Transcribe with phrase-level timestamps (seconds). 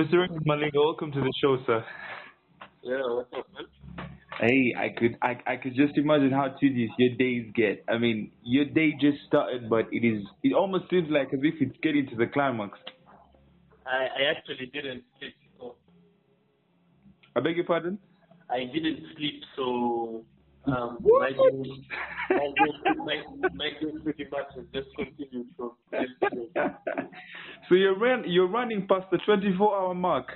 [0.00, 0.20] Mr.
[0.22, 1.84] Raymond Malinga, welcome to the show, sir.
[2.82, 4.08] Yeah, what's up, man?
[4.40, 7.84] Hey, I could I, I could just imagine how tedious your days get.
[7.86, 11.56] I mean, your day just started, but it is it almost seems like as if
[11.60, 12.78] it's getting to the climax.
[13.84, 15.74] I, I actually didn't sleep, so
[17.36, 17.98] I beg your pardon?
[18.48, 20.24] I didn't sleep, so
[20.66, 21.22] um, What?
[21.22, 21.84] my day,
[22.34, 22.72] my day,
[23.04, 23.16] my,
[23.52, 25.06] my day pretty much just from
[27.68, 30.26] so you're run, you're running past the 24 hour mark.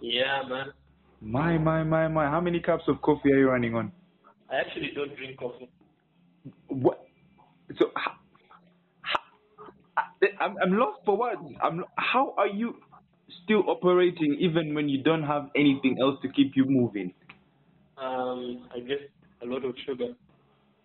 [0.00, 0.72] Yeah, man.
[1.20, 3.92] My my my my, how many cups of coffee are you running on?
[4.50, 5.68] I actually don't drink coffee.
[6.68, 7.00] What?
[7.78, 8.12] So h-
[10.22, 11.40] h- I'm I'm lost for words.
[11.62, 12.74] I'm how are you
[13.44, 17.14] still operating even when you don't have anything else to keep you moving?
[17.96, 19.02] Um, I guess
[19.42, 20.14] a lot of sugar.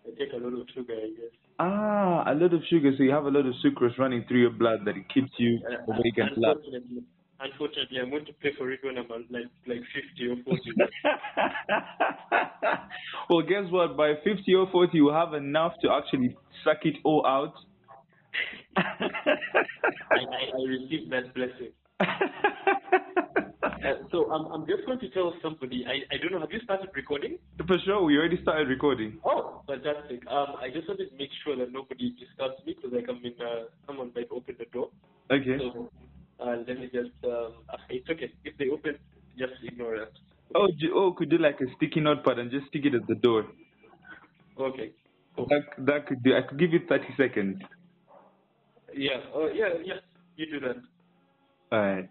[0.06, 1.30] I take a lot of sugar, I guess.
[1.58, 4.50] Ah, a lot of sugar, so you have a lot of sucrose running through your
[4.50, 6.56] blood that it keeps you awake and alive.
[6.56, 7.02] unfortunately,
[7.40, 10.60] unfortunately, I'm going to pay for it when I'm uh, like like 50 or 40.
[13.30, 13.96] well, guess what?
[13.96, 17.54] By 50 or 40, you have enough to actually suck it all out.
[18.76, 18.82] I,
[20.10, 20.24] I,
[20.58, 21.70] I received that blessing.
[23.64, 25.84] Uh, so I'm, I'm just going to tell somebody.
[25.86, 26.40] I, I don't know.
[26.40, 27.38] Have you started recording?
[27.66, 29.18] For sure, we already started recording.
[29.24, 30.26] Oh, fantastic.
[30.26, 33.34] Um, I just wanted to make sure that nobody disturbs me because like I'm in.
[33.40, 34.90] Uh, someone might open the door.
[35.30, 35.58] Okay.
[35.58, 35.88] So
[36.40, 37.16] uh, let me just.
[37.24, 38.32] Um, uh, it's okay.
[38.44, 38.98] If they open,
[39.38, 40.12] just ignore it.
[40.54, 43.46] Oh, oh, could do like a sticky notepad and just stick it at the door.
[44.58, 44.92] Okay.
[45.36, 45.46] Cool.
[45.48, 46.36] That that could do.
[46.36, 47.62] I could give you 30 seconds.
[48.94, 49.20] Yeah.
[49.34, 49.70] Oh, yeah.
[49.84, 49.94] Yeah.
[50.36, 50.76] You do that.
[51.72, 52.08] All right.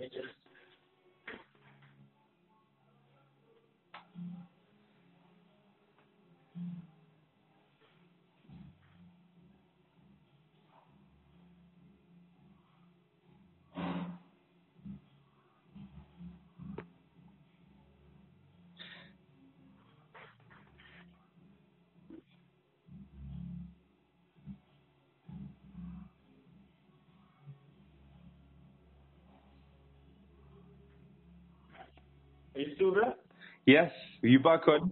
[0.00, 0.35] just
[32.56, 33.14] Are you still there?
[33.66, 34.90] Yes, you back on?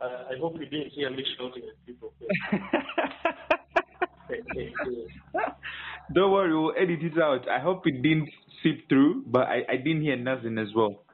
[0.00, 2.12] Uh, I hope you didn't hear me shouting at people.
[6.14, 7.48] Don't worry, we'll edit it out.
[7.48, 8.28] I hope it didn't
[8.62, 11.04] seep through, but I, I didn't hear nothing as well.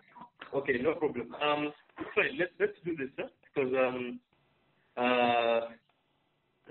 [0.54, 1.34] Okay, no problem.
[1.34, 1.72] Um,
[2.14, 2.38] fine.
[2.38, 3.26] Let's let's do this, huh?
[3.54, 4.18] Because um,
[4.96, 5.60] uh,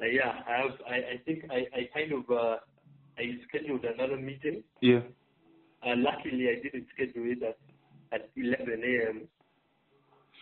[0.01, 0.71] yeah, I have.
[0.89, 2.57] I, I think I, I kind of uh,
[3.19, 4.63] I scheduled another meeting.
[4.81, 5.01] Yeah.
[5.85, 7.57] Uh, luckily, I didn't schedule it at
[8.13, 9.27] at 11 a.m.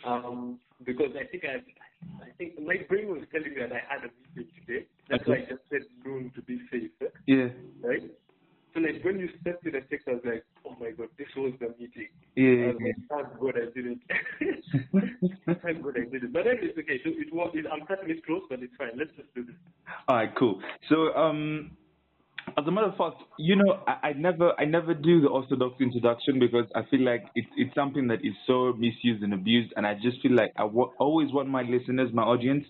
[0.04, 1.62] Um, because I think I
[2.24, 4.86] I think my brain was telling me that I had a meeting today.
[5.10, 7.06] That's why I just said noon to be safe, eh?
[7.28, 7.50] Yeah.
[7.82, 8.02] right?
[8.74, 11.28] So like when you sent me the text, I was like, oh my god, this
[11.36, 12.10] was the meeting.
[12.36, 12.66] Yeah.
[12.66, 14.02] I was like, thank God I didn't.
[15.62, 16.34] thank God I didn't.
[16.34, 17.00] But anyway, it's okay.
[17.04, 17.52] So it was.
[17.54, 18.98] It, I'm cutting it close, but it's fine.
[18.98, 19.56] Let's just do this.
[20.08, 20.62] All right, cool.
[20.90, 21.78] So, um,
[22.58, 25.76] as a matter of fact, you know, I, I never, I never do the orthodox
[25.82, 29.86] introduction because I feel like it's it's something that is so misused and abused, and
[29.86, 32.66] I just feel like I always want my listeners, my audience,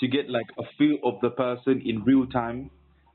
[0.00, 2.70] to get like a feel of the person in real time.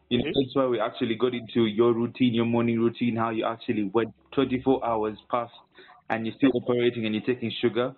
[0.09, 3.45] You know, that's why we actually got into your routine, your morning routine, how you
[3.45, 5.53] actually went 24 hours past
[6.09, 7.93] and you're still operating and you're taking sugar.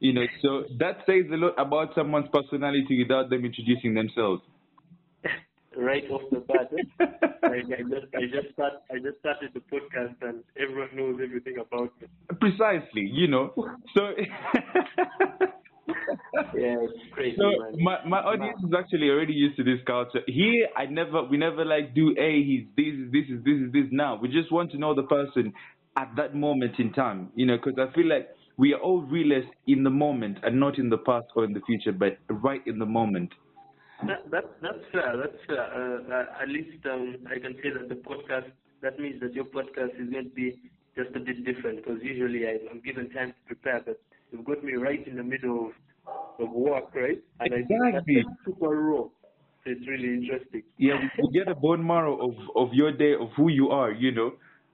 [0.00, 4.42] You know, so that says a lot about someone's personality without them introducing themselves.
[5.78, 6.70] Right off the bat.
[7.00, 11.58] like I just, I just start, I just started the podcast, and everyone knows everything
[11.58, 12.08] about me.
[12.40, 13.54] Precisely, you know.
[13.94, 14.12] So,
[16.54, 17.82] Yeah, it's crazy, so man.
[17.82, 20.20] my my audience is actually already used to this culture.
[20.26, 23.72] Here, I never, we never like do, hey, he's this, is this, is this, is
[23.72, 23.84] this.
[23.90, 25.52] Now, we just want to know the person
[25.96, 29.50] at that moment in time, you know, because I feel like we are all realists
[29.66, 32.78] in the moment and not in the past or in the future, but right in
[32.78, 33.32] the moment.
[34.06, 35.16] That, that, that's fair.
[35.16, 35.64] That's fair.
[35.64, 38.50] Uh, uh, at least um, I can say that the podcast,
[38.82, 40.58] that means that your podcast is going to be
[40.96, 44.00] just a bit different because usually I, I'm given time to prepare, but
[44.30, 45.70] you've got me right in the middle
[46.06, 47.18] of, of work, right?
[47.40, 48.22] And I Exactly.
[48.22, 49.02] that's super raw.
[49.64, 50.62] So it's really interesting.
[50.76, 54.12] Yeah, you get a bone marrow of, of your day, of who you are, you
[54.12, 54.32] know,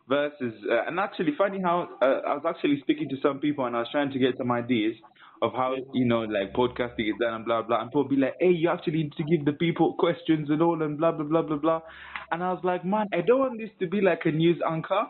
[0.09, 3.75] versus, uh, and actually funny how, uh, I was actually speaking to some people and
[3.75, 4.97] I was trying to get some ideas
[5.45, 8.35] of how, you know, like podcasting is done and blah, blah, and people be like,
[8.41, 11.43] hey, you actually need to give the people questions and all and blah, blah, blah,
[11.43, 11.81] blah, blah.
[12.31, 15.05] And I was like, man, I don't want this to be like a news anchor,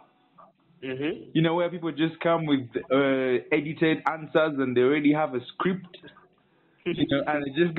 [0.84, 1.30] Mm-hmm.
[1.32, 5.38] you know, where people just come with uh, edited answers and they already have a
[5.54, 5.96] script.
[6.84, 7.74] you know, and it's just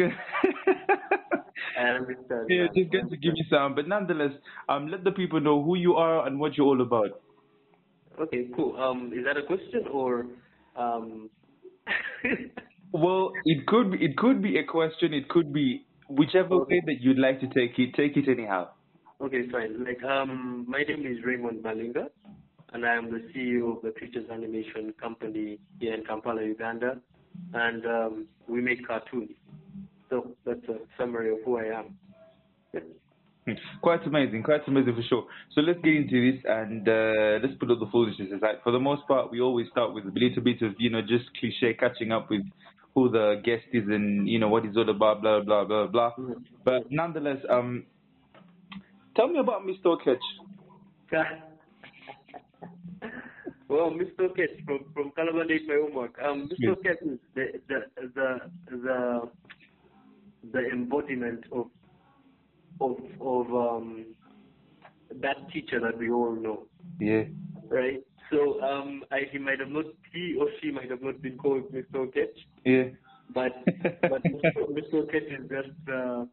[1.78, 2.50] understand.
[2.50, 4.32] yeah, just going to give you some, but nonetheless,
[4.70, 7.22] um, let the people know who you are and what you're all about.
[8.20, 8.76] Okay, cool.
[8.82, 10.26] Um, is that a question or
[10.76, 11.30] um?
[12.92, 15.14] Well, it could be, it could be a question.
[15.14, 17.94] It could be whichever way that you'd like to take it.
[17.94, 18.70] Take it anyhow.
[19.20, 19.84] okay, fine.
[19.84, 22.08] Like um, my name is Raymond Malinga,
[22.72, 27.02] and I am the CEO of the Creatures Animation Company here in Kampala, Uganda,
[27.54, 29.32] and um, we make cartoons.
[30.10, 31.98] So that's a summary of who I am.
[33.82, 35.26] Quite amazing, quite amazing for sure.
[35.54, 38.56] So let's get into this and uh, let's put all the foolishness aside.
[38.64, 41.26] For the most part, we always start with a little bit of you know just
[41.40, 42.42] cliche catching up with
[42.96, 46.12] who the guest is and you know what he's all about, blah blah blah blah.
[46.16, 46.36] Blah.
[46.64, 47.86] But nonetheless, um,
[49.16, 49.96] tell me about Mr.
[49.96, 50.18] Okech.
[53.68, 54.36] well, Mr.
[54.36, 56.18] Ketch from from Calabar did my homework.
[56.20, 56.56] Um, Mr.
[56.58, 56.78] Yes.
[56.84, 57.80] Ketch is the the
[58.16, 58.40] the
[58.72, 59.30] the
[60.52, 61.68] the embodiment of
[62.82, 64.06] of of um
[65.22, 66.68] that teacher that we all know,
[67.00, 67.24] Yeah.
[67.70, 68.02] right?
[68.32, 71.72] So um, I, he might have not he or she might have not been called
[71.72, 72.12] Mr.
[72.14, 72.86] Ketch, Yeah.
[73.34, 73.54] but
[74.02, 75.10] but Mr.
[75.12, 76.28] Ketch is just the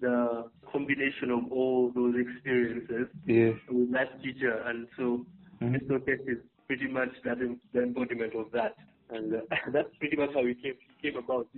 [0.00, 3.52] the combination of all those experiences Yeah.
[3.70, 5.24] with that teacher, and so
[5.62, 5.80] Mhm.
[5.80, 6.04] Mr.
[6.04, 7.38] Ketch is pretty much that
[7.72, 8.74] the embodiment of that,
[9.10, 9.40] and uh,
[9.72, 11.48] that's pretty much how we came came about.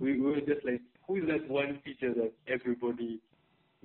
[0.00, 3.20] We, we were just like, who is that one teacher that everybody,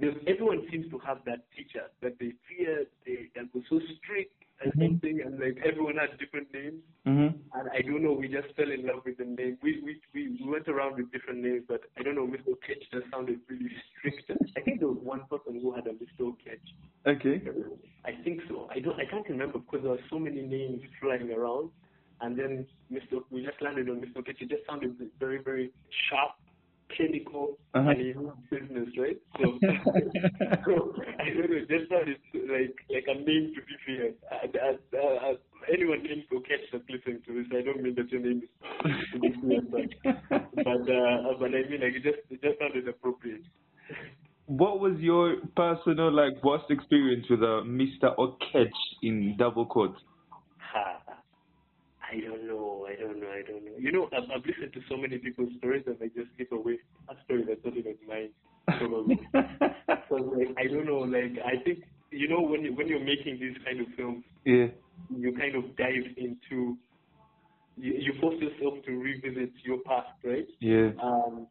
[0.02, 4.34] everyone seems to have that teacher that they fear, they that was so strict
[4.64, 4.88] and Mhm.
[4.88, 6.82] something, and like everyone had different names.
[7.06, 7.36] Mhm.
[7.54, 9.58] And I don't know, we just fell in love with the name.
[9.62, 12.56] We we we, we went around with different names, but I don't know, Mr.
[12.62, 14.32] Ketch just sounded really strict.
[14.58, 16.36] I think there was one person who had a Mr.
[16.44, 16.68] Ketch.
[17.06, 17.42] Okay.
[18.06, 18.68] I think so.
[18.72, 19.00] I don't.
[19.00, 21.72] I can't remember because there were so many names flying around,
[22.22, 23.24] and then Mr.
[23.30, 24.26] We just landed on Mr.
[24.26, 24.42] Ketch.
[24.42, 25.72] It just sounded very, very
[26.10, 26.32] sharp,
[26.96, 27.90] clinical, Uh-huh.
[27.90, 29.18] and business, right?
[29.40, 29.60] So,
[30.66, 30.74] so
[31.20, 31.58] I don't know.
[31.58, 34.16] It just sounded like like a name to be feared.
[34.32, 35.36] Uh, uh, uh, uh,
[35.72, 38.50] anyone named Ketch that's listening to this, I don't mean that your name is
[39.14, 39.88] to be feared, but
[40.64, 43.42] but uh, but I mean like it just it just sounded appropriate.
[44.48, 48.16] What was your personal like worst experience with a Mr.
[48.16, 48.70] Okech
[49.02, 50.00] in double quotes?
[50.60, 51.02] Ha.
[52.16, 52.88] I don't know.
[52.90, 53.28] I don't know.
[53.28, 53.78] I don't know.
[53.78, 56.80] You know, I've, I've listened to so many people's stories and I just give away
[57.10, 58.30] a story that's not even mine.
[58.78, 59.20] Probably.
[60.10, 61.00] so like, I don't know.
[61.00, 64.68] Like I think you know when you when you're making these kind of films, yeah.
[65.16, 66.78] you kind of dive into
[67.78, 70.48] you, you force yourself to revisit your past, right?
[70.60, 70.92] Yeah.
[71.02, 71.48] Um,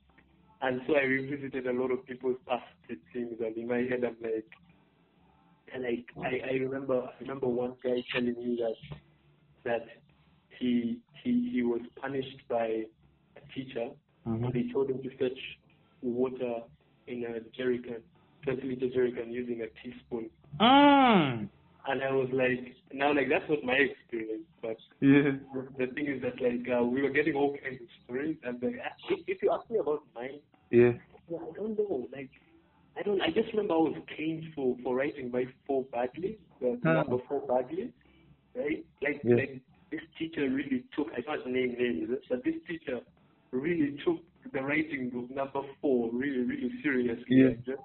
[0.63, 4.05] and so I revisited a lot of people's past it things, and in my head
[4.05, 4.49] I'm like,
[5.73, 8.99] and like I, I remember I remember one guy telling me that
[9.65, 9.87] that
[10.59, 12.85] he he he was punished by
[13.37, 13.89] a teacher.
[14.27, 14.53] Mhm.
[14.53, 15.39] They told him to fetch
[16.03, 16.63] water
[17.07, 18.03] in a jerry can,
[18.45, 20.31] 20 liter jerry can using a teaspoon.
[20.61, 21.49] Mm.
[21.87, 25.33] And I was like, now like that's not my experience, but Yeah.
[25.79, 28.77] the thing is that like uh, we were getting all kinds of stories, and like,
[29.11, 30.41] if, if you ask me about mine,
[30.71, 30.93] Yeah.
[31.29, 32.09] I don't know.
[32.13, 32.31] Like,
[32.97, 33.21] I don't.
[33.21, 36.93] I just remember I was caned for for writing my four badly, the Huh.
[36.95, 37.93] number four badly,
[38.55, 38.85] right?
[39.03, 39.37] Like, Yeah.
[39.37, 39.61] like
[40.35, 41.09] teacher really took.
[41.17, 43.01] I can't name names, but this teacher
[43.51, 44.19] really took
[44.53, 47.25] the writing of number four really, really seriously.
[47.29, 47.49] Yeah.
[47.49, 47.79] like, just-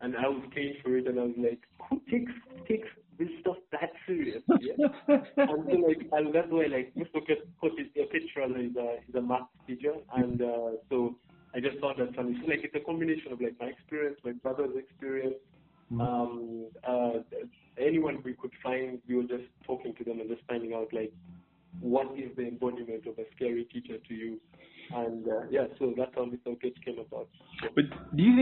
[0.00, 2.32] and I was caned for it, and I was like, who takes
[2.68, 2.88] takes
[3.18, 4.42] this stuff that serious?
[4.60, 4.88] Yeah?
[5.08, 7.24] and so like and that's why like Mr.
[7.24, 11.16] Petra is a is a math teacher and uh, so
[11.54, 12.36] I just thought that funny.
[12.42, 15.36] So like it's a combination of like my brother's experience,
[16.00, 17.20] um uh
[17.78, 21.12] anyone we could find, we were just talking to them and just finding out like
[21.80, 24.40] what is the embodiment of a scary teacher to you.
[24.94, 26.60] And uh, yeah, so that's how Mr.
[26.60, 27.28] Ketch came about.
[27.74, 27.84] But
[28.16, 28.36] do you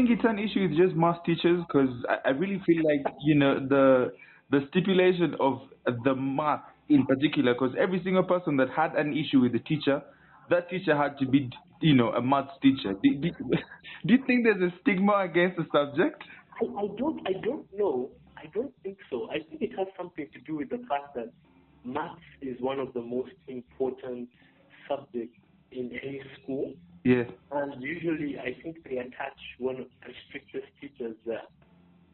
[0.64, 1.64] it's an issue with just math teachers?
[1.66, 4.12] Because I, I really feel like you know the
[4.50, 5.60] the stipulation of
[6.04, 10.02] the math in particular, because every single person that had an issue with the teacher,
[10.50, 11.50] that teacher had to be
[11.80, 12.94] you know a math teacher.
[13.02, 13.30] Do, do,
[14.06, 16.22] do you think there's a stigma against the subject?
[16.60, 18.10] I, I don't I don't know.
[18.36, 19.30] I don't think so.
[19.30, 21.32] I think it has something to do with the fact that
[21.84, 24.28] maths is one of the most important
[24.88, 25.38] subjects
[25.70, 26.74] in any school.
[27.04, 27.24] Yeah.
[27.52, 31.42] And usually I think they attach one of the strictest teachers there.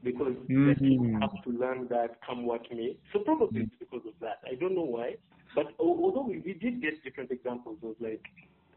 [0.03, 0.79] Because the Mhm.
[0.79, 2.97] kids have to learn that come what may.
[3.13, 4.39] So probably it's because of that.
[4.47, 5.17] I don't know why.
[5.55, 8.23] But although we, we did get different examples of like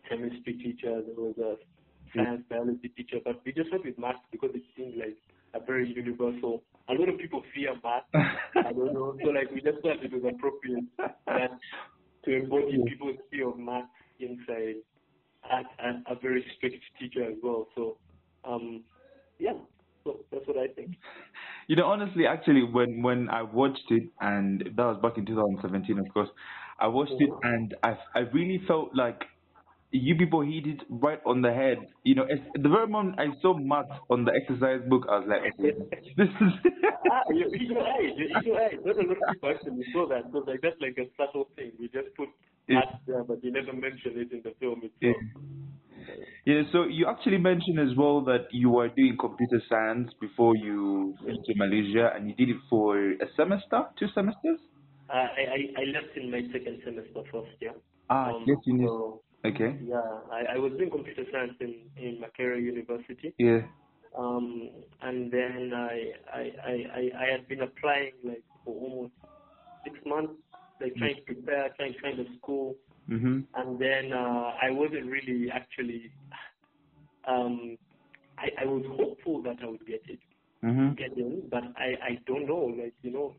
[0.10, 1.58] chemistry teacher, there was a
[2.16, 5.18] science biology teacher, but we just went with math because it seemed like
[5.54, 6.64] a very universal.
[6.90, 8.04] A lot of people fear math.
[8.66, 9.16] I don't know.
[9.24, 10.86] So like we just felt it was appropriate
[11.28, 11.52] that
[12.26, 13.90] to embody people's fear of math
[15.52, 15.66] had
[16.10, 17.68] a, very strict teacher as well.
[17.76, 17.98] So,
[18.46, 18.84] um,
[19.40, 19.54] yeah,
[20.04, 20.92] so that's what I think.
[21.68, 26.00] You know, honestly, actually, when when I watched it, and that was back in 2017,
[26.00, 26.28] of course,
[26.80, 29.22] I watched it, and I I really felt like
[29.92, 31.78] you people hit it right on the head.
[32.04, 35.28] You know, it's, the very moment I saw math on the exercise book, I was
[35.28, 35.78] like, okay,
[36.18, 36.54] this is.
[37.12, 38.10] ah, you, you're right.
[38.44, 38.86] You're right.
[38.86, 41.72] Not a lot of people actually saw that because like that's like a subtle thing.
[41.80, 42.30] We just put
[42.72, 43.22] Yeah.
[43.28, 45.16] but you never mention it in the film itself.
[46.46, 51.16] Yeah, so you actually mentioned as well that you were doing computer science before you
[51.24, 54.60] went to Malaysia, and you did it for a semester, two semesters.
[55.10, 57.74] Uh, I, I I left in my second semester first year.
[58.10, 58.88] Ah, Um, yes, you knew.
[58.88, 59.78] So Okay.
[59.86, 60.02] yeah,
[60.32, 63.34] I, I was doing computer science in in Makerere University.
[63.38, 63.62] Yeah.
[64.18, 64.70] Um,
[65.02, 69.14] and then I, I, I, I, I had been applying like for almost
[69.86, 70.34] six months,
[70.82, 72.76] like trying to prepare, trying to find a school.
[73.10, 73.46] Mhm.
[73.56, 76.12] And then uh, I wasn't really actually,
[77.28, 77.78] um,
[78.38, 80.20] I, I was hopeful that I would get it,
[80.64, 80.98] Mhm.
[80.98, 83.36] get in, but I, I don't know, like, you know,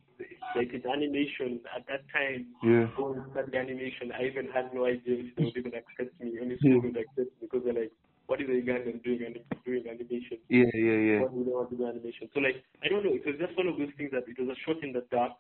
[0.56, 2.88] like it's animation at that time, Yeah.
[2.96, 6.38] going to study animation, I even had no idea if they would even accept me,
[6.40, 7.92] any school would accept me because they're like,
[8.26, 10.38] what is a Ugandan doing, anim- doing animation?
[10.49, 11.20] Yeah, yeah, yeah.
[11.22, 12.28] What do they want to do animation?
[12.34, 14.49] So like, I don't know, it was just one of those things that it was
[14.54, 15.32] a shot in the dark.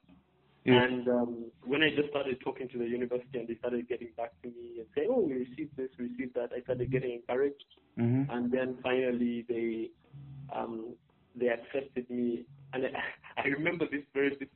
[0.64, 4.30] And um, when I just started talking to the university and they started getting back
[4.42, 7.64] to me and saying, oh, we received this, we received that, I started getting encouraged.
[7.98, 8.28] Mhm.
[8.32, 9.90] And then finally they
[10.54, 10.94] um,
[11.34, 12.44] they accepted me.
[12.72, 12.90] And I,
[13.42, 14.48] I remember this very dis-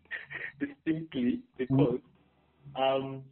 [0.60, 1.98] distinctly because
[2.76, 3.22] um,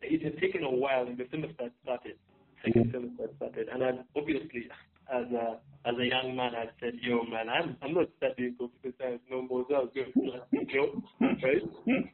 [0.00, 2.16] it had taken a while and the semester started,
[2.64, 3.68] second semester had started.
[3.68, 4.68] And I obviously,
[5.12, 8.96] as a as a young man, I said, yo, man, I'm I'm not studying computer
[9.00, 9.64] science no more.
[9.68, 11.02] So I was going to class, you know,
[11.42, 11.62] right?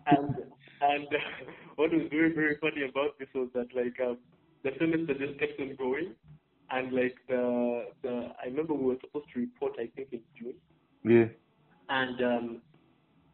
[0.07, 0.37] And
[0.81, 1.09] and
[1.77, 4.19] what was very very funny about this was that like um,
[4.65, 6.15] the semester just kept on going,
[6.71, 10.55] and like the the I remember we were supposed to report I think in June,
[11.05, 11.27] Yeah.
[11.89, 12.63] and um,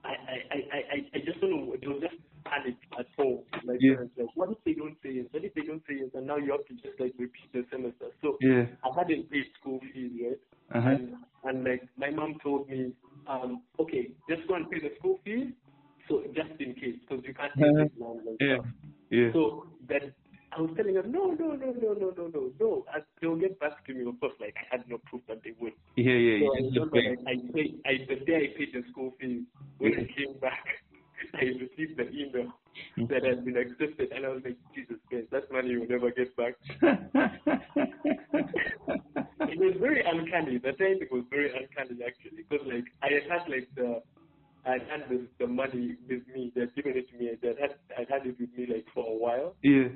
[0.05, 1.77] I, I, I, I, I just don't know.
[1.81, 3.45] There was just panic at home.
[3.65, 3.97] Like, Yeah.
[4.17, 5.27] like, what if they don't say yes?
[5.31, 6.11] What if they don't say yes?
[6.15, 8.07] And now you have to just like repeat the semester.
[8.23, 8.67] So Yeah.
[8.85, 10.41] I hadn't paid school fees, right?
[10.79, 10.91] Uh-huh.
[10.91, 12.93] And, and like my mom told me,
[13.27, 15.53] um, okay, just go and pay the school fees.
[16.09, 17.85] So just in case, because you can't take Uh-huh.
[17.85, 18.19] it now.
[18.27, 18.55] and Yeah.
[18.57, 18.67] stuff.
[19.11, 19.33] Yeah.
[19.33, 20.03] So that
[20.57, 22.85] I was telling her, no, no, no, no, no, no, no, no.
[22.95, 24.07] And they'll get back to me.
[24.09, 25.73] Of course, like I had no proof that they would.
[25.97, 26.47] Yeah, yeah.
[26.47, 29.43] So I remember like, I paid, I, the day I paid the school fees,
[29.79, 30.65] when I came back,
[31.35, 32.53] I received the email
[32.99, 33.09] mm.
[33.09, 36.37] that had been accepted, and I was like, Jesus Christ, that money will never get
[36.37, 36.55] back.
[39.55, 40.59] It was very uncanny.
[40.59, 44.03] The time it was very uncanny actually, because like I had had like the,
[44.67, 46.51] I had the, the money with me.
[46.55, 47.31] They had given it to me.
[47.41, 49.95] They had I had it with me like for a while, yeah.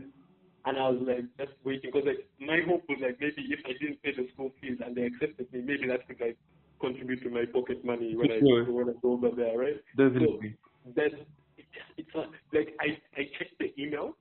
[0.64, 3.74] and I was like just waiting because like my hope was like maybe if I
[3.82, 6.38] didn't pay the school fees and they accepted me, maybe that could like
[6.80, 9.82] contribute to my pocket money when I when I go over there, right?
[9.96, 10.54] Definitely.
[10.54, 11.10] So then
[11.96, 14.16] it's not, like I I checked the email,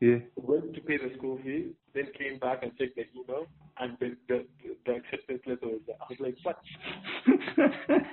[0.00, 0.18] Yeah.
[0.36, 3.46] went to pay the school fee, then came back and checked the email,
[3.78, 4.46] and the the,
[4.86, 5.96] the acceptance letter was there.
[6.00, 6.58] I was like, what?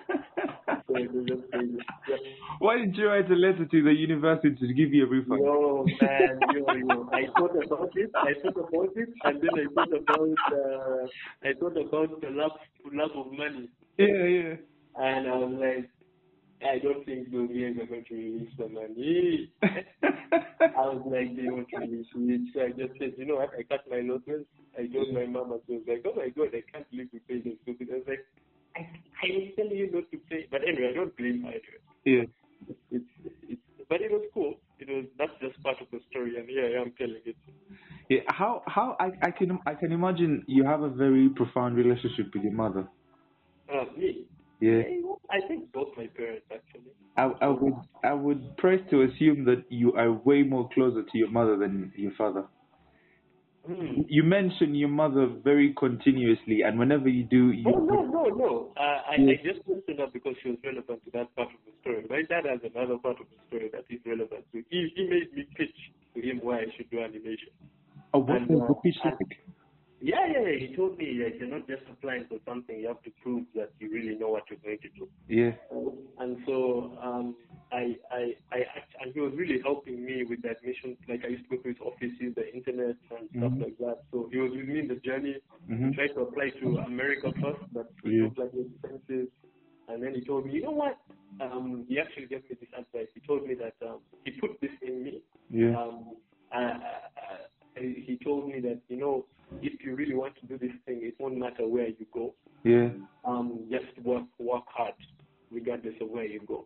[0.88, 1.78] So it was just crazy.
[2.08, 2.16] Yeah.
[2.60, 5.42] Why didn't you write a letter to the university to give you a refund?
[5.44, 7.10] Yo, man, yo, yo.
[7.12, 8.12] I thought about it.
[8.16, 11.08] I thought about it, and then I thought about uh,
[11.44, 12.52] I thought about the love
[12.94, 14.56] love of money, Yeah, yeah.
[14.98, 15.90] and I was like,
[16.66, 19.52] I don't think those guys are going to release the money.
[19.64, 22.42] I was like, they won't release it.
[22.54, 23.52] So I just said, you know what?
[23.58, 24.46] I cut my losses.
[24.78, 27.20] I told my mom, and she was like, oh my god, I can't believe you
[27.28, 27.88] paid this stupid.
[27.92, 28.26] I was like,
[28.76, 30.48] I, I was telling you not to pay.
[30.52, 31.82] But anyway, I don't blame her anyway.
[32.04, 32.24] yeah.
[32.92, 33.06] It's,
[33.48, 34.56] it's, but it was cool.
[34.80, 37.36] It was that's just part of the story, and here I am telling it.
[38.10, 38.22] Yeah.
[38.28, 42.44] How how I, I can I can imagine you have a very profound relationship with
[42.44, 42.88] your mother.
[43.72, 44.26] Uh, me,
[44.60, 44.82] Yeah.
[45.32, 46.92] I think both my parents actually.
[47.46, 47.74] I, would
[48.04, 51.92] I would press to assume that you are way more closer to your mother than
[51.96, 52.46] your father.
[53.68, 54.02] Hmm.
[54.08, 58.74] You mention your mother very continuously, and whenever you do, you Oh no, no, no.
[58.78, 61.72] Uh, I, I just mentioned that because she was relevant to that part of the
[61.82, 62.06] story.
[62.10, 64.64] My dad has another part of the story that is relevant to.
[64.70, 65.76] He he made me pitch
[66.14, 67.50] to him why I should do animation.
[68.14, 69.40] oh, what and, was uh, the pitch like?
[70.06, 70.58] Yeah, yeah, yeah.
[70.68, 72.78] He told me like you're not just applying for something.
[72.80, 75.10] You have to prove that you really know what you're going to do.
[75.28, 75.52] Yeah,
[76.20, 77.36] And so um,
[77.72, 78.22] I, I,
[78.54, 78.58] I,
[79.02, 80.98] and he was really helping me with the admission.
[81.10, 83.62] Like I used to go to his office, use the internet and stuff Mhm.
[83.62, 83.98] like that.
[84.12, 85.38] So he was with me in the journey.
[85.70, 85.96] Mhm.
[85.96, 88.24] Tried to apply to America first, but it Yeah.
[88.24, 89.28] looked like expensive.
[89.90, 90.98] And then he told me, you know what?
[91.42, 93.10] Um, he actually gave me this advice.
[93.14, 95.22] He told me that um, he put this in me.
[95.50, 96.18] yeah, Um,
[96.54, 97.08] uh, uh,
[97.78, 99.26] uh, he told me that you know
[99.62, 102.34] if you really want to do this thing, it won't matter where you go.
[102.64, 102.90] Yeah.
[103.26, 104.94] Um, just work work hard,
[105.52, 106.66] regardless of where you go.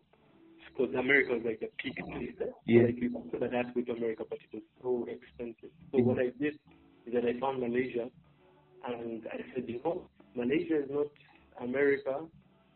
[0.76, 2.34] Because America was like the peak place.
[2.40, 2.44] eh?
[2.66, 2.82] Yeah.
[2.84, 5.70] Like you consider that with America, but it was so expensive.
[5.92, 6.54] So what I did
[7.06, 8.08] is that I found Malaysia,
[8.86, 11.06] and I said, you know, Malaysia is not
[11.60, 12.20] America,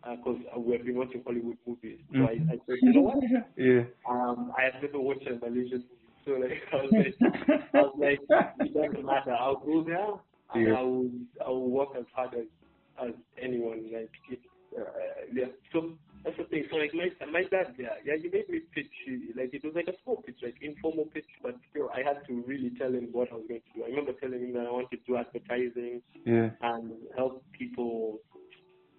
[0.02, 1.98] because uh, we have been watching Hollywood movies.
[2.12, 3.16] So I, I said, you know what?
[3.56, 3.82] yeah.
[4.10, 7.14] Um, I have never watched a Malaysian movie, so like I was like,
[7.74, 8.20] I was like,
[8.60, 9.32] it doesn't matter.
[9.32, 10.12] I'll go there
[10.54, 10.78] and Yeah.
[10.78, 11.10] I will,
[11.44, 12.46] I will work as hard as
[13.02, 13.12] as
[13.42, 13.90] anyone.
[13.92, 14.40] Like, it,
[14.78, 14.82] uh,
[15.34, 15.46] yeah.
[15.72, 15.90] So
[16.24, 16.64] that's the thing.
[16.70, 18.86] So like my my dad, yeah, yeah, he made me pitch.
[19.36, 22.42] Like it was like a small pitch, like informal pitch, but still I had to
[22.46, 23.84] really tell him what I was going to do.
[23.84, 26.50] I remember telling him that I wanted to do advertising Yeah.
[26.62, 28.20] and help people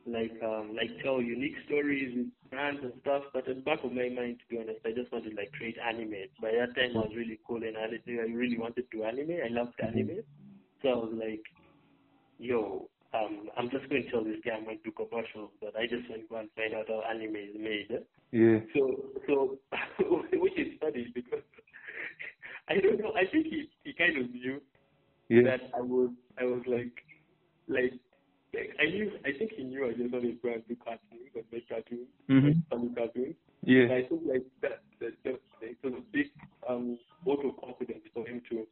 [0.05, 3.23] like um like tell unique stories with brands and stuff.
[3.33, 5.51] But at the back of my mind, to be honest, I just wanted to like
[5.53, 6.29] create anime.
[6.41, 7.99] By that time, I was really cool anime.
[8.07, 9.37] I really wanted to anime.
[9.43, 10.21] I loved anime,
[10.81, 11.43] so I was like,
[12.37, 12.89] yo.
[13.13, 15.87] Um, I'm just going to tell this guy I'm going to do commercials, but I
[15.87, 17.87] just want to go and find out how anime is made.
[18.31, 18.59] Yeah.
[18.75, 19.57] So, so,
[20.33, 21.39] which is funny because
[22.69, 23.13] I don't know.
[23.15, 24.59] I think he, he kind of knew
[25.29, 25.43] Yeah.
[25.43, 26.09] that I was
[26.39, 26.91] I was like
[27.67, 27.93] like
[28.81, 31.43] I knew I think he knew I just wanted to go and do cartoons and
[31.51, 32.43] make cartoons, Mhm.
[32.43, 33.35] like funny cartoons.
[33.63, 33.95] And Yeah.
[33.95, 36.31] I think like that that, that, that it was a big
[36.67, 38.67] um vote of confidence for him to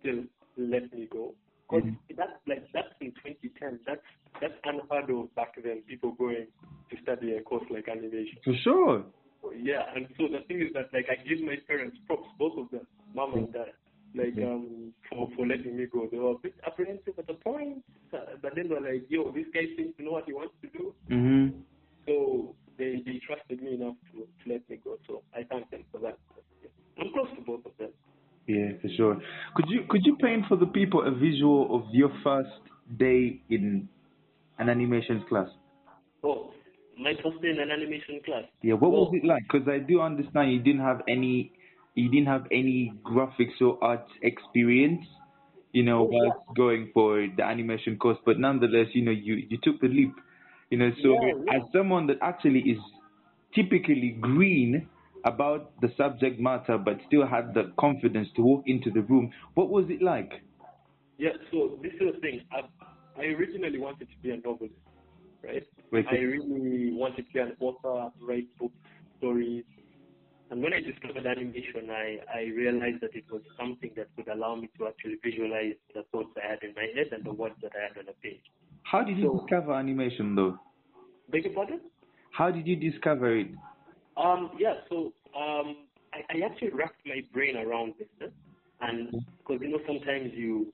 [0.00, 0.24] still
[0.56, 1.34] let me go.
[1.68, 2.16] Because Mhm.
[2.16, 3.80] that's like that's in 2010.
[3.86, 4.02] That's
[4.40, 5.82] that's unheard of back then.
[5.82, 6.46] People going
[6.90, 8.38] to study a course like animation.
[8.44, 9.04] For sure.
[9.56, 12.70] Yeah, and so the thing is that like I give my parents props, both of
[12.70, 13.72] them, mom and dad,
[14.14, 16.06] like um for for letting me go.
[16.10, 19.66] They were a bit apprehensive at the point, but then they're like, "Yo, this guy
[19.76, 21.62] seems to know what he wants to do." Mhm.
[22.06, 24.98] So they they trusted me enough to, to let me go.
[25.06, 26.18] So I thank them for that.
[26.98, 27.90] I'm close to both of them.
[28.46, 29.16] Yeah, for sure.
[29.54, 32.60] Could you could you paint for the people a visual of your first
[32.98, 33.88] day in
[34.58, 35.48] an animations class?
[36.22, 36.52] Oh,
[36.98, 38.44] my first day in an animation class.
[38.62, 39.16] Yeah, what was Oh.
[39.16, 39.42] it like?
[39.50, 41.52] Because I do understand you didn't have any,
[41.94, 45.06] you didn't have any graphics or art experience,
[45.72, 46.30] you know, Oh, yeah.
[46.56, 48.18] going for the animation course.
[48.24, 50.14] But nonetheless, you know, you you took the leap,
[50.70, 50.90] you know.
[51.02, 51.56] So Yeah, yeah.
[51.56, 52.78] as someone that actually is
[53.54, 54.88] typically green
[55.24, 59.68] about the subject matter, but still had the confidence to walk into the room, what
[59.68, 60.30] was it like?
[61.18, 62.40] Yeah, so this is the thing.
[62.50, 62.60] I,
[63.20, 64.74] I originally wanted to be a novelist,
[65.44, 65.66] right?
[65.92, 68.74] Wait, I really wanted to be an author, write books,
[69.18, 69.64] stories.
[70.50, 74.56] And when I discovered animation, I, I realized that it was something that could allow
[74.56, 77.70] me to actually visualize the thoughts I had in my head and the words that
[77.78, 78.42] I had on a page.
[78.82, 80.58] How did you So- discover animation, though?
[81.30, 81.80] Beg your pardon?
[82.32, 83.48] How did you discover it?
[84.16, 88.26] Um, yeah, so um, I, I actually wrapped my brain around this, eh?
[88.80, 90.72] and because you know sometimes you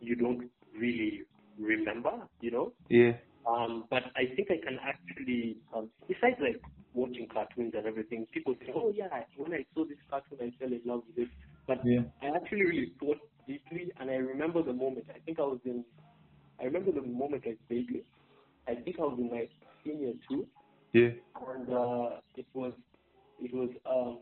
[0.00, 1.22] you don't really
[1.58, 2.72] remember, you know.
[2.88, 3.12] Yeah.
[3.48, 6.60] Um, but I think I can actually, um, besides like
[6.96, 10.72] watching cartoons and everything, people say, oh yeah, when I saw this cartoon, I fell
[10.72, 11.30] in love with it.
[11.68, 12.02] But Yeah.
[12.22, 15.06] I actually really thought deeply, and I remember the moment.
[15.14, 15.84] I think I was in,
[16.60, 18.04] I remember the moment like vaguely.
[18.66, 19.46] I think I was in my
[19.84, 20.46] senior two,
[20.92, 21.10] Yeah.
[21.54, 22.72] and uh, it was,
[23.40, 24.18] it was, um,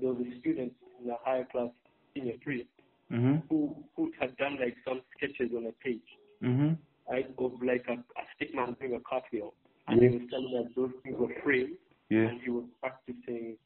[0.00, 1.70] there was a student in the higher class,
[2.14, 2.66] senior three,
[3.10, 3.42] Mhm.
[3.48, 6.10] who who had done like some sketches on a page
[6.42, 6.74] mm-hmm.
[7.10, 9.52] right, of like a, a stick man doing a cartwheel.
[9.90, 11.76] And he was telling us those things were frames,
[12.10, 12.28] Yeah.
[12.28, 13.56] and he was practicing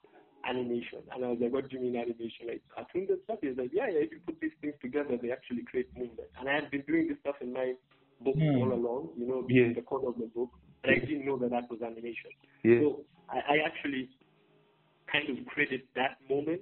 [0.45, 1.01] animation.
[1.13, 2.49] And I was like, what do you mean animation?
[2.49, 3.39] Like cartoons and stuff?
[3.43, 6.29] He was like, yeah, yeah, if you put these things together, they actually create movement.
[6.39, 7.75] And I had been doing this stuff in my
[8.21, 8.57] book Hmm.
[8.61, 9.73] all along, you know, Yeah.
[9.73, 10.51] the corner of the book,
[10.83, 12.31] but I didn't know that that was animation.
[12.63, 12.81] Yeah.
[12.81, 14.09] So I, I actually
[15.11, 16.61] kind of credit that moment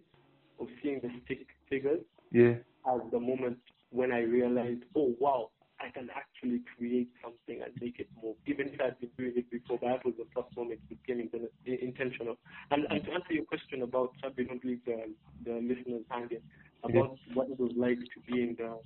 [0.61, 2.55] of seeing the stick figures Yeah.
[2.87, 3.59] as the moment
[3.91, 5.51] when I realized, oh wow,
[5.83, 8.37] I can actually create something and make it move.
[8.47, 11.29] Even if I'd been doing it before, but that was the first moment it became
[11.29, 12.37] inten- intentional.
[12.71, 15.11] And, and to answer your question about, Sabi, don't leave the,
[15.45, 16.41] the listeners hanging,
[16.85, 18.79] about what it was like to be in the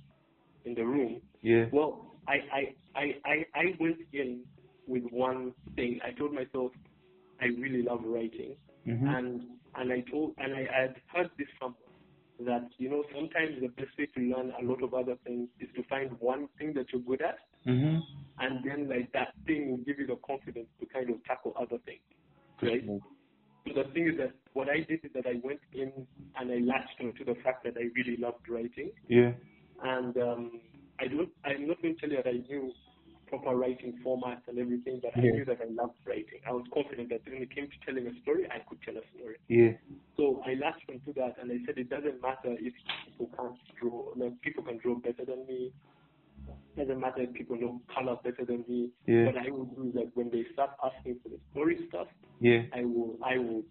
[0.65, 1.21] in the room.
[1.41, 1.65] Yeah.
[1.71, 4.41] Well, I, I, I, I, I went in
[4.87, 5.99] with one thing.
[6.05, 6.71] I told myself,
[7.41, 8.55] I really love writing
[8.87, 9.07] Mhm.
[9.17, 9.41] and
[9.75, 11.75] and I told and I had heard this from
[12.45, 15.69] that you know sometimes the best way to learn a lot of other things is
[15.75, 18.01] to find one thing that you're good at Mhm.
[18.39, 21.77] and then like that thing will give you the confidence to kind of tackle other
[21.85, 22.01] things
[22.61, 22.83] right
[23.67, 25.91] so the thing is that what I did is that I went in
[26.37, 29.33] and I latched onto the fact that I really loved writing Yeah.
[29.83, 30.61] and um,
[30.99, 32.73] I don't I'm not going to tell you that I knew
[33.27, 36.39] proper writing format and everything, but I knew that I loved writing.
[36.47, 39.05] I was confident that when it came to telling a story, I could tell a
[39.17, 39.37] story.
[39.47, 39.71] Yeah.
[40.15, 42.73] So I latched onto that, and I said it doesn't matter if
[43.05, 44.13] people can't draw.
[44.15, 45.71] Like people can draw better than me.
[46.77, 48.89] Doesn't matter if people know color better than me.
[49.05, 49.25] Yeah.
[49.25, 52.07] What I will do is like when they start asking for the story stuff,
[52.39, 52.63] Yeah.
[52.73, 53.63] I will I will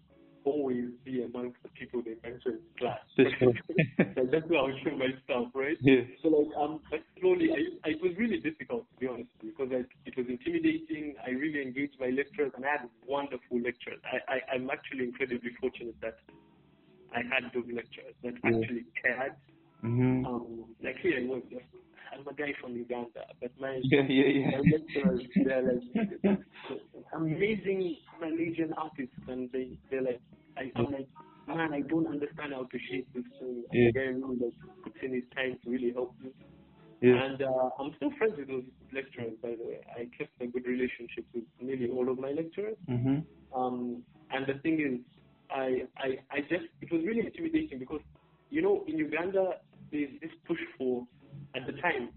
[0.47, 3.03] always be amongst the people they mention in class.
[4.17, 5.77] Like that's how I show my stuff, right?
[5.81, 6.01] Yeah.
[6.23, 9.89] So like um, but slowly, I, it was really difficult to be honest, because like
[10.05, 11.13] it was intimidating.
[11.25, 14.01] I really engaged my lecturers, and I had wonderful lecturers.
[14.05, 16.17] I, I I'm actually incredibly fortunate that
[17.13, 18.49] I had those lecturers that Yeah.
[18.57, 19.35] actually cared.
[19.83, 20.25] Mhm.
[20.25, 21.69] Um, like here I was just
[22.17, 24.77] I'm a guy from Uganda, but my Yeah, yeah, my yeah.
[24.77, 26.39] lecturers they're like
[27.13, 30.21] amazing Malaysian artists, and they they're like
[30.57, 31.07] I, I'm like
[31.47, 33.63] man, I don't understand how to shape this thing.
[33.71, 33.87] And Yeah.
[33.87, 34.53] the guy really like
[34.83, 36.31] puts in his time to really help me.
[37.01, 37.23] Yeah.
[37.23, 39.79] And uh, I'm still friends with those lecturers, by the way.
[39.95, 42.75] I kept a good relationship with nearly all of my lecturers.
[42.89, 43.23] Mhm.
[43.55, 44.99] Um, and the thing is,
[45.49, 48.01] I, I, I just, it was really intimidating because,
[48.49, 49.51] you know, in Uganda,
[49.91, 51.05] there's this push for,
[51.55, 52.09] at the time,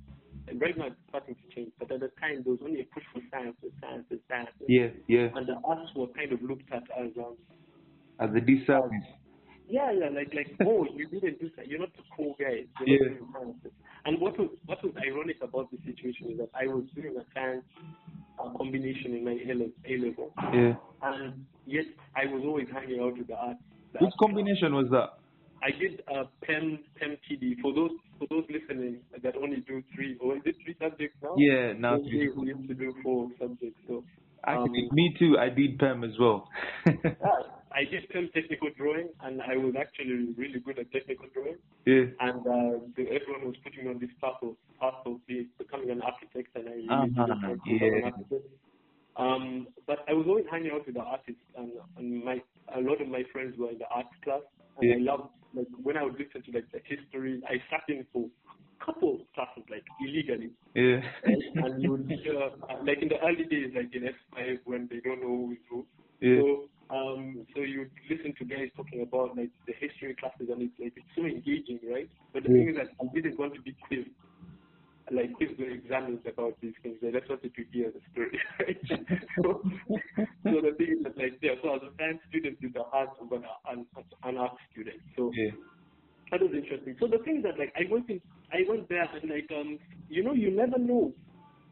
[0.49, 2.85] and right now it's starting to change, but at the time there was only a
[2.95, 4.49] push for science, science, science.
[4.69, 5.29] Yeah, yeah.
[5.35, 7.37] And the arts were kind of looked at as, um,
[8.19, 9.07] As a disservice.
[9.69, 11.69] yeah, yeah, like, like, oh, you didn't do that.
[11.69, 12.65] You're not the cool guy.
[12.85, 12.99] Yeah.
[12.99, 13.75] not doing science.
[14.07, 17.25] And what was, what was ironic about the situation is that I was doing a
[17.35, 17.65] science
[18.43, 19.37] uh, combination in my
[19.87, 20.75] A level, Yeah.
[21.03, 21.85] and yet
[22.17, 23.61] I was always hanging out with the arts.
[24.01, 25.20] Which combination was that?
[25.63, 30.17] I did uh, PEM PEM TD for those for those listening that only do three
[30.21, 31.35] or is it three subjects now?
[31.37, 33.79] Yeah, now days we used to do four subjects.
[33.87, 34.05] So
[34.47, 35.37] Actually, um, me too.
[35.39, 36.49] I did PEM as well.
[37.73, 41.57] I did PEM technical drawing, and I was actually really good at technical drawing.
[41.87, 42.07] yeah.
[42.21, 45.91] And uh, the, everyone was putting me on this path of path of be, becoming
[45.91, 48.11] an architect, and I really Uh-huh, didn't want to become an yeah.
[48.11, 48.49] architect.
[49.17, 52.41] Um, but I was always hanging out with the artists, and, and my
[52.75, 54.43] a lot of my friends were in the art class,
[54.79, 54.97] and Yeah.
[54.97, 57.43] I loved like when I would listen to like the history.
[57.49, 61.01] I sat in for a couple of classes like illegally, Yeah.
[61.25, 62.51] and, and you would hear uh,
[62.85, 65.87] like in the early days, like in S5 when they don't know who is who.
[66.21, 66.41] Yeah.
[66.41, 70.63] So um, so you would listen to guys talking about like the history classes, and
[70.63, 72.11] it's like it's so engaging, right?
[72.33, 72.55] But the Yeah.
[72.57, 74.11] thing is that I didn't want to be quizzed
[75.13, 76.99] like quiz the examiners about these things.
[77.07, 78.39] I just wanted to hear the story.
[78.61, 78.79] Right?
[79.43, 79.63] so,
[80.45, 83.11] so the thing is that like yeah, so as a science student with the heart
[83.21, 83.87] of an, an,
[84.25, 85.01] an art student.
[85.17, 85.51] So Yeah.
[86.31, 86.97] that was interesting.
[87.01, 88.21] So the thing is that like I went in,
[88.53, 91.13] I went there and like um you know you never know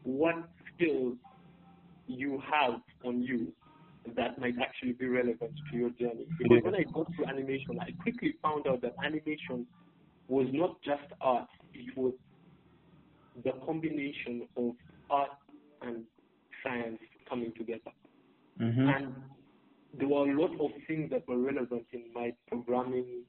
[0.03, 0.35] what
[0.75, 1.17] skills
[2.07, 3.53] you have on you
[4.15, 6.25] that might actually be relevant to your journey.
[6.37, 6.61] Because Yeah.
[6.63, 9.67] when I got to animation, I quickly found out that animation
[10.27, 12.13] was not just art; it was
[13.43, 14.73] the combination of
[15.09, 15.29] art
[15.81, 16.03] and
[16.63, 16.99] science
[17.29, 17.91] coming together.
[18.59, 18.95] Mhm.
[18.95, 19.13] And
[19.93, 23.23] there were a lot of things that were relevant in my programming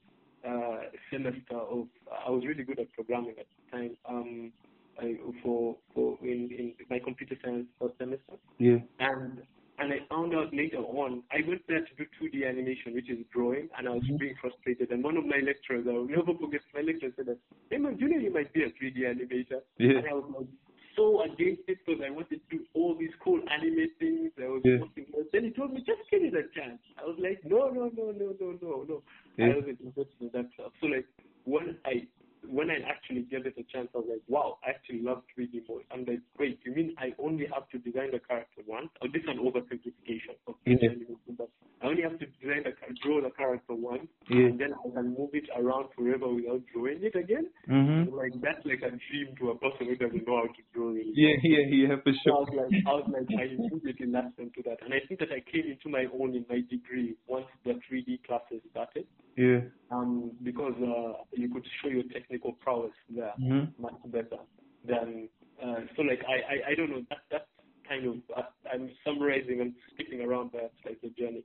[0.44, 1.56] uh, semester.
[1.56, 1.86] Of
[2.26, 3.96] I was really good at programming at the time.
[4.08, 4.52] Um,
[5.00, 8.78] I, for for in, in my computer science first semester, Yeah.
[8.98, 9.42] and
[9.80, 13.18] and I found out later on I went there to do 2D animation, which is
[13.32, 14.18] drawing, and I was Mhm.
[14.18, 14.90] being frustrated.
[14.92, 17.38] And one of my lecturers, I will never forget, my lecturer said that,
[17.70, 19.98] "Hey man, do you know you might be a 3D animator." Yeah.
[19.98, 20.48] And I was like
[20.96, 24.32] so against it because I wanted to do all these cool anime things.
[24.38, 24.78] I was Yeah.
[24.78, 25.06] working.
[25.32, 26.82] Then he told me, just give it a chance.
[26.98, 29.02] I was like, no, no, no, no, no, no, no.
[29.36, 29.46] Yeah.
[29.46, 30.72] I wasn't interested in that stuff.
[30.80, 31.06] So like
[31.44, 32.06] when I
[32.48, 35.68] when I actually gave it a chance, I was like, wow, I actually love 3D
[35.68, 35.80] more.
[35.90, 38.88] I'm like, wait, you mean I only have to design the character once?
[39.02, 40.90] Oh, this is an oversimplification of 3D Yeah.
[40.90, 41.48] animation, but
[41.82, 42.72] I only have to design the
[43.02, 44.46] draw the character once, Yeah.
[44.48, 47.48] and then I can move it around forever without drawing it again.
[47.68, 48.12] Mhm.
[48.12, 51.12] Like that's like a dream to a person who doesn't know how to draw really.
[51.14, 52.32] Yeah, yeah, yeah, for So I sure.
[52.44, 55.40] was like, I was like, I immediately latched onto that, and I think that I
[55.40, 59.60] came into my own in my degree once the 3D classes started, Yeah.
[59.90, 63.72] um, because uh, you could show your technical prowess there Mhm.
[63.78, 64.38] much better
[64.86, 65.28] than.
[65.62, 67.44] Uh, so like I, I, I don't know that that's
[67.88, 71.44] kind of uh, I'm summarizing and skipping around that like the journey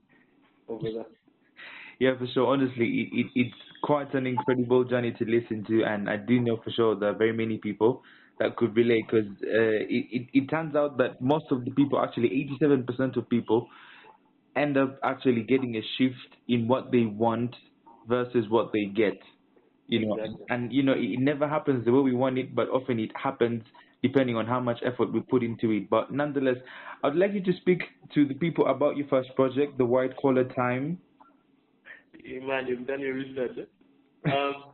[0.68, 1.10] over that.
[1.98, 2.46] Yeah, for sure.
[2.46, 6.58] Honestly, it, it, it's quite an incredible journey to listen to, and I do know
[6.62, 8.02] for sure there are very many people
[8.38, 11.98] that could relate because uh, it, it, it turns out that most of the people,
[11.98, 12.28] actually
[12.60, 13.68] 87% of people,
[14.54, 17.54] end up actually getting a shift in what they want
[18.06, 19.18] versus what they get.
[19.88, 20.46] You know, Exactly.
[20.50, 23.62] and you know, it, never happens the way we want it, but often it happens
[24.02, 25.88] depending on how much effort we put into it.
[25.88, 26.56] But nonetheless,
[27.02, 27.82] I'd like you to speak
[28.14, 30.98] to the people about your first project, the White Collar Time.
[32.24, 33.68] Man, you've done your research.
[34.26, 34.64] Um,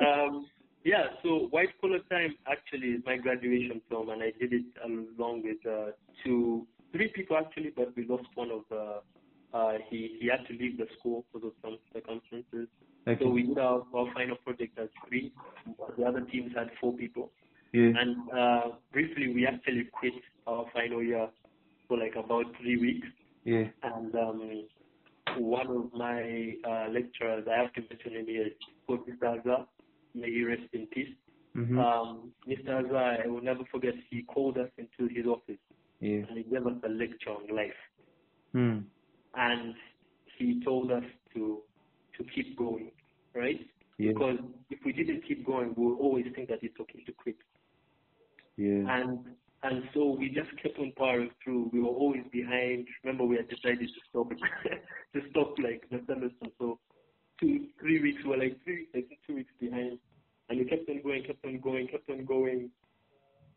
[0.00, 0.46] um,
[0.84, 5.42] yeah, so White Collar Time actually is my graduation film, and I did it along
[5.42, 5.90] with uh,
[6.24, 9.00] two, three people actually, but we lost one of the.
[9.52, 12.68] Uh, he he had to leave the school because of some circumstances.
[13.06, 13.24] Okay.
[13.24, 15.32] So we did our, our final project as three.
[15.98, 17.32] The other teams had four people.
[17.72, 17.92] Yeah.
[17.98, 20.12] And uh, briefly, we actually quit
[20.46, 21.28] our final year
[21.88, 23.06] for like about three weeks.
[23.44, 23.64] Yeah.
[23.82, 24.66] And um,
[25.38, 28.50] one of my uh, lecturers, I have to mention him here,
[28.86, 29.40] called Mr.
[29.40, 29.66] Azar.
[30.14, 31.14] May he rest in peace.
[31.56, 31.78] Mhm.
[31.78, 32.84] Um, Mr.
[32.84, 35.58] Azar, I will never forget, he called us into his office
[36.00, 36.22] yeah.
[36.28, 37.80] and he gave us a lecture on life.
[38.52, 38.78] Hmm.
[39.34, 39.74] And
[40.38, 41.60] he told us to
[42.16, 42.90] to keep going,
[43.34, 43.60] right?
[43.98, 44.12] Yeah.
[44.12, 44.38] Because
[44.70, 47.36] if we didn't keep going, we would always think that it's okay to quit.
[48.56, 48.84] Yeah.
[48.88, 49.20] And
[49.62, 51.70] and so we just kept on powering through.
[51.72, 52.88] We were always behind.
[53.04, 54.30] Remember, we had decided to stop
[55.14, 56.46] to stop like the semester.
[56.58, 56.78] So
[57.38, 59.98] two, three weeks we were like three, I think two weeks behind,
[60.48, 62.70] and we kept on going, kept on going, kept on going,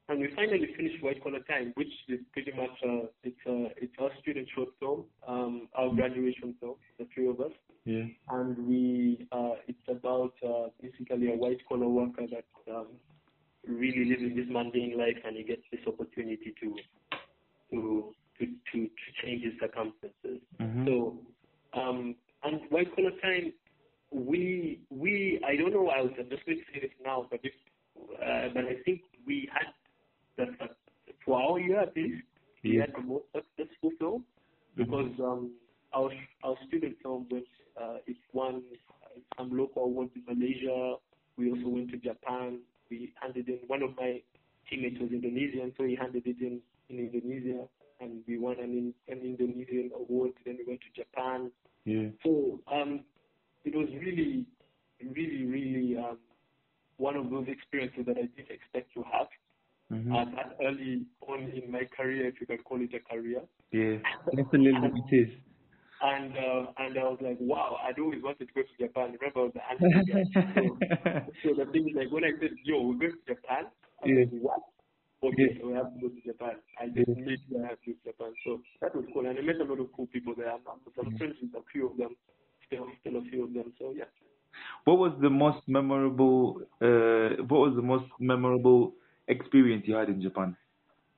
[0.09, 3.93] and we finally finished White Collar Time, which is pretty much uh, it's uh, it's
[3.99, 7.51] our student short film, um, our graduation film, the three of us
[7.85, 8.05] Yeah.
[8.29, 12.87] and we uh, it's about uh, basically a white collar worker that um,
[13.67, 16.75] really living this mundane life and he gets this opportunity to
[17.71, 20.39] to to to, to change his circumstances.
[20.59, 20.85] Mhm.
[20.85, 21.17] So
[21.79, 23.53] um, and white collar time
[24.11, 27.39] we we I don't know I was I'm just going to say this now but
[27.43, 27.53] if
[28.21, 29.67] uh, but I think we had
[31.25, 32.23] for our year at least
[32.63, 32.81] we Yeah.
[32.81, 34.25] had the most successful film
[34.75, 35.51] because um,
[35.93, 36.09] our
[36.43, 37.43] our student film was
[37.81, 38.63] uh, it won
[39.37, 40.95] some local awards in Malaysia.
[41.37, 42.59] We also went to Japan.
[42.89, 44.21] We handed in one of my
[44.69, 47.67] teammates was Indonesian, so he handed it in in Indonesia,
[47.99, 50.31] and we won an in, an Indonesian award.
[50.45, 51.51] Then we went to Japan.
[51.85, 52.09] Yeah.
[52.23, 53.03] So um,
[53.65, 54.45] it was really,
[55.01, 56.17] really, really um,
[56.97, 59.27] one of those experiences that I didn't expect to have
[59.89, 60.13] Mhm.
[60.15, 63.41] uh, that early on in my career, if you can call it a career.
[63.71, 63.97] Yeah.
[64.35, 65.29] Definitely it is.
[66.01, 69.15] And uh, and I was like, wow, I'd always wanted to go to Japan.
[69.15, 70.25] Remember, I was the anime guy.
[70.53, 70.77] So,
[71.43, 73.71] so the thing is, like, when I said, yo, we're going to Japan,
[74.03, 74.25] I was Yeah.
[74.25, 74.59] like, what?
[75.23, 75.61] Okay, Yeah.
[75.61, 76.55] so we have to go to Japan.
[76.79, 77.15] I just Yeah.
[77.15, 78.33] made I have to go to Japan.
[78.43, 79.25] So that was cool.
[79.25, 80.51] And I met a lot of cool people there.
[80.51, 82.17] I'm, I'm I'm friends with a few of them,
[82.67, 83.71] still, still a few of them.
[83.79, 84.11] So yeah.
[84.85, 86.61] What was the most memorable?
[86.81, 88.93] Uh, what was the most memorable
[89.27, 90.55] experience you had in Japan?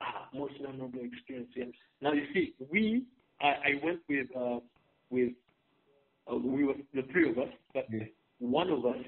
[0.00, 1.50] Ah, most memorable experience.
[1.56, 1.68] Yes.
[2.00, 3.04] Now you see, we
[3.40, 4.60] I, I went with uh,
[5.10, 5.32] with
[6.30, 8.06] uh, we were the three of us, but Yeah.
[8.38, 9.02] one of us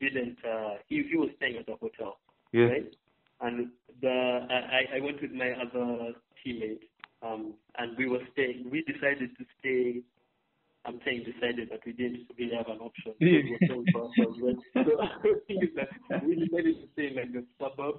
[0.00, 0.38] didn't.
[0.44, 2.18] Uh, he, he was staying at the hotel,
[2.52, 2.66] Yeah.
[2.66, 2.94] right?
[3.40, 3.70] And
[4.02, 6.12] the I, I went with my other
[6.44, 6.82] teammate,
[7.22, 8.68] um, and we were staying.
[8.70, 10.02] We decided to stay.
[10.84, 13.14] I'm saying decided, but we didn't really have an option.
[13.20, 13.40] Yeah.
[13.44, 14.56] We were staying for ourselves, right?
[14.74, 14.84] So
[15.22, 15.90] the thing is that
[16.26, 17.96] we decided to stay in like the suburb,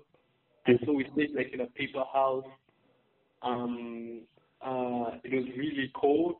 [0.70, 2.46] and so we stayed like in a paper house.
[3.42, 4.22] Um,
[4.62, 6.36] uh, it was really cold,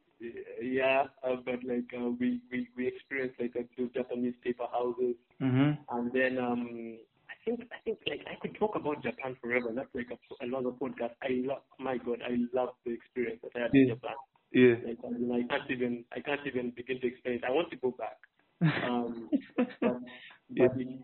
[0.62, 5.78] yeah, uh, but like uh, we, we we experienced like those Japanese paper houses, Mhm.
[5.92, 6.98] and then um,
[7.30, 9.70] I think I think like I could talk about Japan forever.
[9.74, 11.16] That's like a, another podcast.
[11.24, 14.16] I love, my God, I love the experience that I had in Japan.
[14.52, 14.76] Yeah.
[14.86, 17.44] Like I, mean, I can't even I can't even begin to explain it.
[17.48, 18.18] I want to go back.
[18.90, 20.02] Um, but, but
[20.50, 20.66] Yeah.
[20.78, 21.00] it-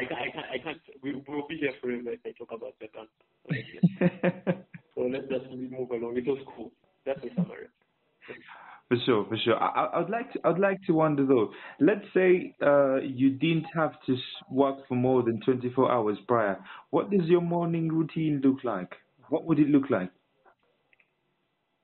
[0.00, 2.74] I, can't- I can't I can't we will be here forever if I talk about
[2.80, 3.06] Japan.
[4.94, 6.16] So let's just move along.
[6.16, 6.72] It was cool.
[7.04, 7.66] That's the summary.
[8.88, 9.56] For sure, for sure.
[9.62, 11.50] I, I'd like to, I'd like to wonder though.
[11.80, 14.16] Let's say uh, you didn't have to
[14.50, 16.58] work for more than 24 hours prior.
[16.90, 18.90] What does your morning routine look like?
[19.28, 20.10] What would it look like?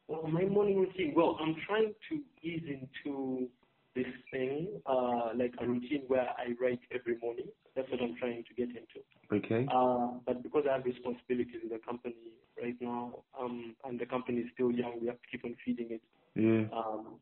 [0.08, 1.12] Well, my morning routine.
[1.14, 3.48] Well, I'm trying to ease into
[3.94, 7.46] this thing, uh, like a routine where I write every morning.
[7.76, 9.00] That's what I'm trying to get into.
[9.32, 9.66] Okay.
[9.72, 12.14] Uh, but because I have responsibilities in the company
[12.60, 15.88] right now, um, and the company is still young, we have to keep on feeding
[15.90, 16.02] it.
[16.34, 16.68] Yeah.
[16.76, 17.18] Um,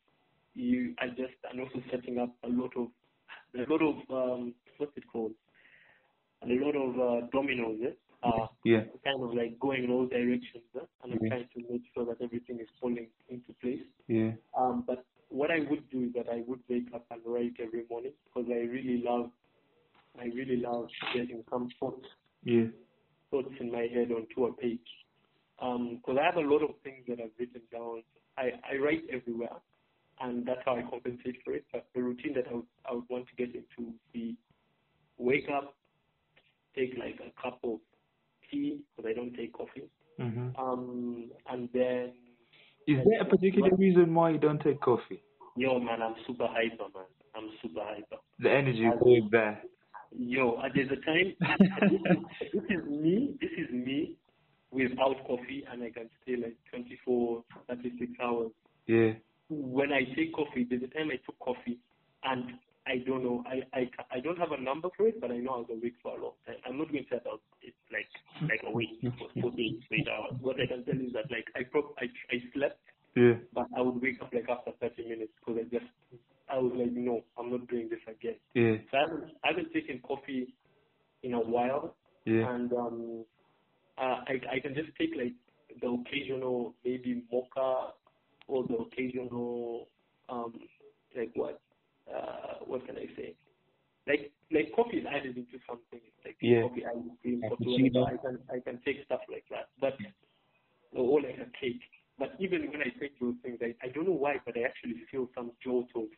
[0.55, 2.89] you, I just, and also setting up a lot of,
[3.55, 5.33] a lot of, um, what's it called?
[6.43, 6.91] A lot of
[7.25, 7.79] uh, dominoes.
[7.85, 7.93] Eh?
[8.23, 8.81] Uh, Yeah.
[9.05, 10.85] kind of like going in all directions, eh?
[11.03, 11.29] and I'm Yeah.
[11.31, 13.83] trying to make sure that everything is falling into place.
[14.09, 14.33] Yeah.
[14.59, 17.85] Um, but what I would do is that I would wake up and write every
[17.91, 19.31] morning because I really love,
[20.21, 22.07] I really love getting some thoughts,
[22.45, 22.67] Yeah.
[23.31, 24.81] thoughts in my head onto a page.
[25.59, 28.03] Because I have a lot of things that I've written down.
[28.39, 29.57] I, I write everywhere,
[30.21, 31.65] and that's how I compensate for it.
[31.73, 34.37] But the routine that I would, I would want to get into would be
[35.19, 35.77] wake up,
[36.77, 37.79] take like a cup of
[38.51, 39.89] tea because I don't take coffee,
[40.19, 42.13] hmm um, and then
[42.87, 45.23] Is there a particular reason why you don't take coffee?
[45.57, 47.05] yo man, I'm super hyper man.
[47.35, 48.17] I'm super hyper.
[48.39, 49.63] The energy is always there.
[50.17, 51.35] Yo, uh, there's a time.
[52.41, 53.37] this is me.
[53.41, 54.17] This is me
[54.73, 58.51] without coffee, and I can stay like 24, 36 hours.
[58.87, 59.13] Yeah.
[59.49, 61.79] When I take coffee, there's a time I took coffee,
[62.25, 62.45] and
[62.87, 63.45] I don't know.
[63.47, 65.97] I I I don't have a number for it, but I know I was awake
[66.03, 66.57] for a long time.
[66.67, 68.11] I'm not going to say about it like
[68.49, 70.35] like awake for 48 straight hours.
[70.41, 72.81] What I can tell you is that like I prop I I slept,
[73.17, 73.37] Yeah.
[73.55, 75.91] but I would wake up like after 30 minutes because I just
[76.49, 78.37] I was like no, I'm not doing this again.
[78.55, 78.77] Yeah.
[78.91, 80.55] So I haven't I haven't taken coffee
[81.23, 82.49] in a while, Yeah.
[82.51, 83.25] and um
[83.99, 85.35] uh, I I can just take like
[85.81, 87.93] the occasional maybe mocha
[88.49, 89.89] or the occasional
[90.29, 90.55] um
[91.17, 91.61] like what
[92.81, 93.35] what can I say
[94.09, 96.63] like like coffee is added into something like Yeah.
[96.63, 98.07] coffee ice cream coffee whatever.
[98.09, 99.97] I can I can take stuff like that but
[100.95, 101.81] or like a cake
[102.19, 105.05] but even when I take those things I, I don't know why but I actually
[105.11, 106.09] feel some jolt of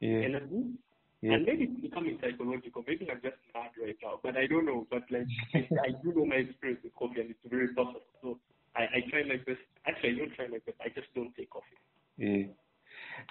[0.00, 0.22] Yeah.
[0.22, 0.74] energy
[1.22, 1.34] Yeah.
[1.34, 2.84] and maybe it's becoming psychological.
[2.86, 4.86] Maybe I'm just mad right now, but I don't know.
[4.90, 7.94] But like, I, I do know my experience with coffee, and it's very tough.
[8.22, 8.38] So
[8.76, 9.60] I, I try my best.
[9.86, 10.78] Actually, I don't try my best.
[10.80, 11.76] I just don't take coffee.
[12.16, 12.46] Yeah.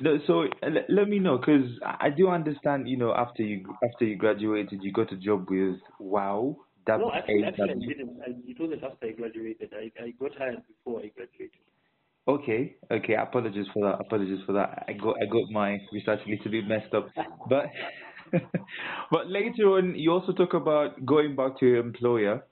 [0.02, 2.88] No, so uh, let, let me know because I I do understand.
[2.88, 6.58] You know, after you after you graduated, you got a job with WAU.
[6.88, 8.19] No, actually, actually, I didn't.
[8.26, 9.73] I, it wasn't after I graduated.
[9.73, 11.60] I, I got hired before I graduated.
[12.28, 13.15] Okay, okay.
[13.15, 14.00] Apologies for that.
[14.00, 14.86] Apologies for that.
[14.88, 17.10] I got I got my research a little bit messed up.
[17.50, 17.65] But
[19.12, 22.43] but later on, you also talk about going back to your employer,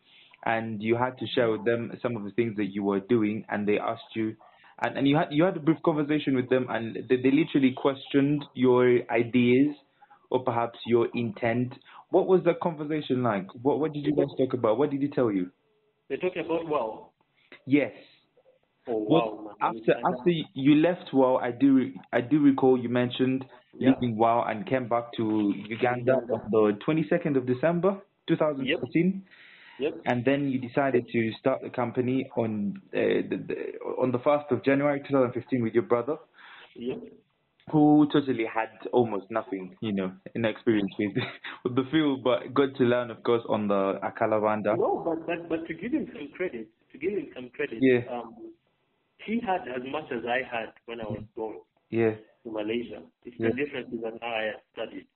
[0.45, 3.45] and you had to share with them some of the things that you were doing,
[3.49, 4.35] and they asked you,
[4.81, 7.73] and, and you had you had a brief conversation with them, and they, they literally
[7.75, 9.75] questioned your ideas
[10.29, 11.73] or perhaps your intent.
[12.09, 13.47] What was the conversation like?
[13.61, 14.77] What what did you guys talk about?
[14.77, 15.51] What did he tell you?
[16.09, 17.09] They talked about wow.
[17.65, 17.91] Yes.
[18.87, 23.45] Oh Well, wow, after after you left WAU, I do I do recall you mentioned
[23.77, 23.91] Yeah.
[23.99, 29.23] leaving WAU and came back to Uganda on the 22nd of December 2014, Yep.
[30.05, 32.97] And then you decided to start the company on uh,
[33.29, 33.55] the, the,
[34.01, 36.17] on the 1st of January 2015 with your brother,
[36.75, 36.99] Yep.
[37.71, 41.13] who totally had almost nothing, you know, in experience with
[41.63, 44.77] with the field, but got to learn, of course, on the Akalabanda.
[44.77, 48.01] No, but, but but to give him some credit, to give him some credit, Yeah.
[48.11, 48.35] um,
[49.25, 51.61] he had as much as I had when I was going.
[51.89, 52.15] Yeah.
[52.43, 53.01] to Malaysia.
[53.23, 53.49] It's Yeah.
[53.49, 55.07] the difference is that now I have studied,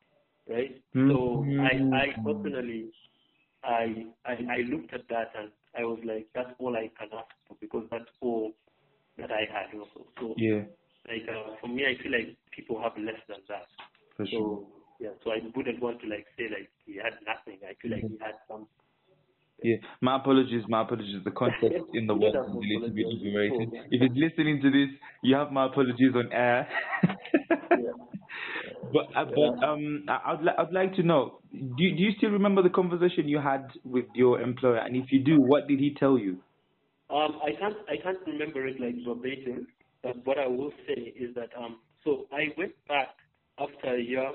[0.47, 0.81] right?
[0.95, 1.09] Mhm.
[1.11, 2.89] So I, I personally,
[3.63, 7.29] I, I, I looked at that and I was like, that's all I can ask
[7.47, 8.53] for because that's all
[9.17, 10.07] that I had also.
[10.19, 10.63] So Yeah.
[11.07, 13.67] like uh, for me, I feel like people have less than that.
[14.15, 14.39] For sure.
[14.39, 14.67] So
[14.99, 17.59] yeah, so I wouldn't want to like say like he had nothing.
[17.63, 18.67] I feel like he had some.
[19.61, 21.21] Yeah, my apologies, my apologies.
[21.25, 23.69] The context in the world is a little bit overrated.
[23.73, 24.89] Oh, If it's listening to this,
[25.21, 26.67] you have my apologies on air.
[27.71, 27.91] Yeah.
[28.93, 31.39] But uh, but um, I- I'd li- I'd like to know.
[31.52, 34.78] Do you, do you still remember the conversation you had with your employer?
[34.78, 36.38] And if you do, what did he tell you?
[37.10, 39.67] Um, I can't I can't remember it like verbatim,
[40.04, 43.10] but what I will say is that um, so I went back
[43.58, 44.32] after a year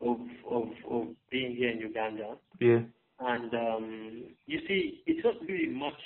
[0.00, 0.18] of
[0.50, 2.80] of of being here in Uganda, Yeah.
[3.20, 6.00] and um, you see, it's not really much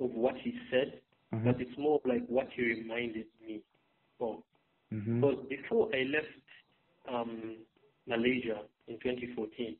[0.00, 1.00] of what he said,
[1.32, 1.44] Mhm.
[1.44, 3.60] but it's more like what he reminded me
[4.20, 4.42] of.
[4.92, 5.20] Mhm.
[5.20, 6.28] Because before I left
[7.08, 7.58] um,
[8.06, 9.76] Malaysia in 2014,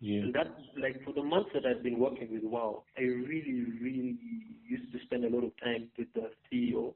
[0.00, 0.22] Yeah.
[0.22, 4.18] and that's like for the months that I've been working with WAU, I really, really
[4.68, 6.94] used to spend a lot of time with the CEO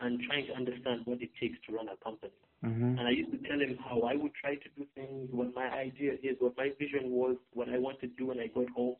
[0.00, 2.32] and trying to understand what it takes to run a company.
[2.64, 2.98] Mhm.
[2.98, 5.68] And I used to tell him how I would try to do things, what my
[5.70, 8.96] idea is, what my vision was, what I want to do when I got home.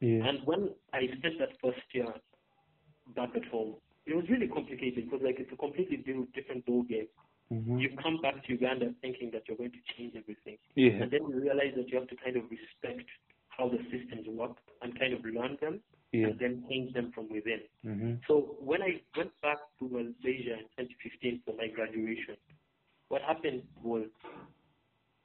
[0.00, 0.28] Yeah.
[0.28, 2.12] And when I spent that first year
[3.16, 5.98] back at home, it was really complicated because like it's a completely
[6.34, 7.08] different ball game.
[7.52, 7.80] Mhm.
[7.80, 10.58] You come back to Uganda thinking that you're going to change everything.
[10.74, 11.02] Yeah.
[11.02, 13.08] And then you realize that you have to kind of respect
[13.48, 15.80] how the systems work and kind of learn them
[16.12, 16.28] Yeah.
[16.28, 17.62] and then change them from within.
[17.84, 18.20] Mhm.
[18.26, 22.36] So when I went back to Malaysia in 2015 for my graduation,
[23.08, 24.08] what happened was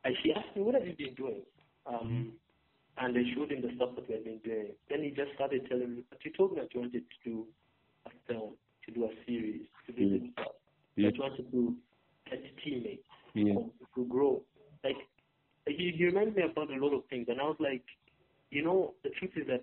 [0.06, 1.42] I, she asked me, what have you been doing?
[1.86, 2.34] Um,
[2.98, 4.76] and I showed him the stuff that we had been doing.
[4.90, 7.48] Then he just started telling me, but you told me that you wanted to do
[8.06, 8.56] a film,
[8.86, 10.56] to do a series, to do this stuff.
[10.96, 11.08] Yeah.
[11.10, 11.76] That you wanted to
[12.30, 13.54] get teammates, Yeah.
[13.96, 14.42] to, grow.
[14.84, 14.98] Like,
[15.68, 17.28] he, he reminded me about a lot of things.
[17.30, 17.84] And I was like,
[18.52, 19.62] you know, the truth is that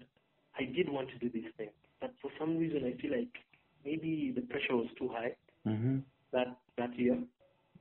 [0.58, 1.70] I did want to do these things.
[2.00, 3.32] But for some reason, I feel like
[3.84, 5.34] maybe the pressure was too high
[5.66, 6.02] Mhm.
[6.32, 7.18] that, that year.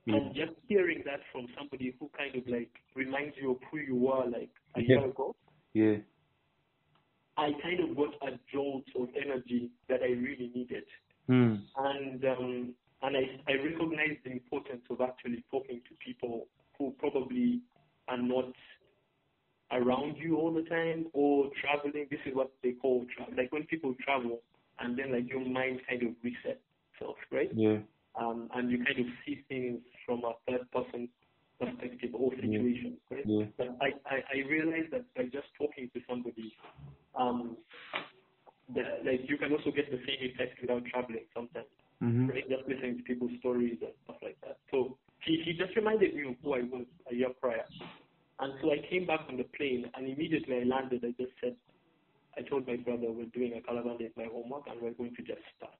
[0.06, 0.14] Yeah.
[0.16, 3.96] And just hearing that from somebody who kind of like reminds you of who you
[3.96, 4.88] were like a Yeah.
[4.98, 5.34] year ago,
[5.74, 5.96] Yeah.
[7.36, 10.84] I kind of got a jolt of energy that I really needed.
[11.26, 11.54] Hmm.
[11.76, 16.46] And um, and I, I recognize the importance of actually talking to people
[16.78, 17.60] who probably
[18.08, 18.52] are not
[19.72, 22.06] around you all the time or traveling.
[22.10, 23.34] This is what they call travel.
[23.36, 24.40] Like when people travel
[24.80, 26.60] and then like your mind kind of resets
[26.94, 27.50] itself, right?
[27.54, 27.78] Yeah.
[28.20, 31.08] Um, and you kind of see things from a third person
[31.60, 33.24] perspective or situation, right?
[33.24, 33.44] Yeah.
[33.56, 36.52] But I, I, I realized that by just talking to somebody,
[37.14, 37.56] um,
[38.74, 41.66] that, like you can also get the same effect without traveling sometimes,
[42.02, 42.28] Mhm.
[42.28, 42.48] right?
[42.48, 44.58] Just listening to people's stories and stuff like that.
[44.70, 47.64] So he, he just reminded me of who I was a year prior.
[48.40, 51.56] And so I came back on the plane and immediately I landed, I just said,
[52.38, 55.22] I told my brother we're doing a Calaban Day my homework and we're going to
[55.22, 55.76] just start.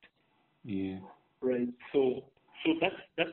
[0.65, 0.99] Yeah.
[1.41, 1.69] Right.
[1.93, 2.25] So
[2.65, 3.31] so that's that's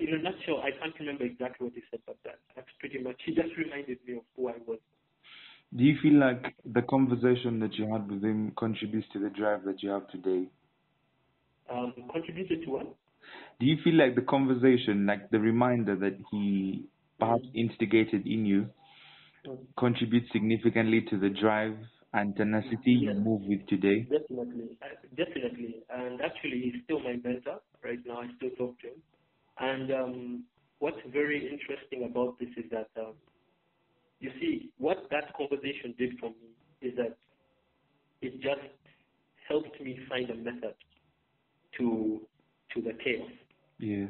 [0.00, 0.62] in a nutshell.
[0.62, 3.16] I can't remember exactly what he said, but that that's pretty much.
[3.24, 4.78] He just reminded me of who I was.
[5.76, 9.64] Do you feel like the conversation that you had with him contributes to the drive
[9.64, 10.46] that you have today?
[11.70, 12.86] Um, contributed to what?
[13.60, 16.86] Do you feel like the conversation, like the reminder that he
[17.18, 18.66] perhaps instigated in you,
[19.78, 21.76] contributes significantly to the drive
[22.12, 24.08] and tenacity you move with today?
[24.10, 25.76] Definitely, uh, definitely.
[25.90, 28.20] And actually, he's still my mentor right now.
[28.20, 29.02] I still talk to him.
[29.60, 30.44] And um,
[30.78, 33.12] what's very interesting about this is that um,
[34.18, 36.50] you see what that conversation did for me
[36.82, 37.16] is that
[38.22, 38.60] it just
[39.48, 40.74] helped me find a method
[41.78, 42.20] to
[42.74, 43.30] to the chaos.
[43.78, 44.06] Yeah.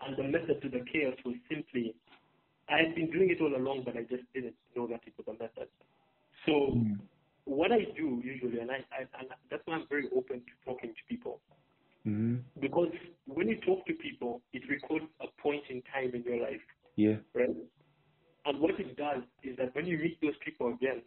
[0.00, 1.94] And the method to the chaos was simply
[2.68, 5.26] I had been doing it all along, but I just didn't know that it was
[5.28, 5.68] a method.
[6.46, 7.08] So Mm.
[7.44, 10.90] what I do usually, and I, I and that's why I'm very open to talking
[10.90, 11.40] to people,
[12.04, 12.90] hmm because
[13.26, 16.60] when you talk to people, it records a point in time in your life,
[16.96, 17.16] Yeah.
[17.34, 17.48] right?
[18.46, 21.02] And what it does is that when you meet those people again,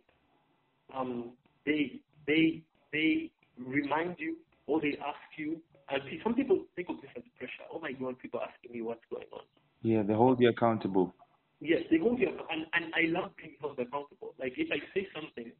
[0.96, 1.32] um,
[1.66, 4.36] they they they remind you
[4.68, 5.58] or they ask you.
[5.90, 7.68] And see, some people think of this as pressure.
[7.72, 9.42] Oh my God, people asking me what's going on.
[9.82, 10.02] Yeah.
[10.04, 11.14] They hold you accountable.
[11.62, 14.34] Yes, they hold you and, and I love being held accountable.
[14.40, 15.52] Like if I say something,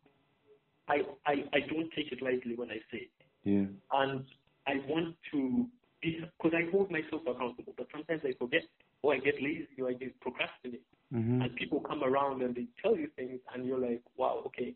[0.88, 3.12] I, I I don't take it lightly when I say it,
[3.44, 3.66] Yeah.
[3.94, 4.24] and
[4.68, 5.66] I want to
[6.02, 7.74] because I hold myself accountable.
[7.76, 8.62] But sometimes I forget,
[9.02, 12.68] or I get lazy, or I get procrastinate, hmm and people come around and they
[12.82, 14.76] tell you things, and you're like, wow, okay,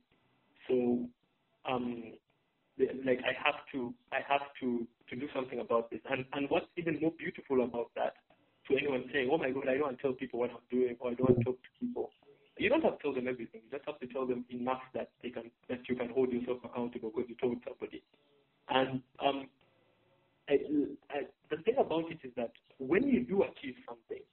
[0.67, 1.05] so
[1.69, 2.13] um,
[3.05, 5.99] like I have to I have to to do something about this.
[6.09, 8.13] And and what's even more beautiful about that
[8.67, 10.95] to anyone saying, oh my God, I don't want to tell people what I'm doing,
[10.99, 12.11] or I don't want to talk to people.
[12.57, 13.61] You don't have to tell them everything.
[13.63, 16.59] You just have to tell them enough that they can that you can hold yourself
[16.63, 18.03] accountable because you told somebody.
[18.69, 19.47] And um,
[20.49, 20.59] I,
[21.09, 21.17] I,
[21.49, 24.23] the thing about it is that when you do achieve something,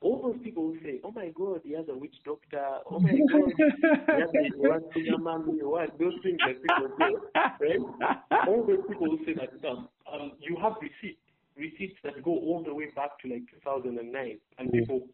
[0.00, 2.64] all those people will say, "Oh my God, he has a witch doctor.
[2.90, 4.82] Oh my God, he has a what
[5.20, 7.14] mommy, what those things that people say,
[7.60, 8.48] right?
[8.48, 9.78] All those people will say that stuff.
[10.12, 11.20] Um, you have receipts,
[11.56, 15.06] receipts that go all the way back to like 2009, and people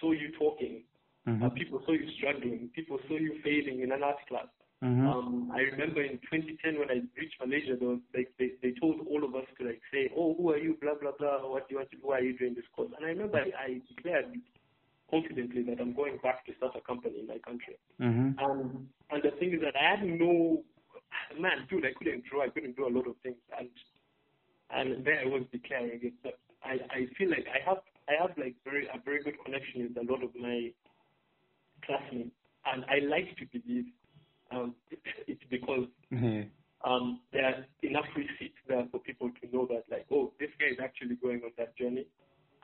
[0.00, 0.82] saw you talking,
[1.26, 4.46] hmm uh, people saw you struggling, people saw you failing in an art class.
[4.84, 9.00] Hmm Um, I remember in 2010 when I reached Malaysia, was, like they, they told
[9.08, 10.76] all of us to like say, "Oh, who are you?
[10.80, 11.48] Blah blah blah.
[11.48, 12.02] What do you want to do?
[12.06, 14.28] Why are you doing this course?" And I remember I, I declared
[15.10, 17.76] confidently that I'm going back to start a company in my country.
[17.98, 20.62] hmm Um, and the thing is that I had no
[21.40, 21.86] man, dude.
[21.86, 22.42] I couldn't draw.
[22.44, 23.68] I couldn't do a lot of things, and
[24.70, 26.14] and there I was declaring it.
[26.22, 29.88] But I, I feel like I have I have like very a very good connection
[29.88, 30.72] with a lot of my
[31.84, 33.86] classmates, and I like to believe
[34.54, 34.74] um,
[35.26, 36.44] it's because Yeah.
[36.84, 40.66] um, there are enough receipts there for people to know that like, oh, this guy
[40.72, 42.06] is actually going on that journey,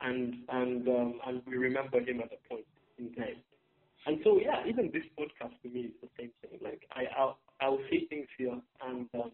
[0.01, 2.65] and and um, and we remember him at a point
[2.97, 3.37] in time.
[4.07, 6.59] And so yeah, even this podcast to me is the same thing.
[6.61, 9.31] Like I I'll, I'll say things here and um,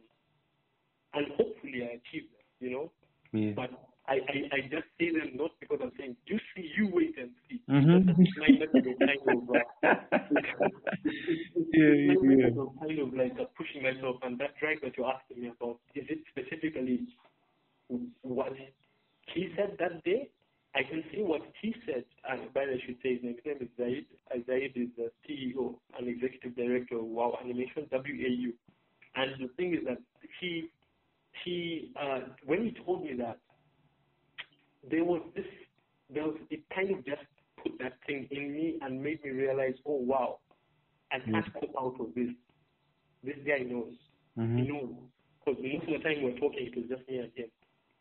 [1.13, 2.91] and hopefully I achieve them, you know.
[3.33, 3.51] Yeah.
[3.55, 3.69] But
[4.09, 7.31] I, I, I just say them not because I'm saying you see, you wait and
[7.49, 7.61] see.
[7.69, 8.05] Mhm.
[8.07, 9.97] That's my method of kind of uh,
[11.73, 12.15] Yeah, yeah, yeah.
[12.21, 15.51] method of kind of like uh, pushing myself and that drive that you're asking me
[15.59, 15.79] about.
[15.95, 17.07] Is it specifically
[18.21, 18.53] what
[19.33, 20.29] he said that day?
[20.75, 23.35] I can see what he said, and by the way, I should say his name,
[23.43, 24.05] his name is Zaid.
[24.29, 28.51] Uh, Zaid is the CEO and executive director of WAU Animation, WAU.
[29.15, 29.97] And the thing is that
[30.39, 30.69] he,
[31.43, 33.39] he, uh, when he told me that,
[34.89, 35.45] there was this,
[36.13, 37.25] there was, it kind of just
[37.63, 40.37] put that thing in me and made me realize, oh wow,
[41.11, 42.29] I can't come out of this.
[43.23, 43.93] This guy knows.
[44.35, 44.67] He Mhm.
[44.67, 44.93] knows.
[45.43, 47.49] Because most of the time we were talking, it was just me and him,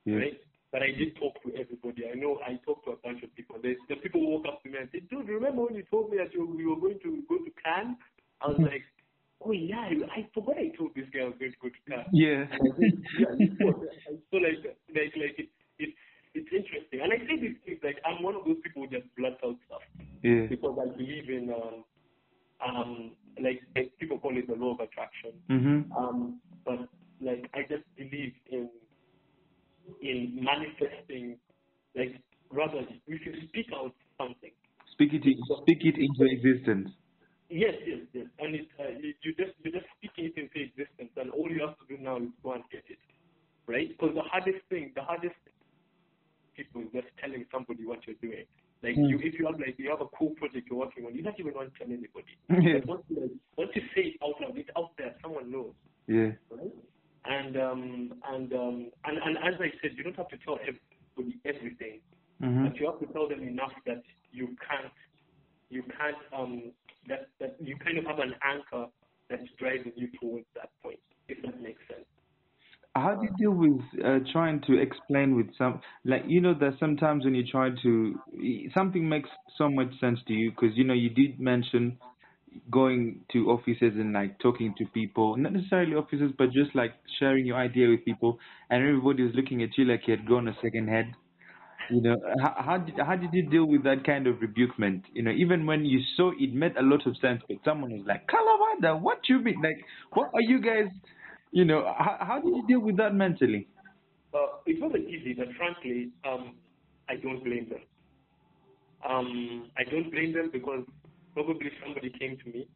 [0.05, 0.17] Yeah.
[0.17, 0.41] right?
[0.73, 2.09] But I did talk to everybody.
[2.11, 3.57] I know I talked to a bunch of people.
[3.63, 6.11] There's, the people who walk up to me and said, dude, remember when you told
[6.11, 7.97] me that you, we were going to go to Cannes?
[8.43, 8.83] I was like,
[9.41, 12.09] oh yeah, I forgot I told this guy I was going to go to Cannes.
[12.13, 12.45] Yeah.
[12.51, 13.85] And I think, yeah, it's so,
[14.31, 14.59] so like,
[14.93, 15.95] like, like it, it,
[16.35, 17.01] it's interesting.
[17.01, 19.57] And I say these things like I'm one of those people who just blurt out
[19.67, 19.83] stuff
[20.23, 20.47] Yeah.
[20.51, 21.85] because I believe in um,
[22.61, 23.13] um,
[30.03, 31.37] in manifesting,
[31.95, 32.17] like
[32.51, 34.51] rather, if you speak out something.
[34.93, 35.23] Speak it,
[35.63, 36.91] speak it into existence.
[37.49, 38.27] Yes, yes, yes.
[38.41, 41.61] And it, uh, you, you just you just speaking it into existence, and all you
[41.67, 42.99] have to do now is go and get it,
[43.67, 43.89] right?
[43.89, 45.55] Because the hardest thing, the hardest thing,
[46.57, 48.45] people is just telling somebody what you're doing.
[48.83, 49.09] Like Mm.
[49.11, 51.39] you, if you have like you have a cool project you're working on, you don't
[51.39, 52.35] even want to tell anybody.
[52.51, 52.79] Yeah.
[52.81, 55.75] But once you like, once you say it out loud, it's out there, someone knows,
[56.09, 56.33] Yeah.
[56.51, 56.75] right?
[57.25, 61.39] And um and um and, and as I said, you don't have to tell everybody
[61.45, 62.01] everything,
[62.41, 64.93] hmm but you have to tell them enough that you can't
[65.71, 66.71] you can't um
[67.09, 68.87] that that you kind of have an anchor
[69.31, 72.07] that's driving you towards that point, if that makes sense.
[72.95, 76.75] How do you deal with uh, trying to explain with some, like, you know, that
[76.81, 78.15] sometimes when you try to,
[78.77, 81.99] something makes so much sense to you because, you know, you did mention
[82.71, 87.47] going to offices and like talking to people, not necessarily offices, but just like sharing
[87.47, 88.39] your idea with people,
[88.71, 91.07] and everybody was looking at you like you had grown a second head.
[91.91, 95.05] You know, how, how did how did you deal with that kind of rebukement?
[95.13, 98.05] You know, even when you saw it made a lot of sense, but someone was
[98.07, 99.61] like, "Kalabanda, what you mean?
[99.63, 99.79] Like,
[100.13, 100.89] what are you guys?"
[101.53, 103.69] You know, how how did you deal with that mentally?
[104.35, 106.57] Uh, it wasn't easy, but frankly, um,
[107.09, 107.83] I don't blame them.
[109.09, 110.85] Um, I don't blame them because
[111.35, 112.69] probably somebody came to me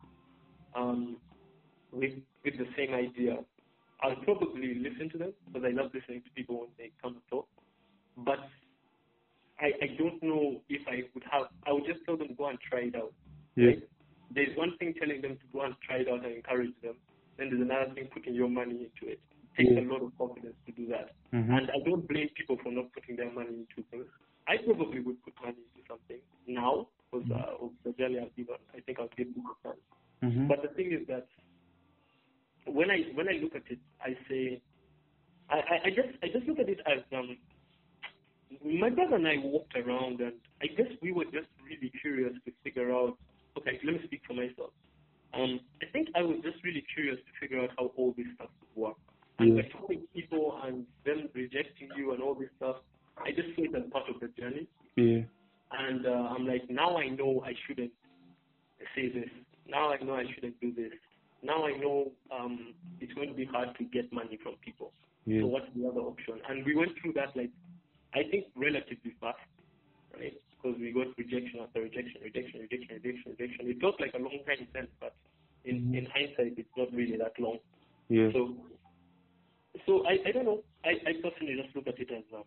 [0.74, 1.16] um,
[1.92, 2.12] with
[2.44, 3.38] with the same idea.
[4.02, 7.20] I'll probably listen to them because I love listening to people when they come to
[7.28, 7.48] talk.
[8.16, 8.38] But
[9.60, 11.48] I, I don't know if I would have.
[11.66, 13.12] I would just tell them go and try it out.
[13.56, 13.66] Yeah.
[13.66, 13.82] Right?
[14.34, 16.94] There's one thing telling them to go and try it out and encourage them.
[17.36, 19.20] Then there's another thing putting your money into it.
[19.56, 19.80] Takes Yeah.
[19.80, 21.12] a lot of confidence to do that.
[21.32, 21.50] Mhm.
[21.58, 24.06] And I don't blame people for not putting their money into things.
[24.46, 28.58] I probably would put money into something now because uh, of the journey I've on.
[28.74, 29.80] I think I'll give it a chance.
[30.22, 30.48] Mhm.
[30.48, 31.26] But the thing is that
[32.66, 34.60] when I when I look at it, I say
[35.48, 37.36] I, I, I just I just look at it as um
[38.64, 42.52] my brother and I walked around and I guess we were just really curious to
[42.64, 43.18] figure out
[43.58, 44.72] okay, let me speak for myself.
[45.34, 48.50] Um I think I was just really curious to figure out how all this stuff
[48.60, 48.96] would work.
[49.40, 52.76] And talking to people and them rejecting you and all this stuff,
[53.18, 54.66] I just it as part of the journey.
[54.96, 55.22] Yeah.
[55.72, 57.92] And uh, I'm like, now I know I shouldn't
[58.94, 59.30] say this.
[59.68, 60.92] Now I know I shouldn't do this.
[61.42, 64.92] Now I know um, it's going to be hard to get money from people.
[65.26, 65.42] Yeah.
[65.42, 66.40] So what's the other option?
[66.48, 67.50] And we went through that like,
[68.14, 69.38] I think relatively fast,
[70.18, 70.34] right?
[70.56, 73.68] Because we got rejection after rejection, rejection, rejection, rejection, rejection.
[73.68, 75.14] It felt like a long time then, but
[75.64, 77.58] in, in hindsight, it's not really that long.
[78.08, 78.28] Yeah.
[78.32, 78.56] So,
[79.86, 80.62] so I, I don't know.
[80.84, 82.44] I, I personally just look at it as um,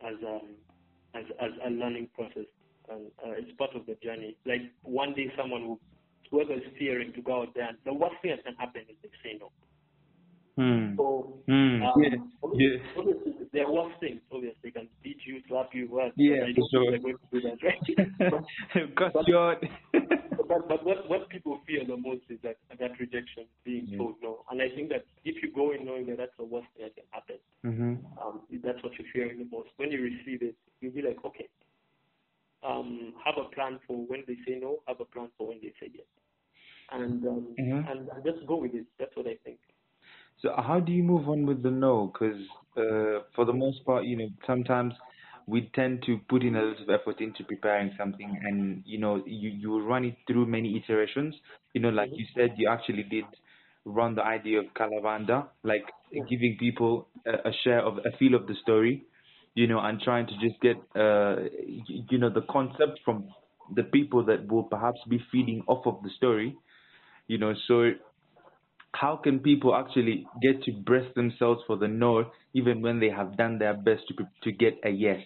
[0.00, 0.48] as um,
[1.14, 2.48] as as a learning process,
[2.90, 4.36] and uh, it's part of the journey.
[4.46, 5.76] Like one day, someone
[6.30, 9.08] whoever is fearing to go out there, the worst thing that can happen is they
[9.22, 9.50] say no.
[10.58, 10.96] Hmm.
[10.96, 11.90] So, um, Yeah.
[11.94, 12.18] obviously,
[12.58, 12.78] Yeah.
[12.98, 14.20] obviously, there are worse things.
[14.32, 16.12] Obviously, they can beat you, slap you, what?
[16.16, 16.90] Yeah, I for don't sure.
[16.90, 17.82] they're going to do that, right?
[18.96, 19.62] Cut but- short.
[20.48, 23.98] but but what what people fear the most is that that rejection, being Yeah.
[23.98, 24.44] told no.
[24.50, 26.94] And I think that if you go in knowing that that's the worst thing that
[26.96, 28.02] can happen, mhm.
[28.20, 29.68] um, that's what you're fearing the most.
[29.76, 31.46] When you receive it, you'll be like, okay,
[32.64, 35.72] um, have a plan for when they say no, have a plan for when they
[35.78, 36.06] say yes,
[36.90, 37.90] and um, Mhm.
[37.90, 38.86] and, and just go with it.
[38.98, 39.58] That's what I think.
[40.42, 42.12] So how do you move on with the no?
[42.12, 42.40] Because
[42.76, 44.94] uh, for the most part, you know, sometimes
[45.46, 49.22] we tend to put in a lot of effort into preparing something, and you know,
[49.26, 51.34] you you run it through many iterations.
[51.74, 53.24] You know, like you said, you actually did
[53.84, 55.84] run the idea of Kalabanda, like
[56.28, 59.04] giving people a, a share of a feel of the story,
[59.54, 61.36] you know, and trying to just get uh,
[61.66, 63.28] y- you know, the concept from
[63.74, 66.56] the people that will perhaps be feeding off of the story,
[67.26, 67.90] you know, so
[69.00, 73.36] how can people actually get to brace themselves for the no even when they have
[73.36, 75.20] done their best to to get a yes?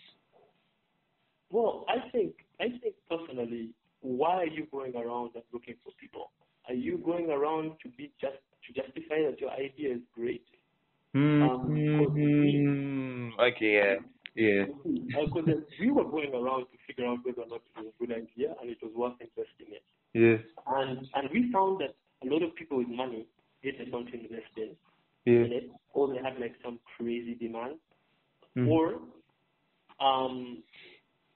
[1.51, 3.71] Well, I think I think personally,
[4.01, 6.31] why are you going around and looking for people?
[6.69, 10.45] Are you going around to be just to justify that your idea is great?
[11.15, 13.31] Mm-hmm.
[13.41, 13.95] Okay, yeah,
[14.35, 17.87] yeah, Because uh, we were going around to figure out whether or not it was
[17.93, 19.83] a good idea and it was worth investing in.
[20.15, 23.27] yeah, And and we found that a lot of people with money
[23.63, 24.77] didn't want to invest in,
[25.25, 25.47] yeah.
[25.47, 27.77] in it, or they had like some crazy demand,
[28.57, 28.69] Mhm.
[28.71, 29.01] or
[30.01, 30.63] um,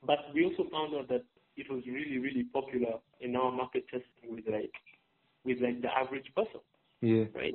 [0.05, 1.25] but we also found out that
[1.57, 4.73] it was really really popular in our market testing with like
[5.45, 6.61] with like the average person,
[7.01, 7.55] yeah, right?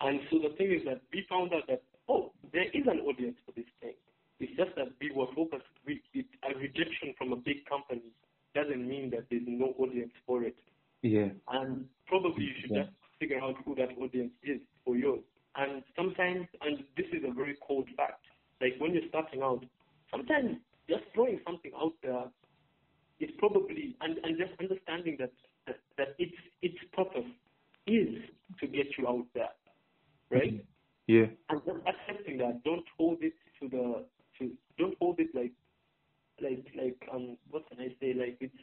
[0.00, 3.36] And so the thing is that we found out that oh, there is an audience
[3.46, 3.94] for this thing.
[4.40, 5.66] It's just that we were focused.
[5.86, 8.12] We, it, a rejection from a big company
[8.54, 10.56] doesn't mean that there's no audience for it.
[11.02, 12.84] yeah, and probably you should Yeah.
[12.84, 12.90] just
[13.20, 15.20] figure out who that audience is for yours.
[15.56, 18.24] And sometimes, and this is a very cold fact,
[18.60, 19.64] like when you're starting out,
[20.10, 20.56] sometimes
[20.88, 22.24] just throwing something out there
[23.20, 25.32] is probably and, and just understanding that,
[25.66, 27.28] that that its its purpose
[27.86, 28.22] is
[28.60, 29.50] to get you out there,
[30.30, 30.64] right?
[31.06, 31.26] Yeah.
[31.48, 32.62] And just accepting that.
[32.64, 34.04] Don't hold it to the
[34.38, 35.52] to don't hold it like
[36.40, 38.54] like like um what can I say like it's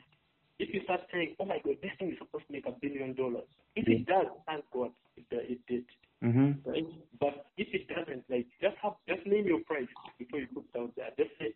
[0.60, 3.14] if you start saying oh my god this thing is supposed to make a billion
[3.14, 5.86] dollars if it does thank God it, uh, it did.
[6.24, 6.66] Mhm.
[6.66, 6.86] right?
[7.20, 9.88] But if it doesn't like just have just name your price
[10.18, 11.12] before you put it out there.
[11.18, 11.53] Just say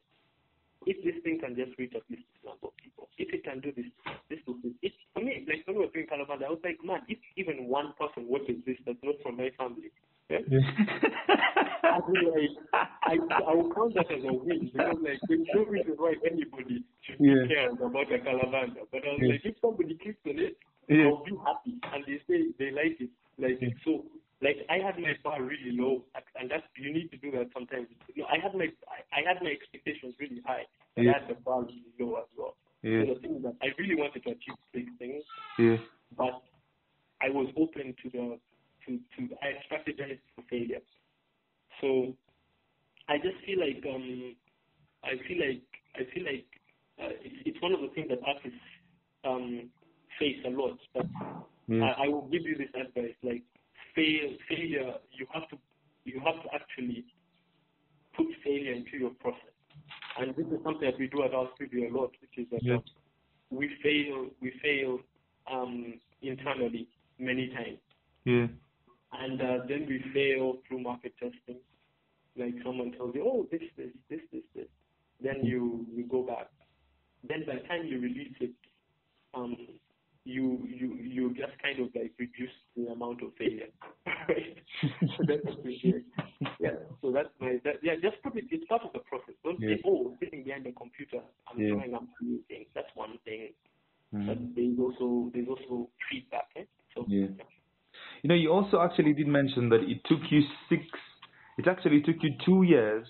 [0.85, 3.59] if this thing can just reach at least this number of people if it can
[3.59, 3.85] do this
[4.29, 6.79] this will be it for me like when we were doing Calabar I was like
[6.83, 9.91] man if even one person watches this that's not from my family
[10.29, 10.39] yeah?
[10.47, 10.61] Feel
[11.83, 12.55] like
[13.03, 13.17] I,
[13.47, 17.17] I will count that as a win because like there's no reason why anybody should
[17.19, 17.43] Yeah.
[17.43, 18.85] be cared about a Kalabanda.
[18.91, 19.31] But I was Yeah.
[19.33, 20.57] like, if somebody clicks on it,
[20.87, 21.05] Yeah.
[21.07, 23.09] I'll be happy and they say they like it.
[23.37, 23.69] Like Yeah.
[23.85, 24.05] so
[24.41, 26.03] like I had my bar really low
[26.39, 27.87] and that's you need to do that sometimes.
[28.15, 30.65] You know, I had my I, I had my expectations really high,
[30.95, 31.11] but Yeah.
[31.15, 32.55] I had the bar really low as well.
[32.81, 33.03] Yeah.
[33.05, 35.23] So the thing is that I really wanted to achieve big things
[35.57, 35.77] Yeah.
[36.15, 36.41] but
[37.21, 38.39] I was open to the
[38.85, 40.79] to to I strategized for failure.
[41.81, 42.13] So
[43.07, 44.35] I just feel like um
[45.03, 45.63] I feel like
[45.95, 46.45] I feel like
[47.01, 48.59] uh, it's, one of the things that artists
[49.25, 49.69] um
[50.19, 50.77] face a lot.
[50.93, 51.07] But
[51.67, 51.93] Yeah.
[51.97, 53.43] I, I will give you this advice: like
[53.95, 55.57] fail failure, you have to
[56.05, 57.05] you have to actually
[58.15, 59.53] put failure into your process.
[60.19, 62.73] And this is something that we do at our studio a lot, which is that
[62.73, 62.79] uh,
[63.49, 64.99] we fail we fail
[65.51, 66.87] um, internally
[67.19, 67.79] many times,
[68.25, 68.47] Yeah.
[69.21, 71.59] and uh, then we fail through market testing.
[72.39, 74.65] Like someone tells you, oh, this, this, this, this, this.
[75.21, 76.47] Then you you go back.
[77.27, 78.51] Then by the time you release it,
[79.33, 79.55] um,
[80.23, 83.67] you you you just kind of like reduce the amount of failure.
[84.29, 84.55] right?
[85.17, 86.05] so that's appreciate.
[86.59, 86.79] Yeah.
[87.01, 87.95] So that's my that, yeah.
[88.01, 88.45] Just put it.
[88.51, 89.35] It's part of the process.
[89.43, 89.75] Don't Yeah.
[89.75, 91.19] say, oh, sitting behind the computer,
[91.51, 91.75] I'm Yeah.
[91.75, 92.67] trying out new things.
[92.73, 93.49] That's one thing.
[94.13, 94.25] Mhm.
[94.27, 96.47] But there's also there's also feedback.
[96.55, 96.63] Eh?
[96.95, 97.27] So Yeah.
[98.23, 100.83] You know, you also actually did mention that it took you six.
[101.59, 103.05] It actually took you two years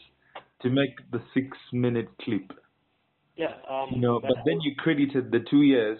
[0.63, 2.51] to make the six-minute clip.
[3.35, 3.53] yeah.
[3.69, 5.99] Um, You know, but then you credited the two years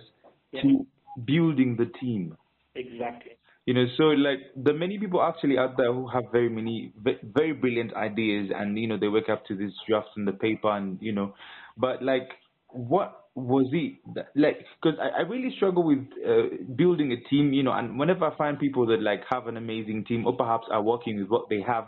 [0.52, 0.86] yeah, to
[1.26, 2.36] building the team.
[2.76, 3.34] exactly.
[3.66, 6.92] You know, so like the many people actually out there who have very many
[7.40, 10.72] very brilliant ideas, and you know they wake up to these drafts in the paper,
[10.72, 11.36] and you know,
[11.78, 12.30] but like
[12.70, 14.66] what was it that, like?
[14.82, 18.36] Because I, I really struggle with uh, building a team, you know, and whenever I
[18.36, 21.62] find people that like have an amazing team or perhaps are working with what they
[21.62, 21.88] have,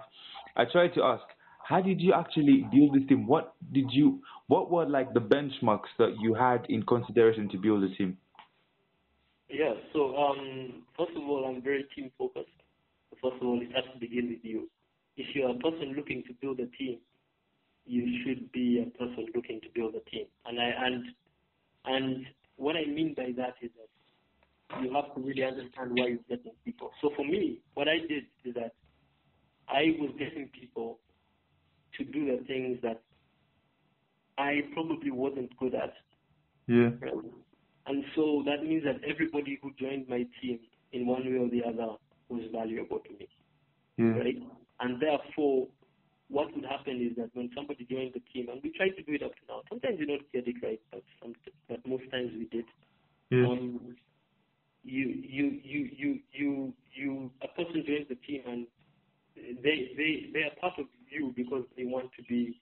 [0.56, 1.24] I tried to ask,
[1.64, 3.28] how did you actually build this team?
[3.28, 4.22] What did you?
[4.47, 8.18] What were like the benchmarks that you had in consideration to build a team?
[9.49, 9.74] Yeah.
[9.93, 12.49] So um, first of all, I'm very team focused.
[13.22, 14.70] First of all, it has to begin with you.
[15.18, 16.97] If you're a person looking to build a team,
[17.86, 20.26] you should be a person looking to build a team.
[20.45, 21.06] And I and
[21.86, 22.26] and
[22.58, 26.54] what I mean by that is that you have to really understand why you're getting
[26.64, 26.91] people.
[27.02, 28.74] So for me, what I did is that
[29.72, 30.99] I was getting people
[31.97, 33.01] to do the things that
[34.38, 35.93] I probably wasn't good at.
[36.67, 36.91] Yeah.
[37.01, 37.13] Right?
[37.88, 40.59] And so that means that everybody who joined my team
[40.93, 41.95] in one way or the other
[42.30, 43.28] was valuable to me,
[43.97, 44.17] Yeah.
[44.17, 44.38] right?
[44.80, 45.67] And therefore,
[46.30, 49.13] what would happen is that when somebody joined the team, and we tried to do
[49.13, 51.34] it up to now, sometimes we don't get it right, but some,
[51.67, 52.65] but most times we did.
[53.30, 53.47] Yeah.
[53.47, 53.95] Um,
[54.84, 58.65] you, you, you, you, you, you, a person joins the team and
[59.63, 62.59] they, they, they are part of you because they want to be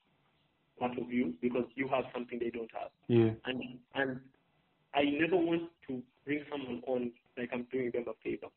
[0.79, 3.31] part of you because you have something they don't have Yeah.
[3.45, 3.61] and
[3.95, 4.19] and
[4.93, 8.47] I never want to bring someone on like I'm doing them a favor.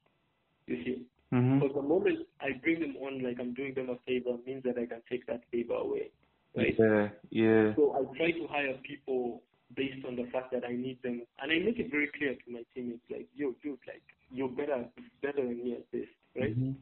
[0.66, 1.02] You see,
[1.32, 1.60] Mm-hmm.
[1.60, 4.76] because the moment I bring them on like I'm doing them a favor means that
[4.76, 6.10] I can take that favor away,
[6.54, 6.76] right?
[6.78, 7.08] Yeah.
[7.30, 7.74] Yeah.
[7.74, 9.42] So I try to hire people
[9.74, 12.52] based on the fact that I need them, and I make it very clear to
[12.52, 14.84] my teammates like, yo, dude, like you're better,
[15.22, 16.06] better than me at this,
[16.36, 16.54] right?
[16.58, 16.74] Mhm.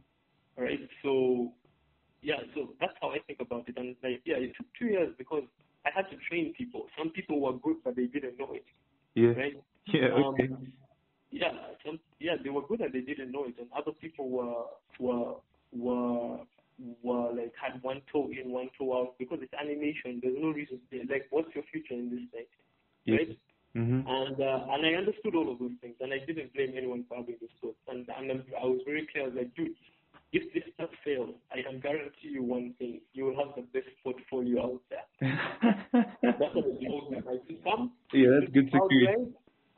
[0.57, 0.81] Right.
[1.03, 1.53] So
[2.23, 3.77] yeah, so that's how I think about it.
[3.77, 5.45] And like yeah, it took two years because
[5.87, 6.87] I had to train people.
[6.99, 8.65] Some people were good, but they didn't know it,
[9.15, 9.31] Yeah.
[9.31, 9.57] right?
[9.87, 10.09] Yeah.
[10.13, 10.45] Okay.
[10.45, 10.73] Um,
[11.31, 11.53] yeah,
[11.85, 14.65] some yeah, they were good and they didn't know it, and other people were
[14.99, 15.35] were
[15.73, 16.39] were
[17.03, 20.21] were like had one toe in, one toe out because it's animation.
[20.23, 20.81] There's no reason.
[20.91, 22.47] To, like, what's your future in this thing,
[23.05, 23.17] Yeah.
[23.17, 23.39] right?
[23.77, 24.03] Mhm.
[24.07, 27.17] And uh, and I understood all of those things, and I didn't blame anyone for
[27.17, 27.79] having those thoughts.
[27.89, 29.77] And and I was very clear, I was like, dude,
[30.33, 33.91] if this stuff fails, I can guarantee you one thing: you will have the best
[34.05, 35.07] portfolio out there.
[36.22, 37.91] that's what the organization comes.
[38.12, 39.35] Yeah, that's good security.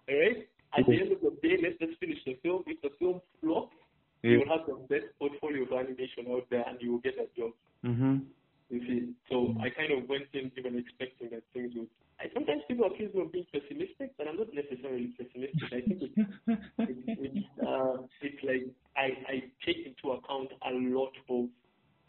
[0.09, 0.49] All right.
[0.77, 2.65] At the end of the day, let's just finish the film.
[2.67, 3.77] If the film flops,
[4.23, 4.33] yeah.
[4.33, 7.29] you will have the best portfolio of animation out there, and you will get a
[7.39, 7.53] job.
[7.85, 8.25] Mm-hmm.
[8.71, 9.61] You see, so mm-hmm.
[9.61, 11.93] I kind of went in even expecting that things would
[12.23, 15.63] I, sometimes people accuse me of being pessimistic, but I'm not necessarily pessimistic.
[15.67, 16.15] I think it's,
[16.79, 18.67] it's, it's, uh, it's like
[18.97, 19.35] I, I
[19.67, 21.49] take into account a lot of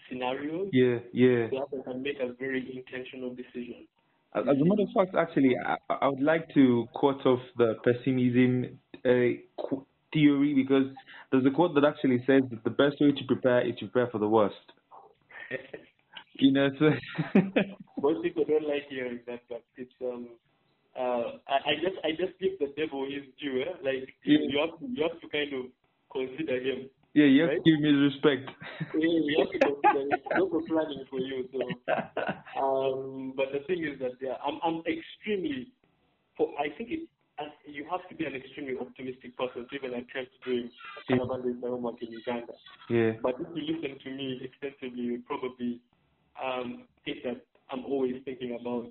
[0.10, 0.70] scenarios.
[0.72, 1.48] Yeah, yeah.
[1.50, 3.88] So I can make a very intentional decision.
[4.36, 8.80] As a matter of fact, actually, I, I would like to quote off the pessimism
[9.06, 9.78] uh,
[10.12, 10.94] theory because
[11.32, 14.10] there's a quote that actually says that the best way to prepare is to prepare
[14.12, 14.56] for the worst.
[16.40, 16.92] you know, so
[18.02, 20.30] most people don't like hearing that, but it's um.
[20.98, 23.62] Uh, I, I just I just give the devil his due.
[23.64, 23.74] Eh?
[23.84, 24.40] Like Yeah.
[24.50, 25.72] you have to, you have to kind of
[26.12, 26.90] consider him.
[27.14, 27.58] yeah, you have Right?
[27.64, 28.50] to give me respect.
[28.94, 30.10] Yeah, you have to consider him.
[30.22, 31.50] It's not for planning for you.
[31.54, 31.80] So
[32.56, 35.74] Um, but the thing is that yeah, I'm I'm extremely.
[36.38, 37.10] For I think it,
[37.40, 40.72] uh, you have to be an extremely optimistic person to even attempt doing
[41.10, 42.54] Kalabanda homework in Uganda.
[42.90, 45.82] yeah, But if you listen to me extensively, you probably
[46.42, 48.88] um, think that I'm always thinking about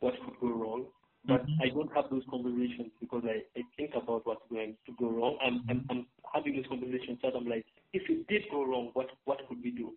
[0.00, 0.86] what could go wrong.
[1.26, 1.60] But Mhm.
[1.60, 5.38] I don't have those conversations because I, I think about what's going to go wrong.
[5.44, 9.08] I'm, I'm, I'm having those conversations that I'm like, if it did go wrong, what
[9.24, 9.92] what could we do?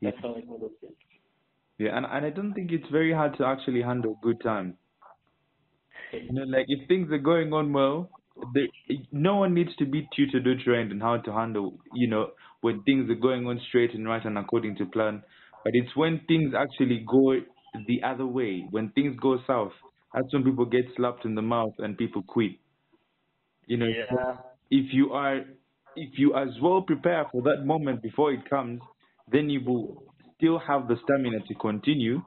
[0.00, 0.10] Yeah.
[0.10, 0.94] That's how I know those things.
[1.78, 4.74] yeah, and and I don't think it's very hard to actually handle good times.
[6.12, 8.10] You know, like if things are going on well,
[8.54, 8.68] there,
[9.12, 12.82] no one needs to be tutored or trained on how to handle, you know, when
[12.82, 15.22] things are going on straight and right and according to plan.
[15.64, 17.34] But it's when things actually go
[17.86, 19.72] the other way, when things go south,
[20.14, 22.52] that's when people get slapped in the mouth and people quit.
[23.66, 24.36] You know, Yeah.
[24.70, 25.36] if you are,
[25.96, 28.80] if you as well prepare for that moment before it comes,
[29.30, 30.02] then you will
[30.36, 32.22] still have the stamina to continue,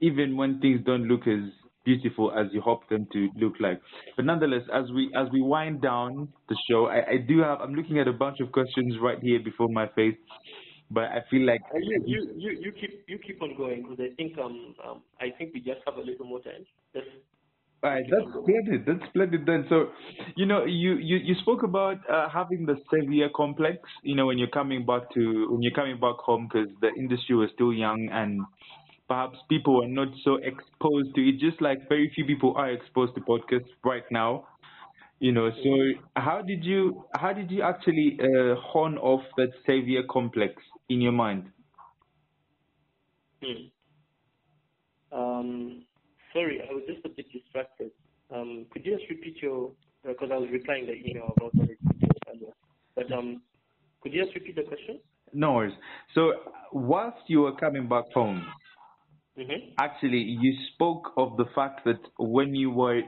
[0.00, 1.50] even when things don't look as
[1.84, 3.80] beautiful as you hope them to look like.
[4.16, 7.74] But nonetheless, as we as we wind down the show, I, I do have I'm
[7.74, 10.16] looking at a bunch of questions right here before my face,
[10.92, 14.00] but I feel like Uh, you, you, you, you keep you keep on going because
[14.00, 16.64] I think um, um I think we just have a little more time.
[16.94, 17.08] Just
[17.84, 18.86] All right, that's splendid.
[18.86, 19.66] That's splendid then.
[19.68, 19.90] So,
[20.36, 24.38] you know, you, you, you spoke about uh, having the savior complex, you know, when
[24.38, 28.08] you're coming back to, when you're coming back home because the industry was still young
[28.12, 28.40] and
[29.08, 33.14] perhaps people were not so exposed to it, just like very few people are exposed
[33.16, 34.46] to podcasts right now.
[35.18, 35.70] You know, so
[36.16, 40.54] how did you, how did you actually uh, hone off that savior complex
[40.92, 41.50] in your mind?
[43.42, 43.68] Hmm.
[45.12, 45.84] Um,
[46.32, 47.90] sorry, I was just a bit distracted.
[48.30, 49.72] Um, could you just repeat your,
[50.04, 51.76] because I was replying the email about the
[52.30, 52.52] earlier.
[52.96, 53.42] But um,
[54.02, 55.00] could you just repeat the question?
[55.32, 55.74] No worries.
[56.14, 56.32] So,
[56.72, 58.46] whilst you were coming back home,
[59.38, 59.74] Mm-hmm.
[59.78, 63.00] actually you spoke of the fact that when you were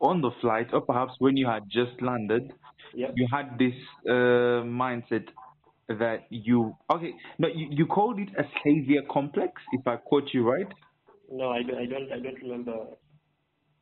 [0.00, 2.52] on the flight or perhaps when you had just landed
[2.94, 3.14] Yep.
[3.14, 3.74] you had this
[4.08, 5.26] uh, mindset
[5.88, 10.48] that you okay no you, you called it a savior complex if i quote you
[10.48, 10.68] right
[11.30, 11.78] No, I don't.
[11.78, 12.12] I don't.
[12.12, 12.76] I don't remember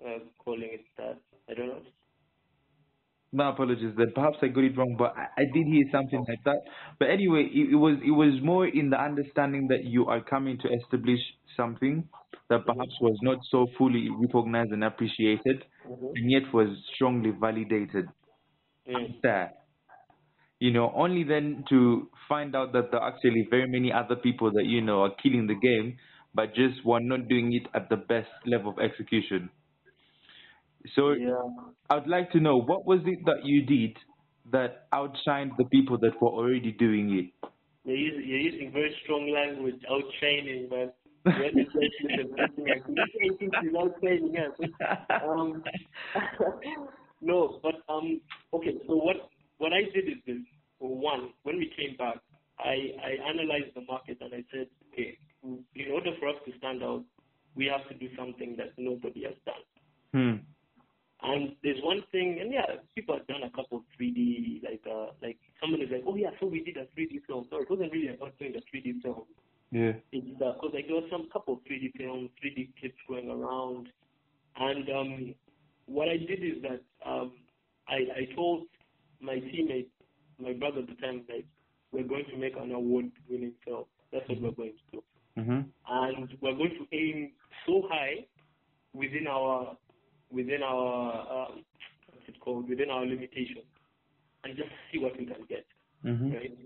[0.07, 1.19] uh, calling it that.
[1.51, 1.83] I don't know.
[3.33, 6.43] my apologies then perhaps i got it wrong but i, I did hear something like
[6.45, 6.61] that
[6.99, 10.59] but anyway it, it was it was more in the understanding that you are coming
[10.59, 11.21] to establish
[11.57, 12.09] something
[12.49, 16.07] that perhaps was not so fully recognized and appreciated Mm-hmm.
[16.15, 18.07] and yet was strongly validated
[18.87, 19.21] Mm.
[19.23, 19.53] there.
[20.65, 24.51] You know, only then to find out that there are actually very many other people
[24.53, 25.99] that you know are killing the game,
[26.35, 29.51] but just were not doing it at the best level of execution.
[30.95, 31.43] So Yeah.
[31.91, 33.99] I'd like to know what was it that you did
[34.53, 37.51] that outshined the people that were already doing it?
[37.85, 40.93] You're using, you're using very strong language, outshining, man.
[41.27, 43.05] you're the person that's looking at you.
[43.21, 44.57] You think she's outtraining us.
[45.29, 45.63] Um,
[47.21, 48.23] no, but um,
[48.55, 48.75] okay.
[48.87, 49.17] So what
[49.59, 50.54] what I did is this.
[50.89, 52.17] One, when we came back,
[52.59, 56.83] I I analyzed the market and I said, okay, in order for us to stand
[56.83, 57.05] out,
[57.55, 59.65] we have to do something that nobody has done.
[60.13, 60.37] Hmm.
[61.23, 65.13] And there's one thing, and yeah, people have done a couple of 3D, like, uh,
[65.23, 67.47] like someone is like, oh yeah, so we did a 3D film.
[67.51, 69.25] So it wasn't really about doing a 3D film.
[69.71, 69.93] Yeah.
[70.13, 73.89] It's because like there was some couple of 3D films, 3D clips going around,
[74.57, 75.35] and um,
[75.87, 77.33] what I did is that um,
[77.89, 78.65] I I told
[79.21, 79.89] my teammate,
[80.39, 81.47] my brother at the time, like,
[81.93, 83.85] we're going to make an award-winning film.
[84.13, 85.03] That's what we're going to do
[85.37, 85.71] Mhm.
[85.89, 87.33] and we're going to aim
[87.67, 88.27] so high
[88.93, 89.77] within our
[90.31, 91.65] within our um,
[92.13, 93.67] what's it called within our limitations
[94.45, 95.67] and just see what we can get
[96.05, 96.33] Mhm.
[96.35, 96.59] right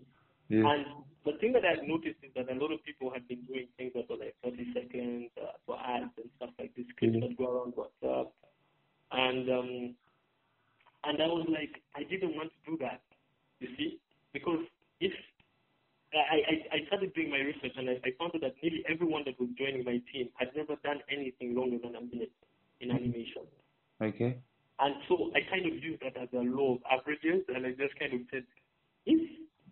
[0.48, 0.70] Yeah.
[0.72, 0.86] and
[1.24, 3.92] the thing that I've noticed is that a lot of people have been doing things
[3.94, 7.20] that were like 30 seconds uh, for ads and stuff like this clips Mhm.
[7.22, 8.30] that go around WhatsApp
[9.12, 9.96] and um
[11.04, 13.02] and I was like I didn't want to do that
[13.60, 13.98] you see
[14.32, 14.60] because
[15.00, 15.12] if
[16.14, 19.22] I, I, I started doing my research and I, I found out that nearly everyone
[19.26, 22.32] that was joining my team had never done anything longer than a minute
[22.80, 23.44] in animation.
[24.00, 24.38] Okay.
[24.80, 27.98] And so I kind of used that as a law of averages and I just
[27.98, 28.44] kind of said,
[29.04, 29.20] if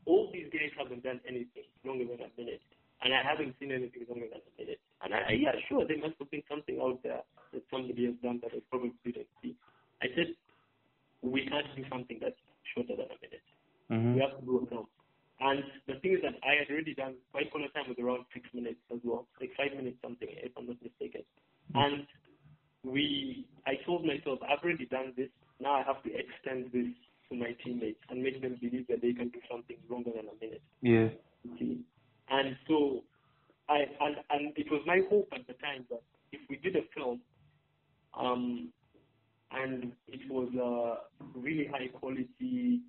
[0.04, 2.62] all these guys haven't done anything longer than a minute,
[3.02, 4.80] and I haven't seen anything longer than a minute.
[5.04, 7.20] And I, yeah, sure, there must have been something out there
[7.52, 9.54] that somebody has done that I probably didn't see.
[10.00, 10.32] I said,
[11.22, 12.40] we can't do something that's
[12.74, 13.44] shorter than a minute.
[13.90, 14.14] Mm-hmm.
[14.14, 14.86] We have to do a film.
[15.40, 18.48] And the thing is that I had already done quite a time was around six
[18.54, 21.22] minutes as well, like five minutes something, if I'm not mistaken.
[21.74, 22.06] And
[22.82, 25.28] we, I told myself, I've already done this.
[25.60, 26.88] Now I have to extend this
[27.28, 30.44] to my teammates and make them believe that they can do something longer than a
[30.44, 30.62] minute.
[30.80, 31.08] Yeah.
[31.58, 31.84] See?
[32.30, 33.02] And so,
[33.68, 36.82] I and and it was my hope at the time that if we did a
[36.94, 37.20] film,
[38.18, 38.68] um,
[39.52, 42.80] and it was uh, really high quality it,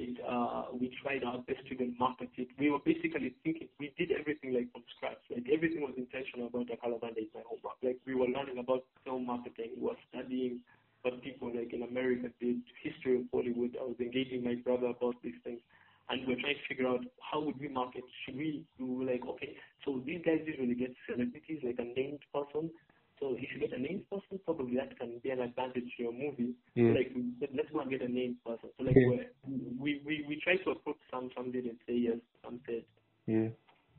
[0.00, 2.48] Uh, we tried our best to even market it.
[2.58, 5.20] We were basically thinking, we did everything like from scratch.
[5.30, 7.76] Like everything was intentional about the Kalabanda is my homework.
[7.82, 9.76] Like we were learning about film marketing.
[9.76, 10.60] We were studying
[11.02, 13.76] what people like in America did, history of Hollywood.
[13.80, 15.60] I was engaging my brother about these things.
[16.08, 18.02] And we're trying to figure out how would we market.
[18.24, 22.70] Should we do like, okay, so these guys usually get celebrities, like a named person.
[23.20, 26.12] So if you get a named person, probably that can be an advantage to your
[26.12, 26.54] movie.
[26.74, 26.90] Yeah.
[26.92, 28.70] So like we said, let's go and get a named person.
[28.78, 29.28] So like Yeah.
[29.78, 32.84] we we we tried to approach some, some didn't say yes, some said
[33.26, 33.48] Yeah.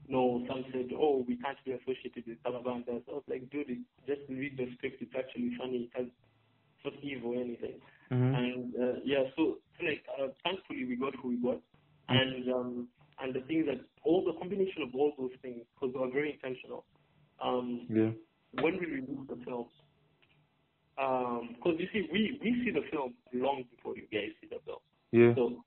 [0.10, 3.00] no, some said, oh, we can't be associated with Kalabanda.
[3.06, 5.02] So I was like, dude, just read the script.
[5.02, 5.88] It's actually funny.
[5.88, 7.80] It has it's not evil or anything.
[8.12, 8.36] Mm-hmm.
[8.36, 11.62] And uh, yeah, so, so like uh, thankfully we got who we got,
[12.10, 12.88] and um,
[13.22, 16.12] and the thing is that all the combination of all those things because they were
[16.12, 16.86] very intentional.
[17.42, 18.12] Um, Yeah.
[18.60, 19.68] When we released the film,
[21.56, 24.80] because you see, we we see the film long before you guys see the film.
[25.12, 25.36] Yeah.
[25.36, 25.64] So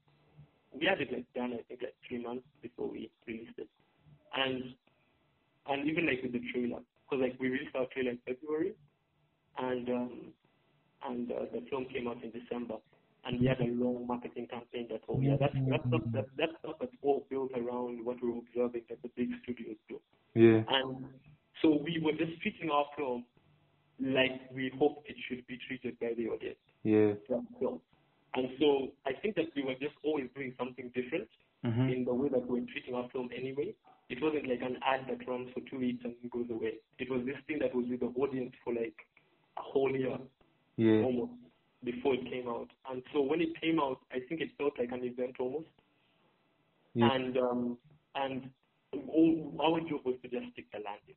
[0.79, 3.69] we had it like done, I think, like three months before we released it,
[4.37, 4.75] and
[5.69, 8.75] and even like with the trailer, because like we released our trailer in February,
[9.59, 10.13] and um,
[11.09, 12.77] and uh, the film came out in December,
[13.25, 16.53] and we had a long marketing campaign that oh yeah, that's that's stuff that that's
[16.61, 20.01] stuff that's all built around what we're observing that the big studios do.
[20.35, 20.63] Yeah.
[20.69, 21.07] And
[21.71, 23.25] we were just treating our film
[24.01, 26.59] like we hoped it should be treated by the audience.
[26.83, 27.13] Yeah.
[27.61, 27.81] film.
[28.35, 31.29] And so I think that we were just always doing something different
[31.65, 31.89] Mm-hmm.
[31.89, 33.73] in the way that we were treating our film anyway.
[34.11, 36.75] It wasn't like an ad that runs for two weeks and goes away.
[36.99, 38.93] It was this thing that was with the audience for like
[39.57, 40.19] a whole year
[40.77, 41.01] Yeah.
[41.05, 41.33] almost
[41.83, 42.69] before it came out.
[42.91, 45.69] And so when it came out, I think it felt like an event almost.
[46.93, 47.09] Yeah.
[47.15, 47.79] And um,
[48.15, 48.51] and
[49.09, 51.17] all, our job was to just stick the landing.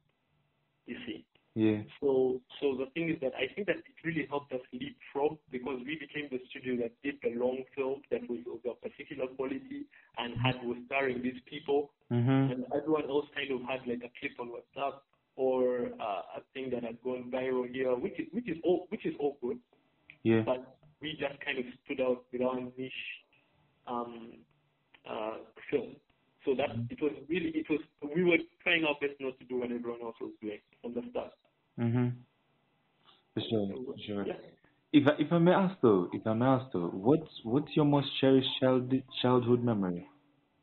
[0.88, 1.26] You see.
[1.56, 1.82] Yeah.
[2.00, 5.80] So, so the thing is that I think that it really helped us leapfrog because
[5.86, 9.88] we became the studio that did the long film that was of a particular quality
[10.20, 12.52] and had was starring these people, Mm-hmm.
[12.54, 15.02] and everyone else kind of had like a clip on WhatsApp
[15.36, 19.06] or uh, a thing that had gone viral here, which is which is all which
[19.06, 19.58] is all good,
[20.24, 20.44] Yeah.
[20.46, 23.04] but we just kind of stood out with our niche
[23.88, 24.38] um,
[25.10, 25.38] uh,
[25.70, 25.96] film.
[26.48, 27.82] So that it was really it was
[28.16, 31.02] we were trying our best not to do what everyone else was doing from the
[31.12, 31.34] start.
[31.78, 32.08] Mm-hmm.
[33.34, 33.68] For sure.
[33.68, 34.26] For sure.
[34.26, 34.34] Yeah.
[34.94, 37.84] If I, if I may ask though, if I may ask though, what's what's your
[37.84, 40.08] most cherished child childhood memory?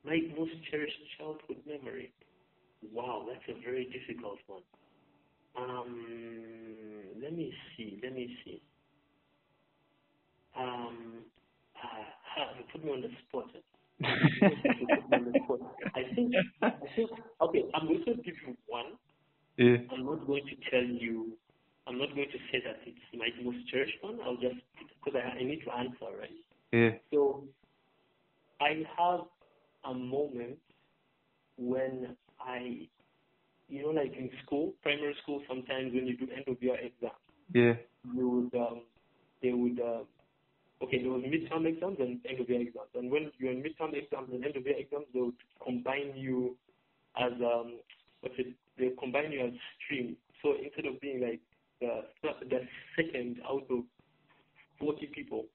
[0.07, 2.14] My most cherished childhood memory.
[2.91, 4.62] Wow, that's a very difficult one.
[5.55, 6.07] Um,
[7.22, 8.01] let me see.
[8.03, 8.62] Let me see.
[10.59, 11.24] Um,
[11.76, 13.51] uh, you put me on the spot.
[14.01, 15.61] You put me on the spot.
[15.95, 16.34] I think.
[16.62, 17.11] I think.
[17.40, 18.92] Okay, I'm going to give you one.
[19.57, 19.76] Yeah.
[19.92, 21.32] I'm not going to tell you.
[21.86, 24.18] I'm not going to say that it's my most cherished one.
[24.24, 24.57] I'll just
[25.05, 26.30] because I, I need to answer right.
[26.72, 26.90] Yeah.
[27.12, 27.45] So
[28.61, 29.20] I have
[29.84, 30.59] a moment
[31.57, 32.88] when I,
[33.68, 37.11] you know, like in school, primary school, sometimes when you do end of year exam,
[37.53, 37.74] Yeah.
[38.14, 38.80] you would, um,
[39.42, 40.05] they would, uh,
[40.85, 42.93] okay, there was midterm exams and end of year exams.
[42.95, 46.57] And when you're in midterm exams and end of year exams, they would combine you
[47.16, 47.80] as, um,
[48.20, 49.53] what's it, they combine you as
[49.85, 50.16] stream.
[50.43, 51.41] So instead of being like
[51.80, 52.61] the, the
[52.97, 53.85] second out of
[54.78, 55.47] 40 people,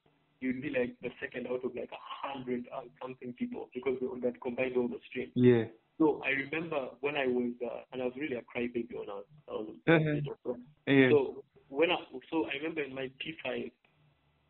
[0.42, 4.08] you'd be like the second out of like a hundred and something people because they
[4.08, 5.32] would have combined all the streams.
[5.36, 5.66] Yeah.
[5.98, 9.20] So I remember when I was, uh, and I was really a crybaby when I
[9.20, 10.54] was, I was Uh-huh.
[10.88, 11.10] Yeah.
[11.12, 11.98] so when I,
[12.32, 13.72] so I remember in my P5,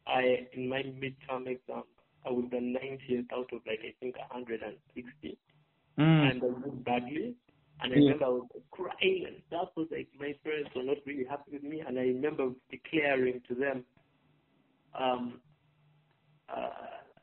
[0.10, 1.84] I in my midterm exam,
[2.26, 5.38] I was the 90th out of like I think 160,
[6.00, 6.32] Mm.
[6.32, 7.36] and I did badly.
[7.82, 8.02] And I Yeah.
[8.14, 11.64] remember I was crying, and that was like my parents were not really happy with
[11.64, 11.82] me.
[11.82, 13.86] And I remember declaring to them,
[15.00, 15.42] um,
[16.50, 16.70] uh,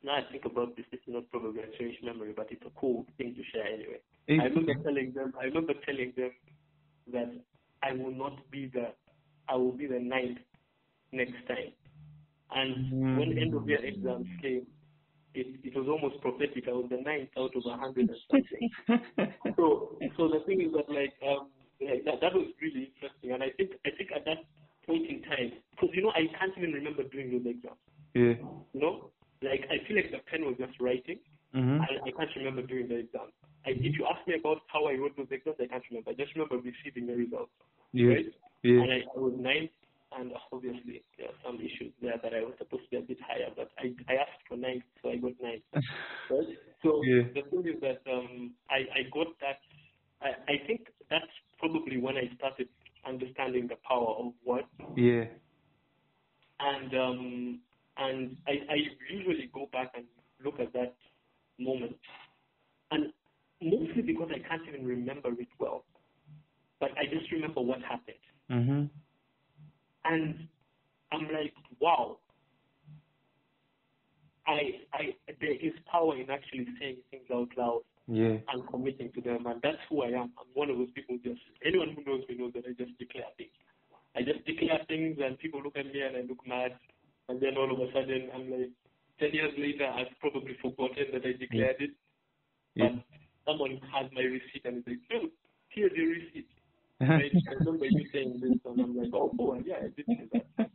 [0.04, 3.06] now I think about this, is not probably a cherished memory, but it's a cool
[3.18, 4.00] thing to share anyway.
[4.30, 6.30] I remember telling them, I remember telling them
[7.12, 7.32] that
[7.82, 8.92] I will not be the,
[9.48, 10.38] I will be the ninth
[11.12, 11.72] next time.
[12.54, 14.66] And when end of year exams came,
[15.34, 16.64] it, it was almost prophetic.
[16.68, 18.70] I was the ninth out of a hundred and something.
[19.56, 23.42] so so the thing is that like um like, that that was really interesting, and
[23.42, 24.46] I think I think at that
[24.86, 27.82] point in time, because you know I can't even remember doing those exams.
[28.14, 28.40] Yeah.
[28.72, 29.10] You know,
[29.42, 31.18] like I feel like the pen was just writing.
[31.54, 31.80] Mhm.
[31.80, 33.28] I, I can't remember doing the exam.
[33.66, 36.10] I, if you ask me about how I wrote those exams, I can't remember.
[36.10, 37.52] I just remember receiving the results.
[37.92, 38.08] Yeah.
[38.08, 38.32] Right?
[38.62, 38.80] Yeah.
[38.80, 39.70] And I, I was ninth,
[40.16, 43.18] and obviously there are some issues there that I was supposed to be a bit
[43.22, 45.64] higher, but I, I asked for ninth, so I got ninth.
[46.30, 46.58] Right?
[46.82, 47.22] So Yeah.
[47.34, 49.60] the thing is that um, I, I got that.
[50.22, 51.26] I, I think that's
[51.58, 52.68] probably when I started
[53.06, 55.24] understanding the power of words Yeah.
[56.60, 57.60] and um,
[57.98, 58.76] and I, I
[59.10, 60.06] usually go back and
[60.44, 60.96] look at that
[61.58, 61.96] moment,
[62.90, 63.12] and
[63.62, 65.84] mostly because I can't even remember it well,
[66.80, 68.18] but I just remember what happened,
[68.50, 68.90] Mhm.
[70.04, 70.48] and
[71.12, 72.18] I'm like, wow.
[74.46, 74.60] I,
[74.94, 75.02] I,
[75.40, 78.38] there is power in actually saying things out loud Yeah.
[78.48, 80.30] and committing to them, and that's who I am.
[80.38, 81.18] I'm one of those people.
[81.24, 83.50] Just anyone who knows me knows that I just declare things.
[84.14, 86.72] I just declare things, and people look at me and I look mad,
[87.28, 88.70] and then all of a sudden I'm like,
[89.18, 91.90] ten years later, I've probably forgotten that I declared it,
[92.74, 92.88] Yeah.
[92.90, 93.04] but
[93.52, 95.30] someone has my receipt and is like, dude,
[95.68, 96.48] here's your receipt.
[97.00, 97.32] Right?
[97.50, 100.70] I remember you saying this, and I'm like, oh boy, yeah, I did say that.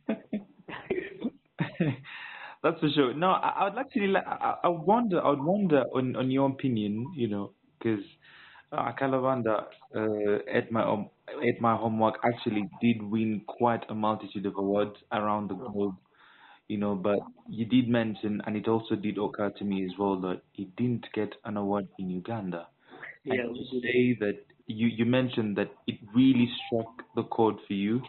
[2.64, 3.11] That's for sure.
[3.22, 6.32] No, I, I would actually, like, I, I would wonder, I would wonder on, on
[6.32, 8.04] your opinion, you know, because
[8.72, 9.66] uh, Kalabanda
[9.96, 14.98] uh, at my home, at my homework actually did win quite a multitude of awards
[15.12, 15.96] around the globe,
[16.68, 16.96] you know.
[16.96, 17.20] But
[17.50, 21.08] you did mention, and it also did occur to me as well that he didn't
[21.14, 22.68] get an award in Uganda.
[23.24, 27.74] yeah, and to say that you you mentioned that it really struck the chord for
[27.74, 28.02] you.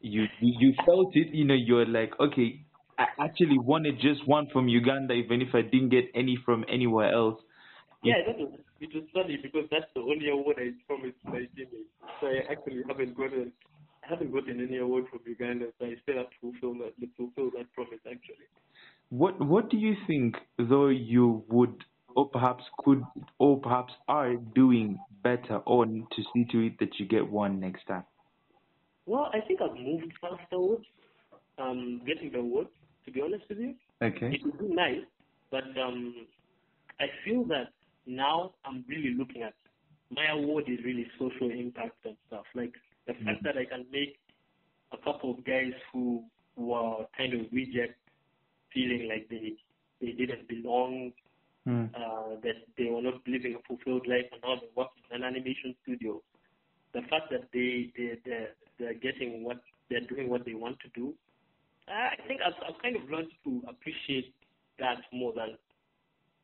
[0.00, 1.34] You you, you felt it.
[1.34, 2.65] You know, you're like, okay,
[2.98, 7.12] I actually wanted just one from Uganda, even if I didn't get any from anywhere
[7.12, 7.40] else.
[8.02, 11.90] Yeah, that was it was funny because that's the only award I promised my teammates.
[12.20, 13.52] So I actually haven't gotten
[14.04, 17.08] I haven't gotten any award from Uganda, so I still have to fulfill that to
[17.16, 18.46] fulfill that promise actually.
[19.10, 21.84] What what do you think, though you would,
[22.14, 23.02] or perhaps could,
[23.38, 27.86] or perhaps are doing better on to see to it that you get one next
[27.86, 28.04] time?
[29.06, 30.12] Well, I think I've moved
[30.52, 30.84] awards.
[31.58, 32.66] Um, getting the award,
[33.06, 33.74] to be honest with you.
[34.02, 34.30] Okay.
[34.34, 35.06] It would be nice,
[35.50, 36.26] but um,
[37.00, 37.72] I feel that
[38.06, 39.54] now I'm really looking at
[40.10, 42.44] my award is really social impact and stuff.
[42.54, 42.72] Like
[43.06, 44.18] the fact that I can make
[44.92, 46.22] a couple of guys who
[46.56, 47.98] were kind of rejects
[48.72, 49.54] feeling like they
[50.00, 51.12] they didn't belong,
[51.66, 51.86] Hmm.
[51.96, 55.24] uh, that they were not living a fulfilled life, and now they work in an
[55.24, 56.22] animation studio.
[56.94, 60.88] The fact that they they they're, they're getting what they're doing what they want to
[60.94, 61.12] do,
[61.88, 64.34] I think I've, I've kind of learned to appreciate
[64.78, 65.56] that more than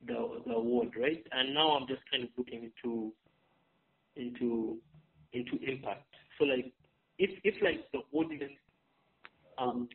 [0.06, 1.24] the the award, right?
[1.32, 3.12] And now I'm just kind of looking into
[4.16, 4.78] into
[5.32, 6.06] into impact.
[6.38, 6.72] So like
[7.18, 8.54] if if like the audience
[9.58, 9.88] um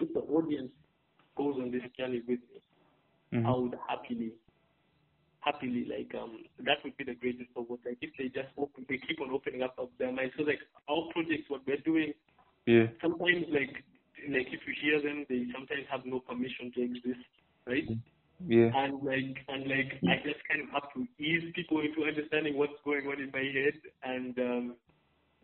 [0.00, 0.72] if the audience
[1.36, 2.62] goes on this journey with me,
[3.32, 3.46] Mhm.
[3.46, 4.32] I would happily
[5.40, 7.80] happily like um that would be the greatest award.
[7.86, 10.34] Like if they just open they keep on opening up of their minds.
[10.36, 12.12] So like our projects what we're doing
[12.66, 12.86] Yeah.
[13.02, 13.84] sometimes like
[14.30, 17.26] like if you hear them they sometimes have no permission to exist,
[17.66, 17.88] right?
[18.46, 18.72] Yeah.
[18.74, 22.78] and like and like I just kind of have to ease people into understanding what's
[22.84, 24.76] going on in my head and um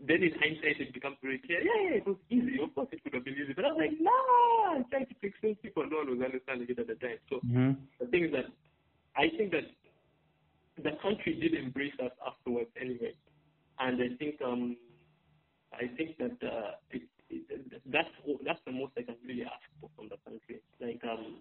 [0.01, 2.59] then in hindsight it becomes very clear, yeah, yeah, it was easy.
[2.63, 3.53] Of course it could have been easy.
[3.55, 6.67] But I was like, nah, I'm trying to fix things people no one was understanding
[6.69, 7.19] it at the time.
[7.31, 7.77] So Mhm.
[8.01, 8.47] the thing is that
[9.17, 9.65] I think that
[10.83, 13.15] the country did embrace us afterwards anyway.
[13.79, 14.77] And I think um
[15.73, 17.03] I think that uh it,
[17.93, 18.09] that's
[18.45, 20.61] that's the most I can really ask for from the country.
[20.81, 21.41] Like um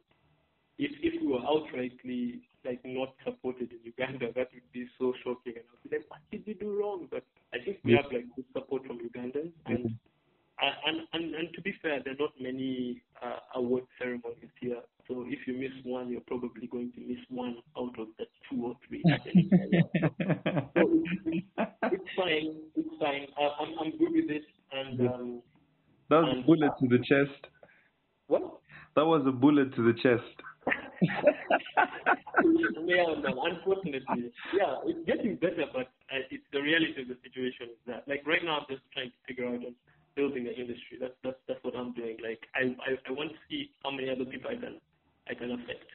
[0.78, 5.54] if if we were outrightly like not supported in Uganda, that would be so shocking.
[5.58, 7.08] And I'd be like, what did we do wrong?
[7.12, 7.24] But
[7.54, 9.92] I think we have like good support from Ugandans, and
[10.62, 14.82] and and, and, and to be fair, there are not many uh, award ceremonies here.
[15.08, 18.66] So if you miss one, you're probably going to miss one out of the two
[18.66, 19.04] or three.
[19.06, 20.90] so
[21.26, 21.44] it's,
[21.92, 22.56] it's fine.
[22.76, 23.28] It's fine.
[23.38, 24.44] I, I'm I'm good with it.
[24.72, 25.42] And um,
[26.14, 27.42] That was a bullet to the chest.
[28.28, 28.44] what?
[28.96, 30.38] That was a bullet to the chest.
[32.86, 33.34] yeah, man.
[33.42, 38.08] Unfortunately, yeah, it's getting better, but uh, it's the reality of the situation is that,
[38.08, 39.74] like, right now, I'm just trying to figure out on
[40.16, 41.02] building the industry.
[41.02, 42.18] That's that's that's what I'm doing.
[42.22, 44.78] Like, I I, I want to see how many other people I can
[45.28, 45.90] I can affect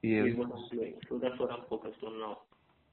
[0.00, 0.24] Yes.
[0.24, 0.94] with what I'm doing.
[1.08, 2.38] So that's what I'm focused on now.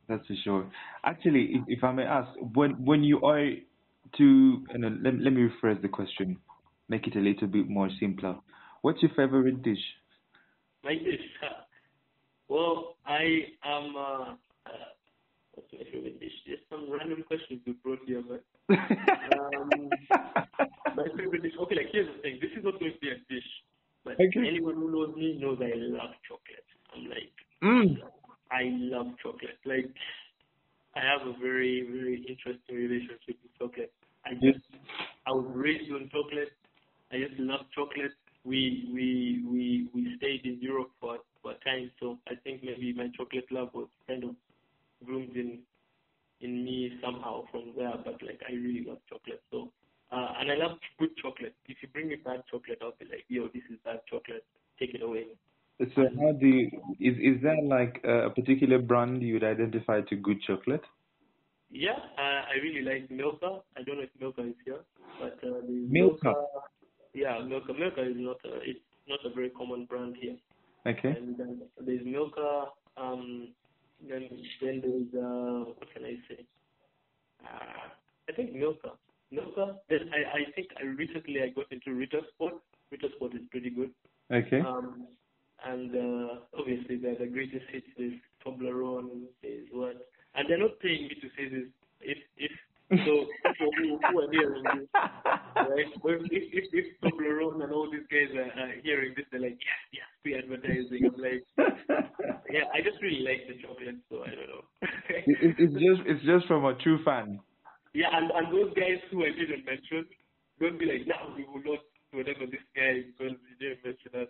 [0.08, 0.72] That's for sure.
[1.06, 3.39] Actually, if, if I may ask, when when you are
[4.18, 6.38] to, know, let, let me rephrase the question,
[6.89, 8.36] make it a little bit more simpler.
[8.82, 9.80] What's your favorite dish?
[10.84, 11.22] My dish,
[12.49, 13.95] Well, I am.
[13.95, 14.32] Uh,
[14.66, 14.89] uh,
[15.53, 16.32] what's my favorite dish?
[16.47, 18.39] There's some random questions you brought here, man.
[19.38, 19.89] um,
[20.95, 21.53] my favorite dish.
[21.62, 22.39] Okay, like here's the thing.
[22.41, 23.47] This is not going to be a dish,
[24.03, 24.47] but Okay.
[24.47, 26.66] anyone who knows me knows I love chocolate.
[26.95, 27.32] I'm like,
[27.64, 27.97] Mm.
[28.51, 29.59] I love chocolate.
[29.66, 29.86] Like,
[30.95, 33.93] I have a very, very interesting relationship with chocolate.
[34.25, 34.59] I just,
[35.25, 36.51] I was raised on chocolate.
[37.11, 38.11] I just love chocolate.
[38.43, 42.93] We, we, we, we stayed in Europe for, for a time, so I think maybe
[42.93, 44.31] my chocolate love was kind of
[45.05, 45.59] groomed in,
[46.41, 47.93] in me somehow from there.
[48.03, 49.41] But like, I really love chocolate.
[49.51, 49.71] So,
[50.11, 51.55] uh, and I love good chocolate.
[51.67, 54.43] If you bring me bad chocolate, I'll be like, yo, this is bad chocolate.
[54.79, 55.27] Take it away.
[55.95, 56.69] So how do you,
[56.99, 60.84] is is there like a particular brand you would identify to good chocolate?
[61.71, 63.61] Yeah, uh, I really like Milka.
[63.77, 64.79] I don't know if Milka is here,
[65.19, 66.34] but uh, there's Milka?
[67.13, 67.73] Yeah, Milka.
[67.73, 70.36] Milka is not a, it's not a very common brand here.
[70.86, 71.09] Okay.
[71.09, 72.65] And then there's Milka.
[72.97, 73.49] Um,
[74.07, 74.29] then
[74.61, 76.45] then there's uh, what can I say?
[77.43, 77.89] Uh,
[78.29, 78.91] I think Milka.
[79.32, 79.77] Milka.
[79.89, 82.55] Then I I think I recently I got into Ritter Sport.
[82.91, 83.91] Ritter Sport is pretty good.
[84.32, 84.59] Okay.
[84.59, 85.07] Um,
[85.66, 87.88] and uh, obviously there's the greatest hits.
[87.97, 88.14] There's
[88.45, 89.26] Toblerone.
[89.41, 89.95] There's what?
[90.36, 91.68] And they're not paying me to say this.
[92.01, 92.51] If if
[93.05, 93.26] so,
[93.57, 95.86] for who, who are hearing this, right?
[96.03, 99.59] Well, if if if Toblerone and all these guys are, are hearing this, they're like,
[99.62, 101.05] yes, yes, free advertising.
[101.07, 101.45] I'm like,
[102.51, 104.66] yeah, I just really like the chocolate, so I don't know.
[105.09, 107.39] It- it- it's just it's just from a true fan.
[107.93, 110.05] yeah, and and those guys who I didn't mention,
[110.59, 114.28] don't be like, no, we will not whatever this guy because he didn't mention us.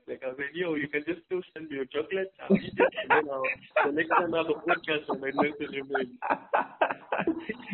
[0.54, 2.32] Yo, you can just still send me your chocolate.
[2.41, 3.43] I'll eat it, and then I'll,
[3.86, 6.18] the next time I have a podcast, I might your name.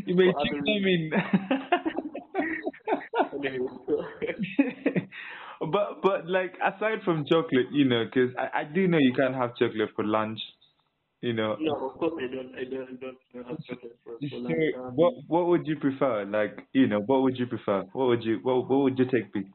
[0.05, 1.11] you may check them in.
[5.59, 9.33] But but like aside from chocolate, you know, 'cause I, I do know you can't
[9.35, 10.39] have chocolate for lunch,
[11.21, 11.57] you know.
[11.59, 12.53] no, of course I don't.
[12.55, 12.89] I don't.
[12.93, 12.95] I
[13.33, 14.57] don't have chocolate for, for lunch.
[14.95, 16.25] What what would you prefer?
[16.25, 17.83] Like you know, what would you prefer?
[17.93, 19.45] What would you what what would your take be?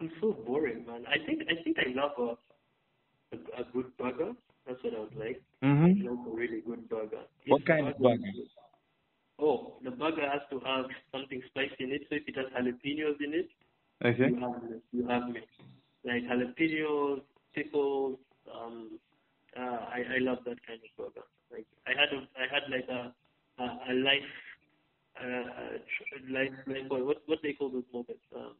[0.00, 1.04] I'm so boring, man.
[1.08, 2.28] I think I think I love a
[3.36, 4.32] a, a good burger.
[4.66, 5.42] That's what I would like.
[5.62, 6.04] I Mhm.
[6.04, 7.24] love a really good burger.
[7.46, 8.22] What If kind of burger?
[9.38, 12.02] Oh, the burger has to have something spicy in it.
[12.08, 13.48] So if it has jalapenos in it,
[14.04, 14.28] Okay.
[14.30, 14.76] you have me.
[14.92, 15.40] You have me.
[16.04, 17.22] Like jalapenos,
[17.54, 18.18] pickles.
[18.52, 18.98] Um,
[19.56, 21.26] uh, I I love that kind of burger.
[21.52, 23.12] Like I had a I had like a
[23.62, 24.32] a, a life
[25.20, 25.78] uh,
[26.30, 28.24] life like what what what they call those moments.
[28.34, 28.54] Um,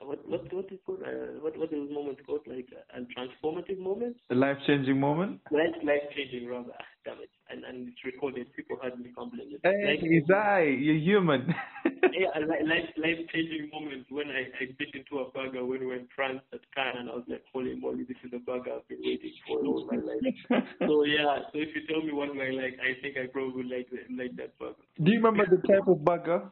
[0.00, 3.78] what what what is called uh, what what are those called like a, a transformative
[3.78, 4.16] moment?
[4.30, 5.40] A life changing moment.
[5.50, 6.72] Life life changing rather.
[7.04, 7.30] Damn it!
[7.50, 8.46] And and it's recorded.
[8.54, 9.58] People heard me complaining.
[9.62, 10.62] Hey, Life- it's I.
[10.62, 11.52] You're human.
[11.84, 15.96] yeah, life life changing moment when I, I bit into a burger when we were
[15.96, 18.88] in France at Cannes and I was like, holy moly, this is the burger I've
[18.88, 20.64] been waiting for all my life.
[20.86, 23.70] So yeah, so if you tell me what I like, I think I probably would
[23.70, 24.76] like like that burger.
[25.02, 26.50] Do you remember the type of burger?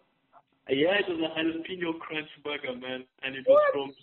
[0.69, 3.95] Yeah, it was a jalapeno crunch burger, man, and it was from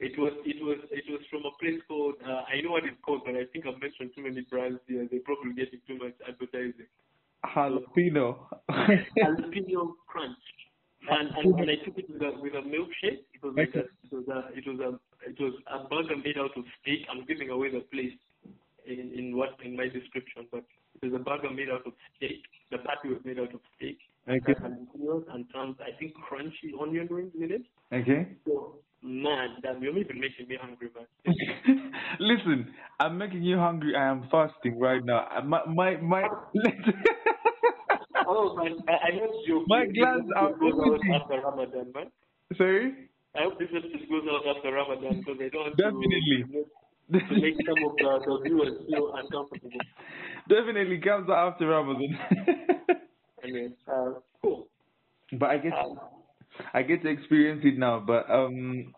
[0.00, 2.98] it was it was it was from a place called uh, I know what it's
[3.04, 5.06] called, but I think I've mentioned too many brands here.
[5.10, 6.90] They're probably getting too much advertising.
[7.46, 8.48] Jalapeno.
[8.70, 10.42] jalapeno crunch.
[11.08, 13.86] And, and when I took it with a with a milkshake, it was like a,
[13.86, 14.90] it was a it was a
[15.28, 17.06] it was a burger made out of steak.
[17.06, 18.18] I'm giving away the place
[18.84, 20.64] in in what in my description, but
[21.00, 22.42] it was a burger made out of steak.
[22.70, 23.98] The patty was made out of steak.
[24.30, 24.54] Okay.
[24.62, 27.62] And some I think crunchy onion rings in it.
[27.92, 28.28] okay.
[28.46, 31.92] So man, damn, you're even making me hungry, man.
[32.20, 33.96] Listen, I'm making you hungry.
[33.96, 35.26] I am fasting right now.
[35.44, 36.22] My my my.
[38.26, 39.64] oh man, I, I hope you.
[39.66, 42.06] My glands are out after Ramadan, man.
[42.56, 43.10] Sorry.
[43.34, 46.44] I hope this episode goes out after Ramadan because I don't Definitely.
[47.12, 49.70] to, to make some of the, the viewers feel uncomfortable.
[50.48, 52.18] Definitely comes out after Ramadan.
[53.88, 54.68] Uh, cool.
[55.38, 55.98] but I guess Um,
[56.74, 58.00] I get to experience it now.
[58.00, 58.94] But um,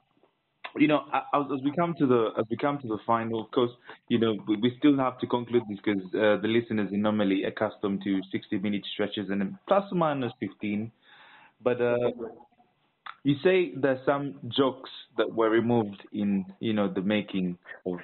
[0.76, 3.50] you know, as, as we come to the as we come to the final, of
[3.50, 3.70] course,
[4.08, 7.44] you know, we, we still have to conclude this because uh, the listeners are normally
[7.44, 10.90] accustomed to 60 minute stretches and plus or minus 15.
[11.62, 11.96] But uh,
[13.24, 17.98] you say there's some jokes that were removed in you know the making of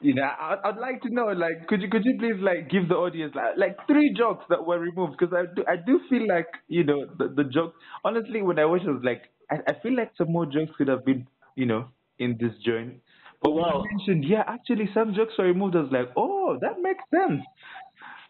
[0.00, 2.88] you know I, I'd like to know like could you could you please like give
[2.88, 5.16] the audience like, like three jokes that were removed?
[5.18, 7.74] Because I do I do feel like you know the the joke
[8.04, 10.72] honestly when I watched it I was like I, I feel like some more jokes
[10.78, 13.02] could have been you know in this joint.
[13.42, 13.84] But when you Wow.
[13.92, 17.42] mentioned yeah actually some jokes were removed I was like oh that makes sense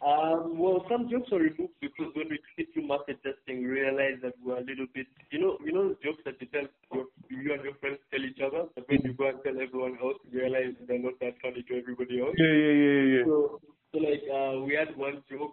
[0.01, 4.23] Um, well, some jokes are removed because when we did through market testing, we realized
[4.23, 7.53] that we're a little bit, you know, you know, jokes that you tell your, you
[7.53, 10.41] and your friends tell each other, but when you go and tell everyone else, you
[10.41, 12.35] realize they're not that funny to everybody else.
[12.39, 13.25] Yeah, yeah, yeah, yeah.
[13.27, 13.61] So,
[13.93, 15.53] so like uh, we had one joke.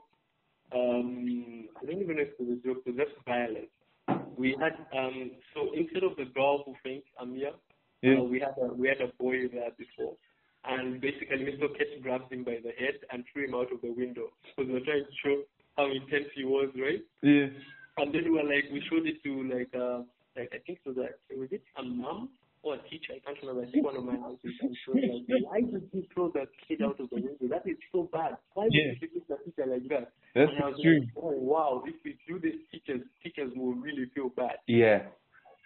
[0.73, 2.83] Um, I don't even know if it was a joke.
[2.85, 3.71] It was just violence.
[4.37, 7.51] We had um, so instead of the girl who faints, Amia,
[8.01, 8.19] Yeah.
[8.19, 10.15] uh, we had a we had a boy there before,
[10.67, 11.67] and basically Mr.
[11.77, 14.73] Ketch grabbed him by the head and threw him out of the window because we
[14.73, 15.41] were trying to show
[15.77, 17.01] how intense he was, right?
[17.21, 17.47] Yeah.
[17.97, 20.01] And then we were like, we showed it to like, uh,
[20.35, 22.29] like I think it was a, was it a mom
[22.63, 23.13] or a teacher?
[23.15, 23.67] I can't remember.
[23.67, 24.53] I think one of my houses.
[24.61, 27.47] And she was like, why did you throw that kid out of the window?
[27.49, 28.37] That is so bad.
[28.53, 28.93] Why would Yeah.
[28.93, 30.11] you treat the teacher like that?
[30.35, 31.01] That's and I was extreme.
[31.09, 34.57] like, oh wow, if we do this, teachers, teachers will really feel bad.
[34.67, 35.07] Yeah.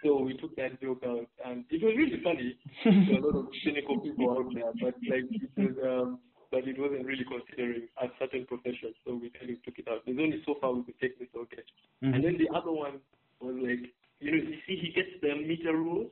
[0.04, 2.58] So we took that joke out, and it was really funny.
[2.86, 6.20] were a lot of cynical people out there, but like it was, um,
[6.50, 10.02] but it wasn't really considering a certain profession, so we kind of took it out.
[10.06, 11.64] There's only so far we could take this okay.
[12.04, 12.16] Mhm.
[12.16, 13.00] And then the other one
[13.40, 16.12] was like, you know, you see, he gets the meter rules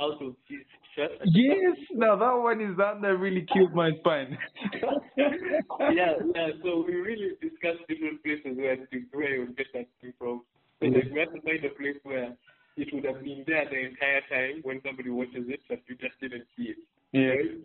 [0.00, 0.60] out of his
[0.94, 1.10] shirt.
[1.24, 4.38] Yes, now that one is that that really killed my spine.
[5.16, 6.48] yeah, yeah.
[6.62, 10.42] So we really discussed different places where to where you get that thing from.
[10.80, 12.36] So like we had to find a place where
[12.78, 16.18] it would have been there the entire time when somebody watches it, but you just
[16.20, 16.76] didn't see it.
[17.12, 17.28] Yeah.
[17.28, 17.58] Right?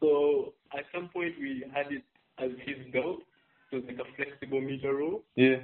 [0.00, 2.02] So at some point we had it
[2.38, 3.20] as his belt.
[3.72, 5.56] It was like a flexible meter rule, Yeah.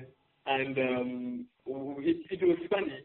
[0.46, 2.98] and um, it, it was funny,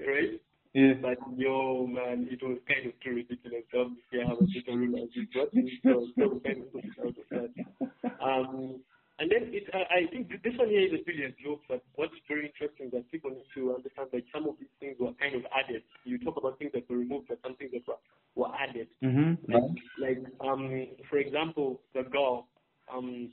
[0.00, 0.40] right?
[0.72, 0.94] Yeah.
[1.02, 3.64] But yo, man, it was kind of too ridiculous.
[3.74, 5.48] Obviously, I have a meter rule as it was,
[5.82, 7.50] so, so kind of out of that.
[8.22, 8.80] Um,
[9.18, 12.14] and then it, I, I think this one here is a brilliant joke, but what's
[12.28, 15.42] very interesting that people need to understand that some of these things were kind of
[15.50, 15.82] added.
[16.04, 17.98] You talk about things that were removed, but some things that were,
[18.36, 18.88] were added.
[19.02, 19.38] Mhm.
[19.48, 22.46] Like, like um, for example, the girl,
[22.92, 23.32] um,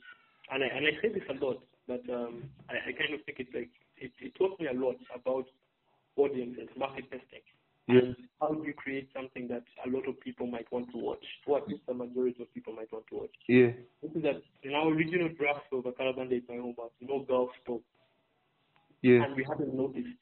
[0.50, 3.38] and I, and I say this a lot, but um, I, I kind of think
[3.38, 5.46] it's like, it, it taught me a lot about
[6.16, 7.46] audiences, market testing.
[7.88, 8.00] Yeah.
[8.00, 11.24] And how do you create something that a lot of people might want to watch,
[11.46, 13.34] or at least the majority of people might want to watch?
[13.48, 13.70] Yeah.
[14.02, 17.50] This is that in our original draft of a Kalabanda Ate My Home no girls
[17.62, 17.82] spoke,
[19.02, 19.22] Yeah.
[19.24, 20.18] and we hadn't noticed.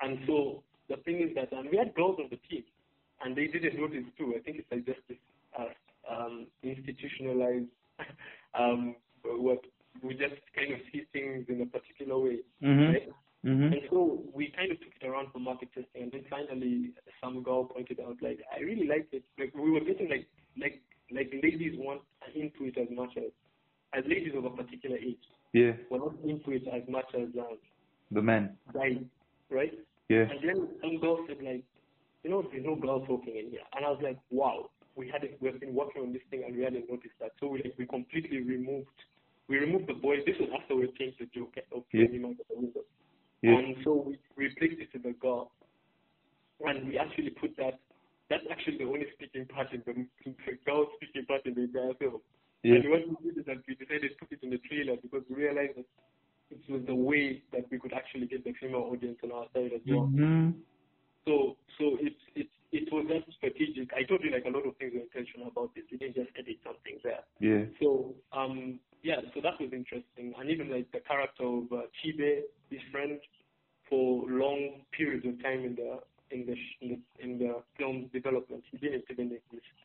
[0.00, 2.64] And so the thing is that, and we had girls on the team,
[3.24, 4.34] and they didn't notice too.
[4.36, 5.18] I think it's like just this
[5.58, 5.66] uh,
[6.12, 7.66] um, institutionalized,
[8.58, 9.60] um, what
[10.02, 12.92] we just kind of see things in a particular way, Mhm.
[12.92, 13.08] right?
[13.44, 13.72] Mhm.
[13.72, 16.90] And so we kind of took it around for market testing, and then finally
[17.22, 19.22] some girl pointed out, like, I really like it.
[19.38, 20.26] Like we were getting like
[20.60, 22.02] like like ladies want
[22.34, 23.30] into it as much as
[23.94, 25.22] as ladies of a particular age.
[25.52, 25.72] Yeah.
[25.88, 27.58] We're not into it as much as um,
[28.10, 28.58] The man.
[28.74, 28.98] guys,
[29.50, 29.72] right?
[30.08, 30.26] Yeah.
[30.30, 31.62] And then some girl said like,
[32.24, 35.40] you know, there's no girl talking in here, and I was like, wow, we hadn't
[35.40, 37.32] we've been working on this thing and we hadn't noticed that.
[37.38, 38.88] So we like we completely removed
[39.48, 40.16] we removed the boy.
[40.26, 42.02] This was after we changed the joke of Yeah.
[42.26, 42.80] out of the window.
[43.42, 43.58] Yeah.
[43.58, 45.52] And so we replaced it with a girl.
[46.64, 47.78] And we actually put that,
[48.30, 50.34] that's actually the only speaking part in the, the
[50.66, 52.20] girl speaking part in the entire film.
[52.62, 52.76] Yeah.
[52.76, 55.22] And what we did is that we decided to put it in the trailer because
[55.30, 55.86] we realized that
[56.50, 59.70] it was the way that we could actually get the female audience on our side
[59.74, 60.10] as well.
[60.10, 60.54] Mhm.
[61.26, 63.92] So, so it, it, it was just strategic.
[63.94, 65.84] I told you like a lot of things were intentional about this.
[65.92, 67.22] We didn't just edit something there.
[67.38, 67.64] Yeah.
[67.80, 72.42] So um yeah, so that was interesting, and even like the character of uh, Chibe,
[72.70, 73.18] his friend,
[73.88, 76.00] for long periods of time in the
[76.30, 79.76] in the in the, in the film's development, he didn't even exist.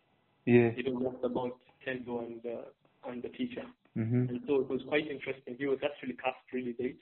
[0.46, 0.72] Yeah.
[0.76, 3.64] It was just about Kenzo and uh, and the teacher,
[3.98, 4.30] Mhm.
[4.30, 5.56] and so it was quite interesting.
[5.58, 7.00] He was actually cast really late,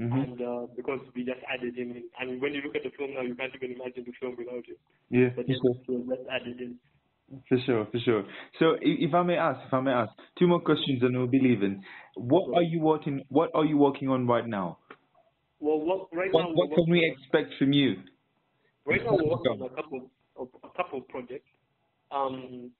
[0.00, 0.12] Mhm.
[0.22, 3.14] and uh, because we just added him in, and when you look at the film
[3.14, 4.76] now, you can't even imagine the film without him.
[5.10, 5.28] Yeah.
[5.36, 5.74] But For yes, sure.
[5.86, 6.78] he was just added in.
[7.48, 7.86] For sure.
[7.90, 8.24] For sure.
[8.58, 11.26] So, i- if I may ask, if I may ask, two more questions, and we'll
[11.26, 11.82] be leaving.
[12.16, 13.24] What are you working?
[13.28, 14.78] What are you working on right now?
[15.60, 17.96] Well, what, right now What What we're can we on- expect from you?
[18.84, 21.48] Right now we're working on a couple of a couple of projects.
[22.10, 22.70] Um,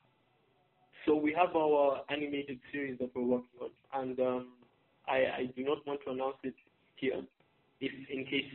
[1.06, 3.70] so we have our animated series that we're working on,
[4.02, 4.48] and um,
[5.08, 6.54] I, I do not want to announce it
[6.96, 7.22] here,
[7.80, 8.52] if in case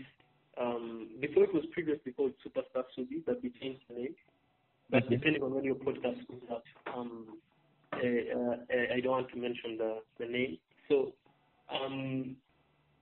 [0.59, 4.15] um, before it was previously called Superstar Subi, but we changed the name.
[4.89, 5.15] But Okay.
[5.17, 6.63] depending on when your podcast comes out,
[6.95, 7.37] um,
[7.93, 10.57] uh, uh, uh, I don't want to mention the, the name.
[10.89, 11.13] So
[11.69, 12.35] um,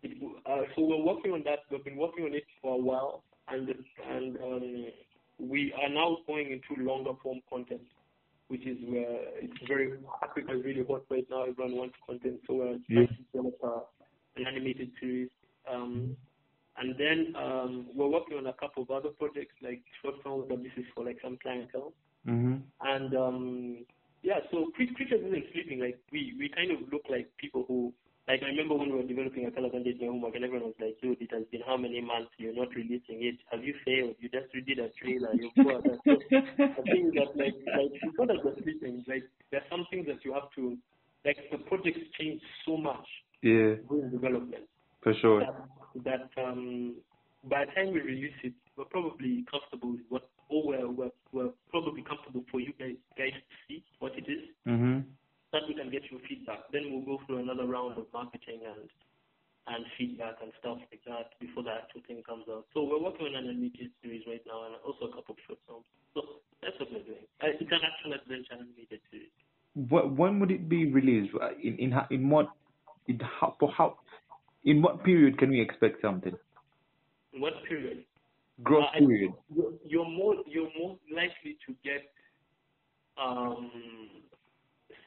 [0.04, 1.60] it, uh, so we're working on that.
[1.72, 3.70] We've been working on it for a while, and
[4.10, 4.86] and um,
[5.40, 7.82] we are now going into longer form content,
[8.50, 9.92] which is where it's very
[10.24, 11.44] Africa is really hot right now.
[11.44, 13.06] Everyone wants content, so we're Yeah.
[13.06, 13.90] trying to develop
[14.36, 15.30] an animated series.
[15.72, 16.16] Um,
[16.78, 20.16] and then um, we're working on a couple of other projects like short
[20.50, 21.94] this is for like some clientele.
[22.28, 22.62] Mhm.
[22.82, 23.86] And um,
[24.24, 25.80] yeah, so Cre- creatures isn't sleeping.
[25.80, 27.94] Like we, we kind of look like people who
[28.28, 30.76] like I remember when we were developing a color did my homework and everyone was
[30.82, 33.38] like, dude, it has been how many months you're not releasing it?
[33.52, 34.16] Have you failed?
[34.20, 36.00] You just redid a trailer, you've got that.
[36.06, 36.20] So
[36.78, 40.26] I think that like like it's not just the things, like there's some things that
[40.26, 40.78] you have to
[41.26, 43.08] like the projects change so much
[43.42, 44.68] Yeah, during development
[45.02, 45.40] for sure.
[45.40, 45.56] that,
[46.04, 46.96] that um
[47.50, 51.52] by the time we release it we're probably comfortable with what or we're, we're, we're
[51.70, 55.04] probably comfortable for you guys guys to see what it is Mhm.
[55.54, 56.60] that we can get your feedback.
[56.72, 58.90] Then we'll go through another round of marketing and
[59.68, 62.66] and feedback and stuff like that before the actual thing comes out.
[62.74, 65.60] So we're working on an animated series right now and also a couple of short
[65.68, 65.86] films.
[66.14, 66.22] So
[66.64, 67.28] that's what we're doing.
[67.44, 69.36] Uh, it's an action adventure animated series.
[69.90, 71.36] What when would it be released?
[71.36, 72.48] Uh, In in in what
[73.08, 73.98] in how for how
[74.68, 76.36] in what period can we expect something?
[77.40, 78.04] What period?
[78.64, 79.32] Growth Uh, period.
[79.86, 82.12] You're, more you're more likely to get
[83.18, 83.72] um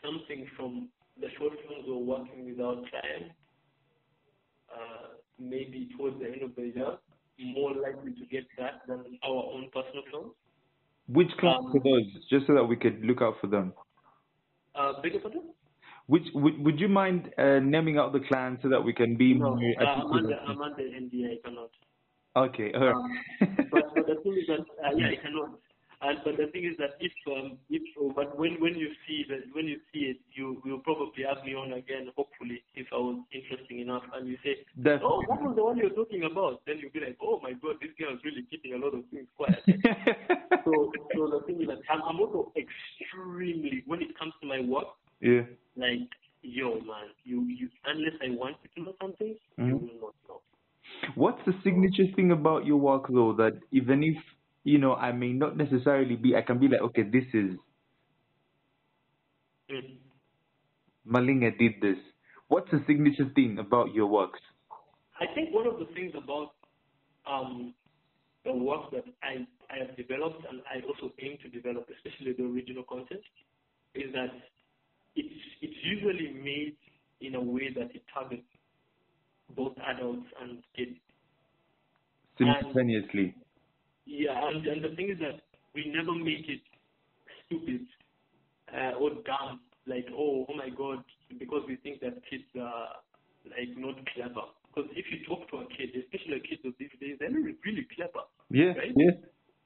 [0.05, 0.89] something from
[1.21, 3.33] the short films we're working with our client.
[4.75, 5.07] Uh,
[5.39, 6.93] maybe towards the end of the year,
[7.59, 10.33] more likely to get that than our own personal films.
[11.09, 12.07] Which clients Um, are those?
[12.31, 13.75] Just so that we could look out for them.
[14.75, 15.53] Uh, your pardon?
[16.11, 19.33] Which would would you mind uh, naming out the clients so that we can be
[19.33, 20.35] No, more uh, I'm under?
[20.41, 21.39] I'm under NDA.
[21.39, 21.71] I cannot.
[22.35, 23.23] Okay, all Um,
[23.71, 25.55] but, but the thing is that uh, yeah, I cannot.
[26.03, 27.83] And but the thing is that if um if
[28.17, 31.55] but when when you see that when you see it, you will probably have me
[31.55, 32.11] on again.
[32.17, 35.07] Hopefully, if I was interesting enough, and you say, Definitely.
[35.07, 37.79] oh, that was the one you're talking about, then you'll be like, oh my god,
[37.79, 39.63] this guy is really keeping a lot of things quiet.
[40.67, 44.59] so so the thing is that I'm, I'm also extremely when it comes to my
[44.59, 45.43] work, yeah.
[45.77, 46.09] like
[46.43, 49.81] yo man, you you unless I want you to know something, you Mhm.
[49.81, 50.41] will not know.
[51.15, 54.17] What's the signature thing about your work though that even if
[54.65, 57.59] you know I may not necessarily be, I can be like, okay, this is
[59.71, 59.99] Mm.
[61.07, 61.99] Malinga did this.
[62.49, 64.41] What's the signature thing about your works?
[65.21, 66.53] I think one of the things about
[67.27, 67.75] um,
[68.45, 72.45] the work that I, I have developed and I also aim to develop, especially the
[72.45, 73.21] original content,
[73.95, 74.31] is that
[75.17, 76.77] it's it's usually made
[77.21, 78.43] in a way that it targets
[79.57, 80.97] both adults and kids.
[82.39, 83.35] Simultaneously.
[84.07, 85.41] Yeah, and, and the thing is that
[85.75, 86.61] we never make it
[87.47, 87.87] stupid
[88.75, 91.05] uh, or dumb, like oh, oh my god,
[91.39, 92.89] because we think that kids are
[93.45, 94.47] like not clever.
[94.75, 97.57] Because if you talk to a kid, especially a kid of these days, they're really,
[97.65, 98.25] really clever.
[98.51, 98.95] Yeah, Right?
[98.97, 99.11] yeah.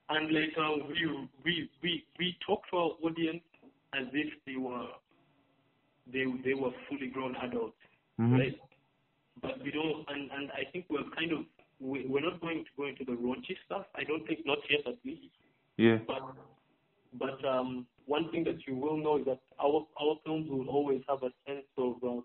[0.08, 3.44] And like uh, we we we we talk to our audience
[3.94, 4.88] as if they were
[6.12, 7.76] they they were fully grown adults,
[8.20, 8.38] Mhm.
[8.38, 8.60] right?
[9.42, 11.40] But we don't, and and I think we're kind of
[11.80, 13.86] we, we're not going to go into the raunchy stuff.
[13.94, 15.32] I don't think not yet at least.
[15.76, 15.98] Yeah.
[16.06, 16.22] But
[17.18, 21.02] but um, one thing that you will know is that our our films will always
[21.08, 22.24] have a sense of um,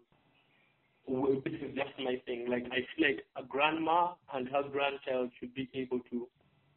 [1.43, 2.47] this is just my thing.
[2.49, 6.27] Like I feel like a grandma and her grandchild should be able to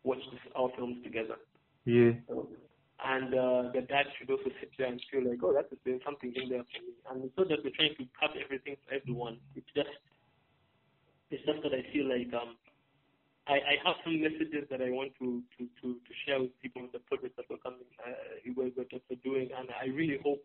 [0.05, 1.37] watch this, our films together.
[1.85, 2.13] Yeah.
[3.03, 6.33] And uh, the dad should also sit there and feel like, oh, that's there's something
[6.37, 6.95] in there for me.
[7.11, 9.39] And not that we're trying to have everything for everyone.
[9.57, 9.91] It's just
[11.33, 12.55] it's just that I feel like um,
[13.49, 16.87] I, I have some messages that I want to, to, to, to share with people
[16.93, 18.13] the projects that we're coming, uh,
[18.55, 20.45] we're, we're, doing, and I really hope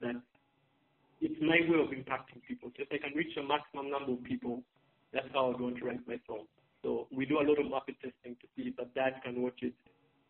[0.00, 0.14] that
[1.20, 2.70] it's my way of impacting people.
[2.76, 4.62] So if I can reach a maximum number of people,
[5.12, 6.46] that's how I want to rank my film.
[6.82, 9.58] So we do a lot of market testing to see if a dad can watch
[9.62, 9.74] it,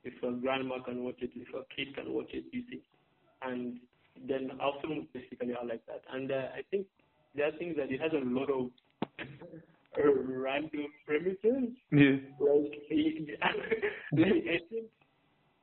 [0.04, 2.82] if a grandma can watch it, if a kid can watch it, you see.
[3.42, 3.78] And
[4.28, 6.02] then our films basically are like that.
[6.12, 6.86] And uh, I think
[7.34, 8.70] the other thing is that it has a lot of
[9.96, 11.70] random premises.
[11.90, 12.16] Yeah.
[12.40, 12.72] Like,
[14.12, 14.86] like I think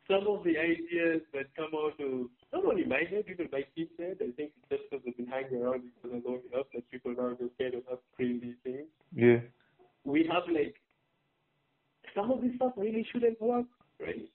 [0.09, 3.91] some of the ideas that come out of not only my head, even my kids'
[3.99, 6.89] head, I think it's just because they've been hanging around each other long enough that
[6.89, 8.87] people now just kind of have crazy things.
[9.13, 9.39] Yeah.
[10.03, 10.75] We have like
[12.15, 13.67] some of this stuff really shouldn't work,
[13.99, 14.25] right?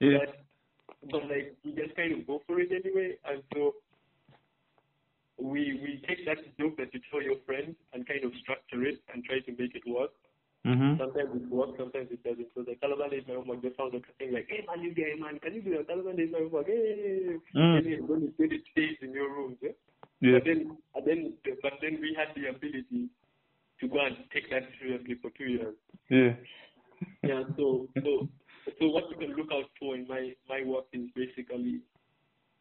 [0.00, 0.18] Yeah.
[0.18, 3.74] But but like we just kind of go for it anyway, and so
[5.38, 9.00] we we take that joke that you tell your friends and kind of structure it
[9.12, 10.10] and try to make it work.
[10.66, 10.98] Mhm.
[10.98, 12.48] Sometimes it works, sometimes it doesn't.
[12.54, 13.62] So the Kalabanda is my homework.
[13.62, 15.86] They found a thing like, hey man, you guy man, can you do that?
[15.88, 16.66] Kalabanda is my homework.
[16.66, 17.76] Hey, Mm.
[17.78, 19.70] and then it, when it stays in your rooms, yeah.
[20.20, 20.32] Yeah.
[20.38, 21.32] But then, and then,
[21.62, 23.06] but then we had the ability
[23.80, 25.76] to go and take that seriously for two years.
[26.10, 26.34] Yeah.
[27.22, 27.44] Yeah.
[27.56, 28.28] So, so,
[28.80, 31.80] so what you can look out for in my my work is basically,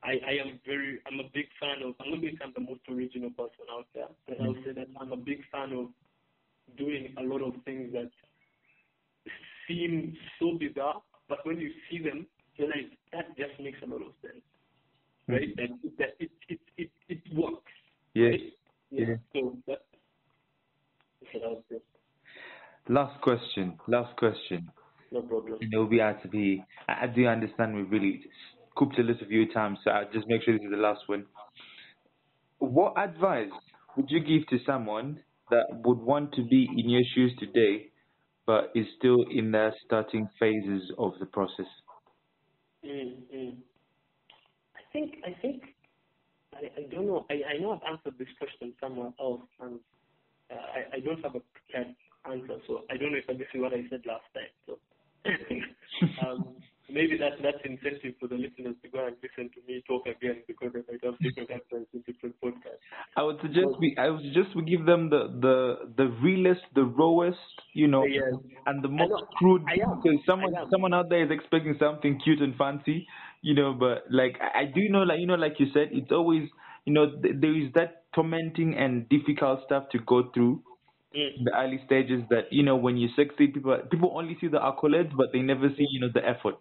[0.03, 2.53] I I am very I'm a big fan of I'm not going to say I'm
[2.55, 4.63] the most original person out there, but I'll mm-hmm.
[4.65, 5.87] say that I'm a big fan of
[6.77, 8.09] doing a lot of things that
[9.67, 12.25] seem so bizarre, but when you see them,
[12.55, 14.43] you're like that just makes a lot of sense,
[15.29, 15.33] mm-hmm.
[15.33, 15.55] right?
[15.55, 17.71] That that it it it it works.
[18.13, 18.29] Yeah.
[18.29, 18.53] Right?
[18.91, 19.05] yeah.
[19.07, 19.15] Yeah.
[19.33, 19.81] So that,
[21.33, 21.83] so that it.
[22.89, 23.77] Last question.
[23.87, 24.71] Last question.
[25.11, 25.59] No problem.
[25.61, 26.63] And it will be out to be.
[26.87, 28.21] I, I do understand we've really
[28.77, 31.01] cooped a list a few times, so I'll just make sure this is the last
[31.07, 31.25] one.
[32.59, 33.49] What advice
[33.95, 37.89] would you give to someone that would want to be in your shoes today,
[38.45, 41.65] but is still in the starting phases of the process?
[42.85, 43.55] Mm, mm.
[44.75, 45.63] I think I think
[46.53, 47.25] I, I don't know.
[47.29, 49.79] I, I know I've answered this question somewhere else, and
[50.51, 53.61] uh, I, I don't have a prepared answer, so I don't know if this is
[53.61, 54.51] what I said last time.
[54.65, 54.79] So
[56.25, 56.55] um,
[56.89, 60.43] maybe that that's incentive for the listeners to go and listen to me talk again
[60.47, 62.85] because I might have different answers in different podcasts.
[63.15, 66.83] I would suggest we I would suggest we give them the the the realest, the
[66.85, 67.39] rawest,
[67.73, 68.33] you know, Yes.
[68.65, 69.63] and the most crude.
[69.65, 73.07] Because someone someone out there is expecting something cute and fancy,
[73.41, 73.73] you know.
[73.73, 76.49] But like I I do know, like you know, like you said, it's always
[76.85, 80.63] you know th- there is that tormenting and difficult stuff to go through
[81.15, 81.45] Mm.
[81.45, 82.23] the early stages.
[82.29, 85.69] That you know when you succeed, people people only see the accolades, but they never
[85.69, 86.55] see you know the effort.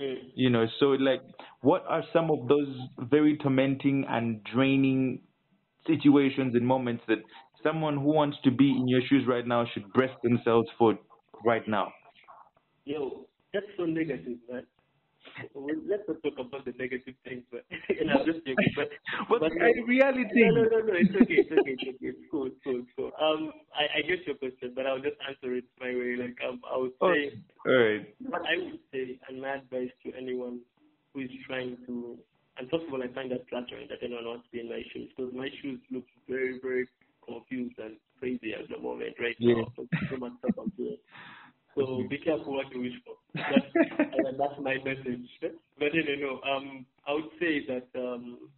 [0.00, 0.16] Mm.
[0.34, 1.20] You know, so like,
[1.60, 2.68] what are some of those
[2.98, 5.20] very tormenting and draining
[5.86, 7.18] situations and moments that
[7.62, 10.98] someone who wants to be in your shoes right now should brace themselves for
[11.44, 11.92] right now?
[12.84, 14.66] Yo, that's so negative, man.
[15.54, 18.72] Well, let's not talk about the negative things, but and I'm just joking.
[18.76, 18.90] But
[19.28, 22.08] But but in reality, no, no, no, no, it's okay, it's okay, it's okay.
[22.14, 23.12] It's cool, it's cool, it's cool.
[23.20, 26.16] Um, I, I get your question, but I'll just answer it my way.
[26.18, 27.40] Like um, I would say.
[27.66, 28.06] Oh, all right.
[28.28, 30.60] what I would say, and my advice to anyone
[31.12, 32.18] who is trying to,
[32.58, 34.82] and first of all, I find that flattering that anyone wants to be in my
[34.92, 36.88] shoes because my shoes look very, very
[37.24, 39.54] confused and crazy at the moment right Yeah.
[39.54, 39.72] now.
[39.76, 40.98] So, so much stuff I'm doing.
[41.76, 43.14] So be careful what you wish for.
[43.50, 43.66] That's,
[44.26, 45.26] and that's my message.
[45.78, 48.50] But you know, um, I would say that um,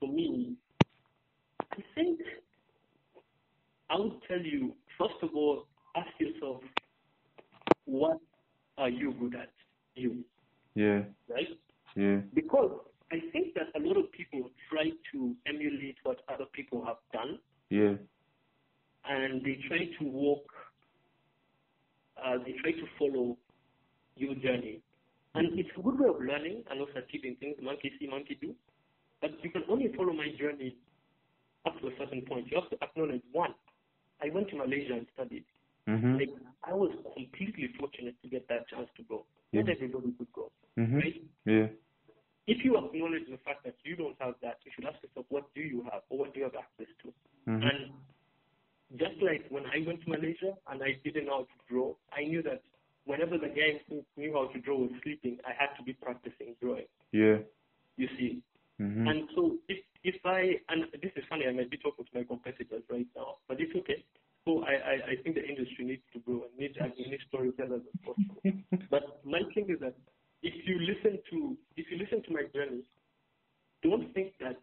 [0.00, 0.54] for me,
[1.72, 2.20] I think
[3.90, 5.66] I would tell you first of all,
[5.96, 6.62] ask yourself,
[7.84, 8.18] what
[8.78, 9.50] are you good at?
[9.94, 10.24] You,
[10.74, 11.48] Yeah, right?
[11.94, 12.80] yeah, Because
[13.12, 17.38] I think that a lot of people try to emulate what other people have done,
[17.70, 17.94] yeah,
[19.08, 20.44] and they try to walk,
[22.24, 23.36] uh, they try to follow
[24.16, 24.80] your journey.
[25.34, 28.54] And it's a good way of learning and also achieving things, monkey see, monkey do.
[29.20, 30.76] But you can only follow my journey
[31.66, 32.46] up to a certain point.
[32.50, 33.54] You have to acknowledge one,
[34.22, 35.44] I went to Malaysia and studied.
[35.88, 36.30] mhm, Like,
[36.62, 39.26] I was completely fortunate to get that chance to go.
[39.52, 41.22] Not everybody could go, mhm, right?
[41.46, 41.68] yeah,
[42.46, 45.52] If you acknowledge the fact that you don't have that, you should ask yourself, what
[45.54, 47.12] do you have or what do you have access to?
[47.46, 47.92] mhm, And
[48.96, 52.24] just like when I went to Malaysia and I didn't know how to draw, I
[52.24, 52.62] knew that
[53.04, 56.54] whenever the guy who knew how to draw was sleeping, I had to be practicing
[56.60, 56.86] drawing.
[57.12, 57.38] yeah,
[57.96, 58.42] You see,
[58.80, 62.12] mhm, and so if if I and this is funny, I might be talking to
[62.18, 64.04] my competitors right now, but it's okay.
[64.44, 67.82] So I, I, I think the industry needs to grow and needs as many storytellers
[67.82, 68.42] as possible.
[68.90, 69.96] But my thing is that
[70.42, 72.82] if you listen to if you listen to my journey,
[73.82, 74.58] don't think that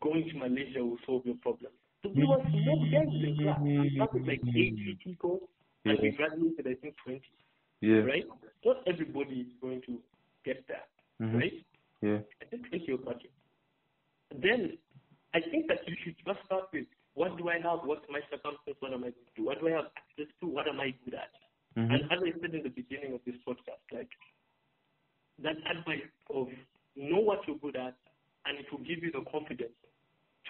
[0.00, 1.72] going to Malaysia will solve your problem.
[2.02, 3.60] So we were small gangs in class.
[3.60, 5.40] We started like 80 people,
[5.84, 7.20] and we graduated I think 20.
[7.80, 8.24] yeah, Right?
[8.64, 9.98] Not everybody is going to
[10.44, 10.88] get that.
[11.20, 11.64] mhm, Right?
[12.02, 13.30] yeah, I think 20 or 30.
[14.42, 14.78] Then
[15.34, 17.80] I think that you should just start with what do I have?
[17.84, 18.76] What's my circumstance?
[18.80, 19.44] What am I going to do?
[19.46, 20.46] What do I have access to?
[20.46, 21.32] What am I good at?
[21.76, 24.10] mhm, And as I said in the beginning of this podcast, like
[25.42, 26.48] that advice of
[26.96, 27.96] know what you're good at,
[28.46, 29.76] and it will give you the confidence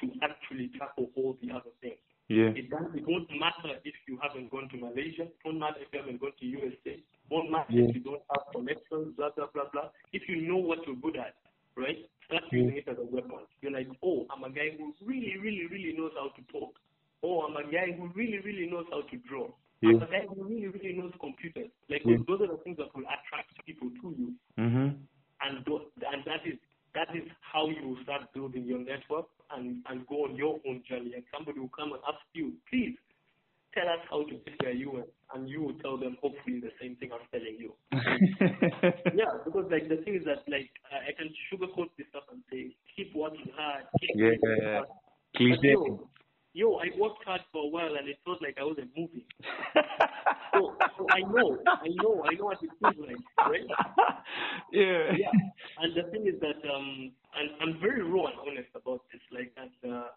[0.00, 1.98] to actually tackle all the other things.
[2.28, 5.22] yeah, It, does, it won't matter if you haven't gone to Malaysia.
[5.30, 6.92] It won't matter if you haven't gone to USA.
[6.98, 7.86] It won't matter Yeah.
[7.88, 9.88] if you don't have connections, blah, blah, blah, blah.
[10.12, 11.34] If you know what you're good at,
[11.76, 12.60] right, start Yeah.
[12.66, 13.46] using it as a weapon.
[13.62, 16.74] You're like, oh, I'm a guy who really, really, really knows how to talk.
[17.22, 19.48] Oh, I'm a guy who really, really knows how to draw.
[19.84, 21.70] I'm a guy who really, really knows computers.
[21.88, 22.18] Like, Yeah.
[22.26, 24.96] those are the things that will attract people to you mhm,
[25.42, 26.58] and and that is
[26.94, 30.82] that is how you will start building your network and and go on your own
[30.88, 31.12] journey.
[31.14, 32.96] And somebody will come and ask you, please
[33.74, 35.04] tell us how to get where you
[35.34, 37.72] and you will tell them hopefully the same thing I'm telling you.
[39.14, 42.74] Yeah, because like the thing is that like I can sugarcoat this stuff and say
[42.94, 44.88] keep working hard, keep Yeah, working hard.
[45.36, 45.72] Cliche.
[45.72, 46.08] yo,
[46.56, 49.24] yo, I worked hard for a while and it felt like I wasn't moving.
[50.54, 53.68] So, so I know, I know, I know what it feels like, right?
[54.72, 55.12] yeah.
[55.12, 55.28] yeah.
[55.76, 59.20] And the thing is that um, and I'm very raw and honest about this.
[59.28, 60.08] Like that, uh,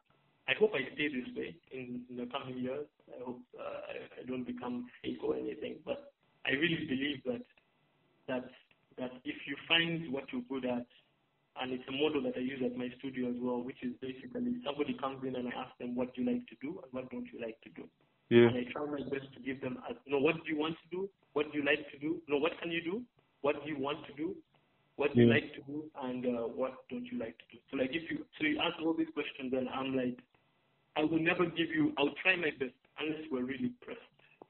[0.47, 2.87] I hope I stay this way in, in the coming years.
[3.11, 5.79] I hope uh, I, I don't become fake or anything.
[5.83, 6.13] But
[6.45, 7.43] I really believe that
[8.29, 8.45] that
[8.97, 10.87] that if you find what you're good at,
[11.61, 14.57] and it's a model that I use at my studio as well, which is basically
[14.63, 17.11] somebody comes in and I ask them what do you like to do and what
[17.11, 17.83] don't you like to do.
[18.29, 18.47] Yeah.
[18.47, 20.75] And I try my best to give them, a, you know, what do you want
[20.79, 21.09] to do?
[21.33, 22.21] What do you like to do?
[22.27, 23.01] No, what can you do?
[23.41, 24.35] What do you want to do?
[24.95, 25.83] What do you like to do?
[26.03, 27.57] And uh, what don't you like to do?
[27.71, 30.19] So like if you, so you answer all these questions, then I'm like,
[30.95, 31.93] I will never give you.
[31.97, 33.99] I'll try my best unless we're really pressed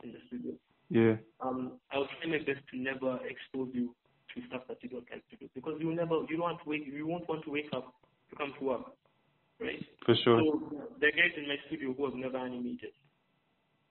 [0.03, 0.53] in the studio.
[0.89, 1.15] Yeah.
[1.39, 3.93] Um, I'll try my best to never expose you
[4.35, 6.69] to stuff that you don't like to do because you never, you don't want to
[6.69, 7.93] wake, you won't want to wake up
[8.29, 8.85] to come to work,
[9.59, 9.83] right?
[10.05, 10.39] For sure.
[10.41, 12.93] So there are guys in my studio who have never animated,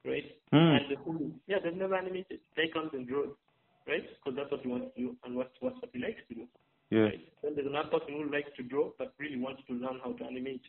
[0.04, 0.24] right?
[0.52, 0.78] Hmm.
[0.78, 2.40] And the is, yeah, they've never animated.
[2.56, 3.34] They comes and draws,
[3.86, 4.02] right?
[4.02, 6.44] Because that's what he wants to do and what's what's what he likes to do.
[6.90, 7.12] Yeah.
[7.12, 7.20] Right?
[7.42, 10.24] Then there's another person who likes to draw but really wants to learn how to
[10.24, 10.62] animate.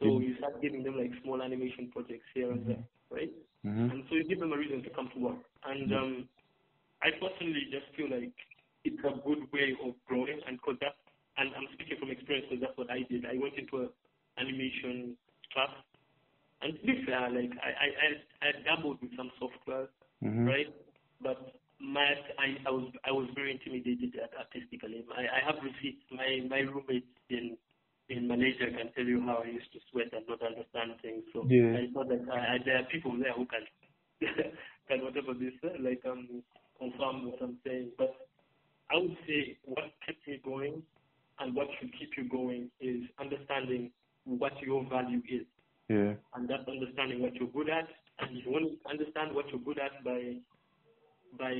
[0.00, 0.28] So Mhm.
[0.28, 3.30] you start giving them like small animation projects here and there, right?
[3.64, 3.90] Mhm.
[3.92, 5.38] And so you give them a reason to come to work.
[5.64, 6.28] And um,
[7.02, 8.32] I personally just feel like
[8.84, 10.96] it's a good way of growing, and because that,
[11.38, 13.24] and I'm speaking from experience because that's what I did.
[13.26, 13.88] I went into a
[14.40, 15.16] animation
[15.52, 15.70] class,
[16.62, 18.08] and to be fair, like I I I,
[18.48, 19.88] I dabbled with some software,
[20.22, 20.46] Mhm.
[20.46, 20.70] right?
[21.22, 22.04] But my
[22.38, 25.04] I, I was I was very intimidated at artistically.
[25.16, 26.04] I, I have receipts.
[26.10, 27.56] My my roommate in
[28.08, 31.22] in Malaysia can tell you how I used to sweat and not understand things.
[31.32, 31.76] So Yeah.
[31.78, 33.64] I thought that I, I, there are people there who can
[35.02, 36.42] whatever this uh, like um
[36.78, 37.90] confirm what I'm saying.
[37.98, 38.14] But
[38.90, 40.82] I would say what kept me going
[41.38, 43.90] and what should keep you going is understanding
[44.24, 45.46] what your value is
[45.88, 46.14] Yeah.
[46.34, 47.88] and that's understanding what you're good at.
[48.20, 50.36] And you want to understand what you're good at by
[51.38, 51.52] by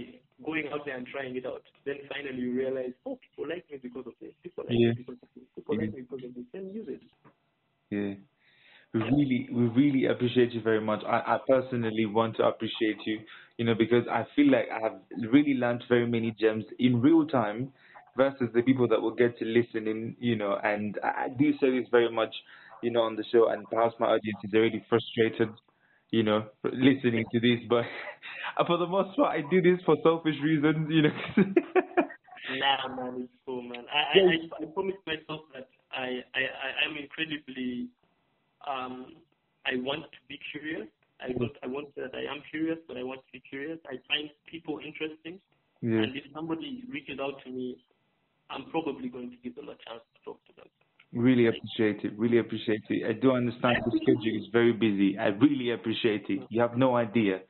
[0.45, 1.63] going out there and trying it out.
[1.87, 4.33] Then finally you realize, oh, people like me because of this.
[4.43, 4.89] People like Yeah.
[4.91, 5.45] me because of this.
[5.55, 6.45] People like me because of this.
[6.53, 7.03] Then use it.
[7.91, 8.15] Yeah.
[8.93, 11.03] We really, we really appreciate you very much.
[11.07, 13.21] I, I personally want to appreciate you,
[13.57, 15.01] you know, because I feel like I have
[15.31, 17.73] really learned very many gems in real time
[18.17, 21.53] versus the people that will get to listen in, you know, and I, I do
[21.61, 22.35] say this very much,
[22.83, 25.51] you know, on the show and perhaps my audience is already frustrated,
[26.11, 27.85] you know, listening to this, but
[28.67, 31.45] for the most part, I do this for selfish reasons, you know.
[32.59, 33.85] Nah, man, it's cool, man.
[33.93, 37.89] I, I, I, I promised myself that I, I, I, I'm incredibly,
[38.67, 39.15] um,
[39.67, 40.89] I want to be curious.
[41.21, 41.41] I mm-hmm.
[41.41, 43.79] want, I want that I am curious, but I want to be curious.
[43.87, 45.41] I find people interesting.
[45.83, 46.03] yeah.
[46.03, 47.77] And if somebody reaches out to me,
[48.51, 50.67] I'm probably going to give them a chance to talk to them.
[51.13, 52.17] Really appreciate it.
[52.19, 53.09] Really appreciate it.
[53.09, 55.19] I do understand the schedule is very busy.
[55.19, 56.41] I really appreciate it.
[56.51, 57.41] You have no idea.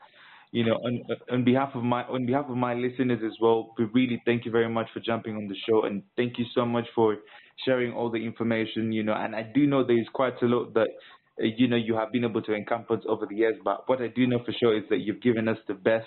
[0.52, 3.84] You know, on on behalf of my on behalf of my listeners as well, we
[3.84, 6.86] really thank you very much for jumping on the show and thank you so much
[6.94, 7.18] for
[7.64, 8.92] sharing all the information.
[8.92, 10.88] You know, and I do know there is quite a lot that
[11.38, 13.56] you know you have been able to encompass over the years.
[13.64, 16.06] But what I do know for sure is that you've given us the best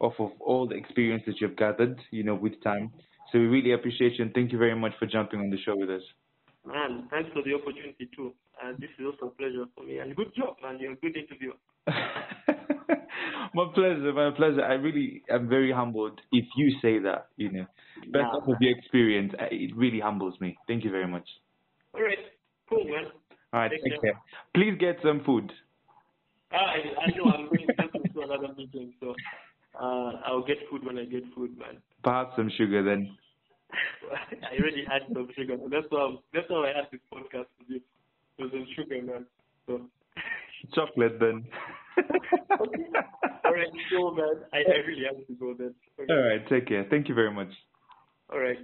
[0.00, 2.00] off of all the experience that you've gathered.
[2.10, 2.92] You know, with time.
[3.32, 5.76] So we really appreciate you and thank you very much for jumping on the show
[5.76, 6.02] with us.
[6.66, 8.32] Man, thanks for the opportunity too.
[8.62, 9.98] Uh, this is also a pleasure for me.
[9.98, 10.78] And good job, man.
[10.80, 11.54] You're a good interviewer.
[13.54, 14.64] my pleasure, my pleasure.
[14.64, 17.66] I really am very humbled if you say that, you know.
[18.12, 20.56] Best Nah, of your experience, it really humbles me.
[20.66, 21.28] Thank you very much.
[21.94, 22.18] All right.
[22.68, 23.04] Cool, man.
[23.58, 24.12] All right, Take take care.
[24.12, 24.22] care.
[24.54, 25.50] Please get some food.
[26.52, 29.16] Ah, I, I know I'm going to another meeting, so
[29.74, 31.82] uh, I'll get food when I get food, man.
[32.04, 33.16] Perhaps some sugar then.
[34.48, 35.56] I already had some sugar.
[35.68, 37.80] That's why that's how I had this podcast with you.
[38.38, 39.26] It was on sugar, man.
[39.66, 39.80] So,
[40.72, 41.44] Chocolate then.
[42.60, 44.44] all right, cool, man.
[44.52, 45.74] I, I really have to go then.
[46.00, 46.12] Okay.
[46.12, 46.86] All right, take care.
[46.88, 47.50] Thank you very much.
[48.32, 48.58] All right.